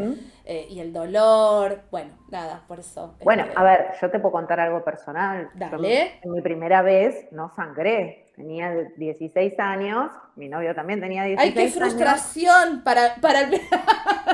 eh, 0.44 0.66
y 0.70 0.80
el 0.80 0.92
dolor, 0.92 1.82
bueno, 1.90 2.12
nada, 2.30 2.62
por 2.66 2.78
eso. 2.78 3.14
Bueno, 3.22 3.42
este, 3.42 3.54
a 3.56 3.62
ver, 3.62 3.86
yo 4.00 4.10
te 4.10 4.18
puedo 4.18 4.32
contar 4.32 4.60
algo 4.60 4.82
personal. 4.84 5.50
Dale. 5.54 6.20
en 6.22 6.32
mi 6.32 6.40
primera 6.40 6.82
vez 6.82 7.26
no 7.32 7.52
sangré, 7.54 8.29
tenía 8.40 8.72
16 8.96 9.58
años, 9.58 10.10
mi 10.36 10.48
novio 10.48 10.74
también 10.74 11.00
tenía 11.00 11.24
16 11.24 11.56
años. 11.56 11.58
¡Ay, 11.58 11.66
qué 11.66 11.78
frustración 11.78 12.82
para, 12.82 13.16
para 13.20 13.40
el... 13.42 13.60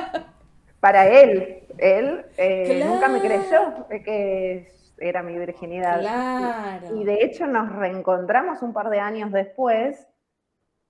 para 0.80 1.06
él! 1.08 1.62
Él 1.78 2.24
eh, 2.38 2.84
nunca 2.86 3.08
me 3.08 3.20
creyó 3.20 3.86
que 3.88 4.68
era 4.98 5.22
mi 5.22 5.36
virginidad. 5.36 6.00
Claro. 6.00 6.96
Y, 6.96 7.04
de 7.04 7.24
hecho 7.24 7.46
nos 7.46 7.74
reencontramos 7.74 8.62
un 8.62 8.72
par 8.72 8.88
de 8.88 9.00
años 9.00 9.30
después 9.32 10.06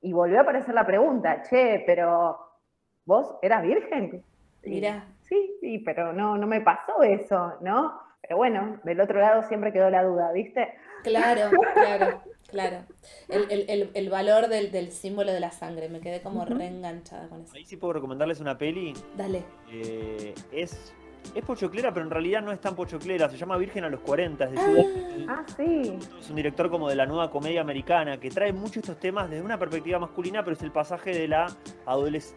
y 0.00 0.12
volvió 0.12 0.38
a 0.38 0.42
aparecer 0.42 0.74
la 0.74 0.86
pregunta, 0.86 1.42
che, 1.42 1.82
pero 1.86 2.38
vos 3.04 3.36
eras 3.42 3.62
virgen. 3.62 4.22
Mira. 4.62 5.06
Sí, 5.22 5.56
sí, 5.60 5.78
pero 5.78 6.12
no, 6.12 6.36
no 6.36 6.46
me 6.46 6.60
pasó 6.60 7.02
eso, 7.02 7.54
¿no? 7.62 8.05
Pero 8.22 8.36
bueno, 8.36 8.80
del 8.84 9.00
otro 9.00 9.20
lado 9.20 9.42
siempre 9.42 9.72
quedó 9.72 9.90
la 9.90 10.02
duda, 10.02 10.32
¿viste? 10.32 10.74
Claro, 11.02 11.50
claro, 11.74 12.22
claro. 12.48 12.78
El, 13.28 14.10
valor 14.10 14.48
del, 14.48 14.90
símbolo 14.90 15.32
de 15.32 15.40
la 15.40 15.50
sangre, 15.50 15.88
me 15.88 16.00
quedé 16.00 16.22
como 16.22 16.44
reenganchada 16.44 17.28
con 17.28 17.42
eso. 17.42 17.54
Ahí 17.54 17.64
sí 17.64 17.76
puedo 17.76 17.94
recomendarles 17.94 18.40
una 18.40 18.58
peli. 18.58 18.94
Dale. 19.16 19.44
Eh, 19.70 20.34
es 20.52 20.94
es 21.34 21.44
pochoclera, 21.44 21.92
pero 21.92 22.04
en 22.04 22.10
realidad 22.10 22.42
no 22.42 22.52
es 22.52 22.60
tan 22.60 22.74
pochoclera. 22.74 23.28
Se 23.28 23.36
llama 23.36 23.56
Virgen 23.56 23.84
a 23.84 23.88
los 23.88 24.00
40, 24.00 24.44
es 24.44 24.50
de 24.52 25.26
Ah, 25.28 25.44
sí. 25.56 25.98
Es 26.18 26.30
un 26.30 26.36
director 26.36 26.70
como 26.70 26.88
de 26.88 26.96
la 26.96 27.06
nueva 27.06 27.30
comedia 27.30 27.60
americana 27.60 28.18
que 28.18 28.30
trae 28.30 28.52
muchos 28.52 28.78
estos 28.78 28.98
temas 28.98 29.28
desde 29.30 29.44
una 29.44 29.58
perspectiva 29.58 29.98
masculina, 29.98 30.44
pero 30.44 30.56
es 30.56 30.62
el 30.62 30.72
pasaje 30.72 31.10
de 31.10 31.28
la 31.28 31.46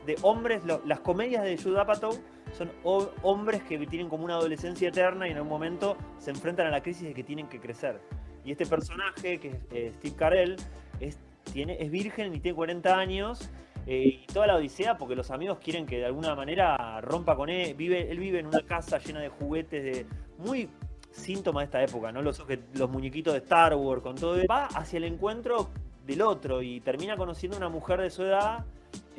de 0.05 0.15
hombres. 0.21 0.63
las 0.85 0.99
comedias 1.01 1.43
de 1.43 1.57
Judd 1.57 1.77
Apatow 1.77 2.11
son 2.57 2.71
hombres 2.83 3.63
que 3.63 3.77
tienen 3.87 4.09
como 4.09 4.25
una 4.25 4.35
adolescencia 4.35 4.89
eterna 4.89 5.27
y 5.27 5.31
en 5.31 5.39
un 5.39 5.47
momento 5.47 5.97
se 6.17 6.31
enfrentan 6.31 6.67
a 6.67 6.71
la 6.71 6.81
crisis 6.81 7.07
de 7.07 7.13
que 7.13 7.23
tienen 7.23 7.47
que 7.47 7.59
crecer. 7.59 7.99
Y 8.43 8.51
este 8.51 8.65
personaje, 8.65 9.39
que 9.39 9.49
es 9.49 9.55
eh, 9.71 9.93
Steve 9.97 10.15
Carell, 10.15 10.55
es, 10.99 11.17
tiene, 11.51 11.77
es 11.79 11.91
virgen 11.91 12.33
y 12.33 12.39
tiene 12.39 12.55
40 12.55 12.97
años 12.97 13.49
eh, 13.85 14.23
y 14.27 14.33
toda 14.33 14.47
la 14.47 14.55
odisea 14.55 14.97
porque 14.97 15.15
los 15.15 15.31
amigos 15.31 15.59
quieren 15.59 15.85
que 15.85 15.97
de 15.97 16.05
alguna 16.05 16.35
manera 16.35 17.01
rompa 17.01 17.35
con 17.35 17.49
él. 17.49 17.73
Vive, 17.75 18.11
él 18.11 18.19
vive 18.19 18.39
en 18.39 18.47
una 18.47 18.61
casa 18.61 18.97
llena 18.99 19.19
de 19.19 19.29
juguetes 19.29 19.83
de 19.83 20.05
muy 20.37 20.69
síntoma 21.11 21.61
de 21.61 21.65
esta 21.65 21.83
época, 21.83 22.11
¿no? 22.11 22.21
Los, 22.21 22.43
los 22.73 22.89
muñequitos 22.89 23.33
de 23.33 23.39
Star 23.39 23.75
Wars, 23.75 24.01
con 24.01 24.15
todo. 24.15 24.37
Va 24.49 24.65
hacia 24.67 24.97
el 24.97 25.05
encuentro 25.05 25.69
del 26.05 26.21
otro 26.21 26.61
y 26.61 26.79
termina 26.81 27.17
conociendo 27.17 27.57
a 27.57 27.59
una 27.59 27.69
mujer 27.69 28.01
de 28.01 28.09
su 28.09 28.23
edad 28.23 28.65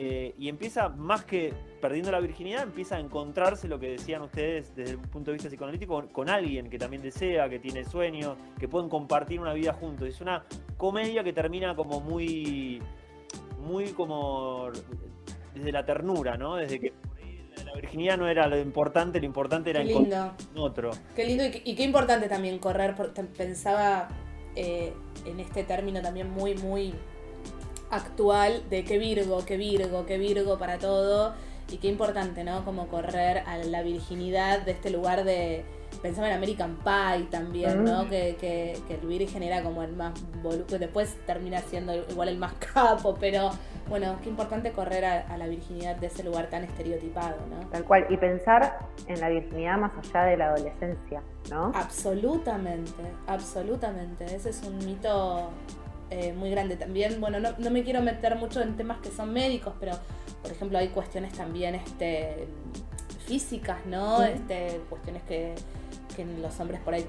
eh, 0.02 0.35
y 0.38 0.48
empieza, 0.48 0.88
más 0.88 1.24
que 1.24 1.52
perdiendo 1.80 2.11
la 2.11 2.20
virginidad, 2.20 2.62
empieza 2.62 2.96
a 2.96 3.00
encontrarse 3.00 3.68
lo 3.68 3.78
que 3.78 3.90
decían 3.90 4.22
ustedes 4.22 4.74
desde 4.74 4.92
el 4.92 4.98
punto 4.98 5.30
de 5.30 5.35
vista 5.35 5.50
psicoanalítico 5.50 6.09
con, 6.09 6.30
alguien 6.30 6.70
que 6.70 6.78
también 6.78 7.02
desea, 7.02 7.50
que 7.50 7.59
tiene 7.59 7.85
sueños, 7.85 8.38
que 8.59 8.66
pueden 8.66 8.88
compartir 8.88 9.40
una 9.40 9.52
vida 9.52 9.74
juntos. 9.74 10.09
Es 10.09 10.22
una 10.22 10.44
comedia 10.78 11.22
que 11.22 11.35
termina 11.35 11.76
como 11.76 12.00
muy 12.00 12.80
muy 13.59 13.88
como 13.88 14.70
desde 15.54 15.70
la 15.70 15.85
ternura, 15.85 16.38
¿no? 16.38 16.56
Desde 16.56 16.80
que 16.80 16.94
la 17.64 17.74
virginidad 17.74 18.16
no 18.16 18.26
era 18.26 18.46
lo 18.46 18.59
importante, 18.59 19.20
lo 19.20 19.26
importante 19.26 19.68
era 19.68 19.83
encontrar 19.83 20.33
otro. 20.56 20.92
Qué 21.14 21.26
lindo 21.26 21.44
y, 21.44 21.74
qué 21.74 21.83
importante 21.83 22.28
también 22.28 22.59
correr, 22.59 22.94
pensaba 23.37 24.09
eh, 24.56 24.94
en 25.26 25.40
este 25.40 25.62
término 25.64 26.00
también 26.00 26.30
muy, 26.30 26.54
muy 26.54 26.94
actual 27.90 28.62
de 28.70 28.85
qué 28.85 28.98
Virgo, 28.98 29.44
qué 29.44 29.57
Virgo, 29.57 30.07
qué 30.07 30.18
Virgo 30.18 30.59
para 30.59 30.79
todo. 30.79 31.35
Y 31.70 31.76
qué 31.76 31.87
importante, 31.87 32.42
¿no? 32.42 32.64
Como 32.64 32.88
correr 32.88 33.45
a 33.47 33.57
la 33.59 33.82
virginidad 33.82 34.62
de 34.62 34.72
este 34.72 34.91
lugar 34.91 35.22
de, 35.22 35.64
pensaba 36.03 36.28
en 36.28 36.34
American 36.34 36.78
Pie 36.82 37.26
también, 37.30 37.84
¿no? 37.84 38.05
Mm. 38.05 38.09
Que, 38.09 38.36
que, 38.41 38.76
que, 38.88 38.95
el 38.95 39.07
virgen 39.07 39.43
era 39.43 39.62
como 39.62 39.82
el 39.82 39.93
más 39.95 40.14
voluble, 40.43 40.78
después 40.78 41.16
termina 41.26 41.61
siendo 41.61 41.95
igual 41.95 42.28
el 42.28 42.38
más 42.38 42.55
capo, 42.74 43.16
pero 43.18 43.51
bueno, 43.88 44.16
qué 44.22 44.28
importante 44.28 44.72
correr 44.72 45.05
a, 45.05 45.36
la 45.36 45.47
virginidad 45.49 45.97
de 45.97 46.07
ese 46.07 46.22
lugar 46.22 46.49
tan 46.49 46.64
estereotipado, 46.64 47.36
¿no? 47.51 47.68
Tal 47.70 47.84
cual, 47.84 48.07
y 48.09 48.16
pensar 48.16 48.78
en 49.07 49.20
la 49.20 49.28
virginidad 49.28 49.78
más 49.78 49.93
allá 49.99 50.24
de 50.24 50.36
la 50.36 50.47
adolescencia, 50.47 51.22
¿no? 51.51 51.72
Absolutamente, 51.74 53.03
absolutamente, 53.26 54.24
ese 54.24 54.51
es 54.51 54.62
un 54.62 54.78
mito 54.78 55.51
eh, 56.11 56.32
muy 56.32 56.50
grande 56.50 56.76
también. 56.76 57.20
Bueno, 57.20 57.40
no, 57.40 57.50
no, 57.58 57.70
me 57.70 57.82
quiero 57.84 58.02
meter 58.02 58.36
mucho 58.36 58.61
en 58.61 58.76
temas 58.76 58.98
que 58.98 59.11
son 59.11 59.32
médicos, 59.32 59.74
pero 59.80 59.98
por 60.42 60.50
ejemplo 60.50 60.78
hay 60.78 60.88
cuestiones 60.88 61.32
también 61.32 61.74
este, 61.74 62.48
físicas, 63.26 63.84
¿no? 63.86 64.22
Este, 64.22 64.80
cuestiones 64.88 65.22
que 65.24 65.54
que 66.14 66.22
en 66.22 66.42
los 66.42 66.58
hombres 66.61 66.80
por 66.80 66.94
ahí 66.94 67.06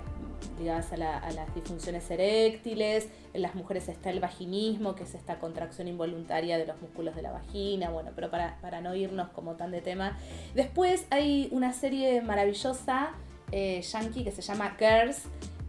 ligadas 0.59 0.91
a, 0.93 0.97
las 0.97 1.55
disfunciones 1.55 2.09
eréctiles, 2.11 3.09
en 3.33 3.41
las 3.41 3.55
mujeres 3.55 3.87
está 3.87 4.09
el 4.09 4.19
vaginismo, 4.19 4.95
que 4.95 5.03
es 5.03 5.15
esta 5.15 5.39
contracción 5.39 5.87
involuntaria 5.87 6.57
de 6.57 6.67
los 6.67 6.79
músculos 6.81 7.15
de 7.15 7.23
la 7.23 7.31
vagina, 7.31 7.89
bueno, 7.89 8.11
pero 8.15 8.29
para, 8.29 8.57
para 8.61 8.81
no 8.81 8.93
irnos 8.93 9.29
como 9.29 9.55
tan 9.55 9.71
de 9.71 9.81
tema. 9.81 10.17
Después 10.53 11.07
hay 11.09 11.49
una 11.51 11.73
serie 11.73 12.21
maravillosa, 12.21 13.11
eh, 13.51 13.81
yankee, 13.81 14.23
que 14.23 14.31
se 14.31 14.41
llama 14.41 14.75
Girls, 14.77 15.23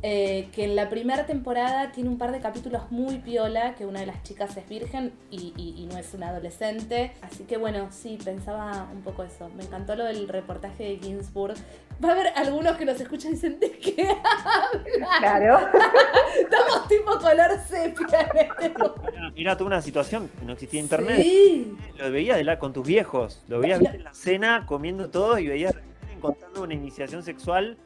eh, 0.05 0.49
que 0.53 0.65
en 0.65 0.75
la 0.75 0.89
primera 0.91 1.27
temporada 1.27 1.93
tiene 1.93 2.11
un 2.11 2.19
par 2.19 2.33
de 2.33 2.41
capítulos 2.41 2.91
muy 2.91 3.19
piola, 3.19 3.77
que 3.77 3.87
una 3.87 4.01
de 4.01 4.07
las 4.07 4.21
chicas 4.25 4.57
es 4.57 4.69
virgen 4.69 5.13
y, 5.31 5.87
no 5.93 5.97
es 5.97 6.13
una 6.15 6.31
adolescente. 6.31 7.13
Así 7.23 7.45
que 7.45 7.57
bueno, 7.57 7.87
sí, 7.93 8.19
pensaba 8.25 8.89
un 8.93 9.03
poco 9.03 9.23
eso. 9.23 9.49
Me 9.57 9.63
encantó 9.63 9.95
lo 9.95 10.05
del 10.05 10.27
reportaje 10.27 10.83
de 10.85 10.97
Ginsburg. 10.99 11.55
Va 12.05 12.09
a 12.09 12.13
haber 12.13 12.33
algunos 12.35 12.77
que 12.77 12.85
nos 12.85 13.01
escuchan 13.01 13.31
y 13.31 13.35
dicen, 13.35 13.61
¿de 13.61 13.71
qué 13.71 14.03
hablan? 14.03 15.21
Claro. 15.21 15.69
Estamos 16.41 16.89
tipo 16.89 17.19
color 17.21 17.61
sepia 17.69 18.29
en 18.61 18.75
Era, 19.37 19.57
toda 19.57 19.69
una 19.69 19.83
situación, 19.83 20.29
no 20.45 20.55
existía 20.55 20.81
internet. 20.81 21.23
Sí. 21.23 21.77
Lo 21.97 22.11
veías 22.11 22.37
de 22.39 22.45
la, 22.45 22.59
con 22.59 22.73
tus 22.73 22.85
viejos, 22.85 23.45
lo 23.47 23.61
veías 23.61 23.81
en 23.81 24.03
la 24.03 24.15
cena 24.15 24.65
comiendo 24.67 25.11
todo 25.11 25.39
y 25.39 25.47
veías 25.47 25.75
contando 26.21 26.63
una 26.63 26.75
iniciación 26.75 27.23
sexual 27.23 27.77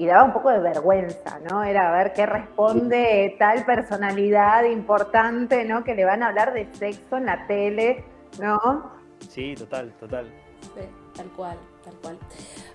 y 0.00 0.06
daba 0.06 0.24
un 0.24 0.32
poco 0.32 0.48
de 0.48 0.60
vergüenza, 0.60 1.38
¿no? 1.50 1.62
Era 1.62 1.90
a 1.90 1.98
ver 1.98 2.14
qué 2.14 2.24
responde 2.24 3.36
tal 3.38 3.66
personalidad 3.66 4.64
importante, 4.64 5.66
¿no? 5.66 5.84
Que 5.84 5.94
le 5.94 6.06
van 6.06 6.22
a 6.22 6.28
hablar 6.28 6.54
de 6.54 6.72
sexo 6.72 7.18
en 7.18 7.26
la 7.26 7.46
tele, 7.46 8.02
¿no? 8.40 8.58
Sí, 9.28 9.54
total, 9.54 9.92
total. 10.00 10.24
Sí, 10.62 10.88
tal 11.14 11.26
cual, 11.32 11.58
tal 11.84 11.94
cual. 11.96 12.18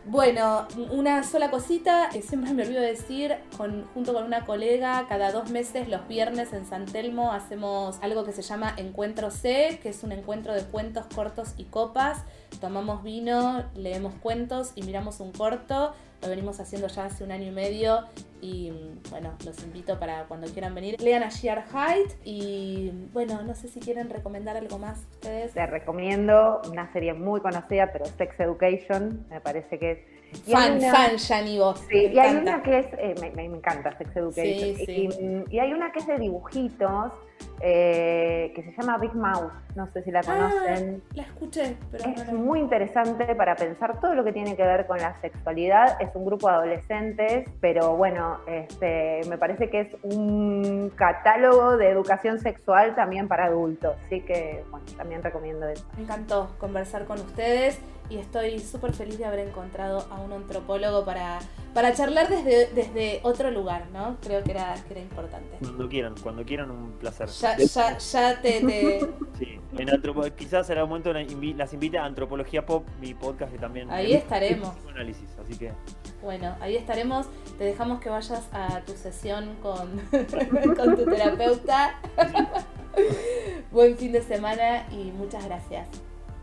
Bueno, 0.05 0.67
una 0.91 1.23
sola 1.23 1.49
cosita, 1.49 2.09
que 2.13 2.21
siempre 2.21 2.53
me 2.53 2.61
olvido 2.61 2.84
decir, 2.84 3.36
con, 3.57 3.88
junto 3.95 4.13
con 4.13 4.23
una 4.23 4.45
colega, 4.45 5.07
cada 5.09 5.32
dos 5.32 5.49
meses, 5.49 5.89
los 5.89 6.07
viernes 6.07 6.53
en 6.53 6.67
San 6.67 6.86
Telmo, 6.86 7.32
hacemos 7.32 7.97
algo 8.03 8.23
que 8.23 8.34
se 8.34 8.43
llama 8.43 8.76
Encuentro 8.78 9.32
C, 9.32 9.80
que 9.82 9.89
es 9.89 10.03
un 10.03 10.11
encuentro 10.11 10.53
de 10.53 10.61
cuentos 10.65 11.07
cortos 11.07 11.55
y 11.57 11.63
copas. 11.63 12.19
Tomamos 12.61 13.01
vino, 13.01 13.63
leemos 13.73 14.13
cuentos 14.13 14.73
y 14.76 14.84
miramos 14.84 15.19
un 15.21 15.32
corto 15.32 15.95
lo 16.26 16.32
venimos 16.32 16.59
haciendo 16.59 16.88
ya 16.88 17.05
hace 17.05 17.23
un 17.23 17.32
año 17.32 17.47
y 17.47 17.51
medio 17.51 18.03
y 18.41 18.71
bueno, 19.09 19.34
los 19.45 19.63
invito 19.63 19.99
para 19.99 20.23
cuando 20.23 20.47
quieran 20.47 20.73
venir. 20.73 20.99
Lean 20.99 21.23
a 21.23 21.30
Sheer 21.30 21.63
Height 21.71 22.11
y 22.23 22.91
bueno, 23.13 23.41
no 23.43 23.53
sé 23.53 23.67
si 23.67 23.80
quieren 23.80 24.09
recomendar 24.09 24.57
algo 24.57 24.80
más 24.80 24.99
ustedes. 25.11 25.55
Les 25.55 25.69
recomiendo 25.69 26.61
una 26.69 26.91
serie 26.93 27.13
muy 27.13 27.41
conocida, 27.41 27.91
pero 27.91 28.05
Sex 28.05 28.39
Education, 28.39 29.26
me 29.30 29.39
parece 29.39 29.78
que 29.78 29.91
es 29.91 30.41
fan, 30.51 30.82
fan, 30.82 31.15
Shani 31.15 31.59
vos. 31.59 31.80
Sí, 31.89 32.09
y 32.11 32.19
hay 32.19 32.36
una 32.36 32.61
que 32.63 32.80
es, 32.80 32.88
eh, 32.97 33.15
me, 33.21 33.32
me, 33.32 33.45
encanta 33.45 33.95
Sex 33.97 34.09
Education. 34.15 35.45
Y, 35.49 35.55
y, 35.55 35.59
hay 35.59 35.73
una 35.73 35.91
que 35.91 35.99
es 35.99 36.07
de 36.07 36.17
dibujitos 36.17 37.13
eh, 37.61 38.51
que 38.55 38.63
se 38.63 38.71
llama 38.73 38.97
Big 38.97 39.15
Mouth. 39.15 39.51
No 39.75 39.88
sé 39.91 40.03
si 40.03 40.11
la 40.11 40.19
ah, 40.19 40.23
conocen. 40.25 41.03
la 41.13 41.23
escuché, 41.23 41.77
pero. 41.91 42.05
Es 42.05 42.31
muy 42.31 42.59
interesante 42.59 43.33
para 43.36 43.55
pensar 43.55 43.99
todo 43.99 44.13
lo 44.13 44.23
que 44.23 44.31
tiene 44.31 44.55
que 44.55 44.63
ver 44.63 44.86
con 44.86 44.97
la 44.97 45.19
sexualidad. 45.21 46.01
Es 46.01 46.13
un 46.15 46.25
grupo 46.25 46.47
de 46.47 46.53
adolescentes, 46.55 47.49
pero 47.61 47.95
bueno, 47.95 48.39
este, 48.47 49.21
me 49.29 49.38
parece 49.38 49.69
que 49.69 49.81
es 49.81 49.88
un 50.03 50.91
catálogo 50.95 51.77
de 51.77 51.89
educación 51.89 52.39
sexual 52.39 52.95
también 52.95 53.27
para 53.27 53.45
adultos. 53.45 53.95
Así 54.05 54.21
que, 54.21 54.63
bueno, 54.69 54.86
también 54.97 55.23
recomiendo 55.23 55.67
eso. 55.67 55.86
Me 55.97 56.03
encantó 56.03 56.55
conversar 56.59 57.05
con 57.05 57.19
ustedes 57.19 57.79
y 58.09 58.17
estoy 58.17 58.59
súper 58.59 58.93
feliz 58.93 59.17
de 59.17 59.25
haber 59.25 59.39
encontrado 59.39 60.05
a 60.11 60.19
un 60.19 60.31
antropólogo 60.31 61.05
para, 61.05 61.39
para 61.73 61.93
charlar 61.93 62.29
desde, 62.29 62.67
desde 62.67 63.19
otro 63.23 63.49
lugar, 63.51 63.88
¿no? 63.91 64.17
Creo 64.21 64.43
que 64.43 64.51
era, 64.51 64.75
que 64.88 64.93
era 64.93 65.01
importante. 65.01 65.57
Cuando 65.59 65.89
quieran, 65.89 66.13
cuando 66.21 66.43
quieran, 66.43 66.71
un 66.71 66.91
placer. 66.93 67.24
Ya, 67.26 67.57
ya, 67.57 67.97
ya 67.97 68.41
te... 68.41 68.99
Sí, 69.38 69.59
en 69.78 70.32
quizás 70.38 70.67
será 70.67 70.84
un 70.84 70.89
momento 70.89 71.11
las 71.11 71.73
invite 71.73 71.97
a 71.97 72.05
Antropología 72.05 72.65
Pop, 72.65 72.88
mi 73.01 73.13
podcast 73.13 73.51
que 73.51 73.57
también... 73.57 73.89
Ahí 73.91 74.13
estaremos. 74.13 74.73
Análisis, 74.89 75.30
así 75.41 75.57
que... 75.57 75.73
Bueno, 76.21 76.55
ahí 76.61 76.78
estaremos. 76.78 77.28
Te 77.57 77.65
dejamos 77.65 77.99
que 77.99 78.09
vayas 78.09 78.47
a 78.53 78.82
tu 78.82 78.93
sesión 78.93 79.55
con, 79.61 79.99
con 80.76 80.95
tu 80.95 81.05
terapeuta. 81.05 81.99
Buen 83.71 83.97
fin 83.97 84.13
de 84.13 84.21
semana 84.21 84.88
y 84.91 85.11
muchas 85.11 85.45
gracias. 85.45 85.88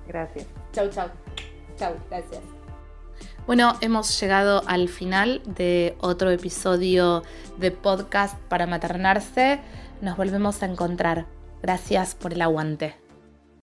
Gracias. 0.07 0.47
Chau, 0.73 0.91
chau. 0.91 1.09
Chau, 1.77 1.95
gracias. 2.11 2.43
Bueno, 3.47 3.77
hemos 3.81 4.21
llegado 4.21 4.63
al 4.67 4.89
final 4.89 5.43
de 5.45 5.97
otro 6.01 6.31
episodio 6.31 7.23
de 7.59 7.73
podcast 7.73 8.39
para 8.49 8.67
maternarse. 8.67 9.61
Nos 10.03 10.17
volvemos 10.17 10.65
a 10.65 10.67
encontrar. 10.67 11.27
Gracias 11.63 12.17
por 12.17 12.33
el 12.33 12.43
aguante. 12.43 13.02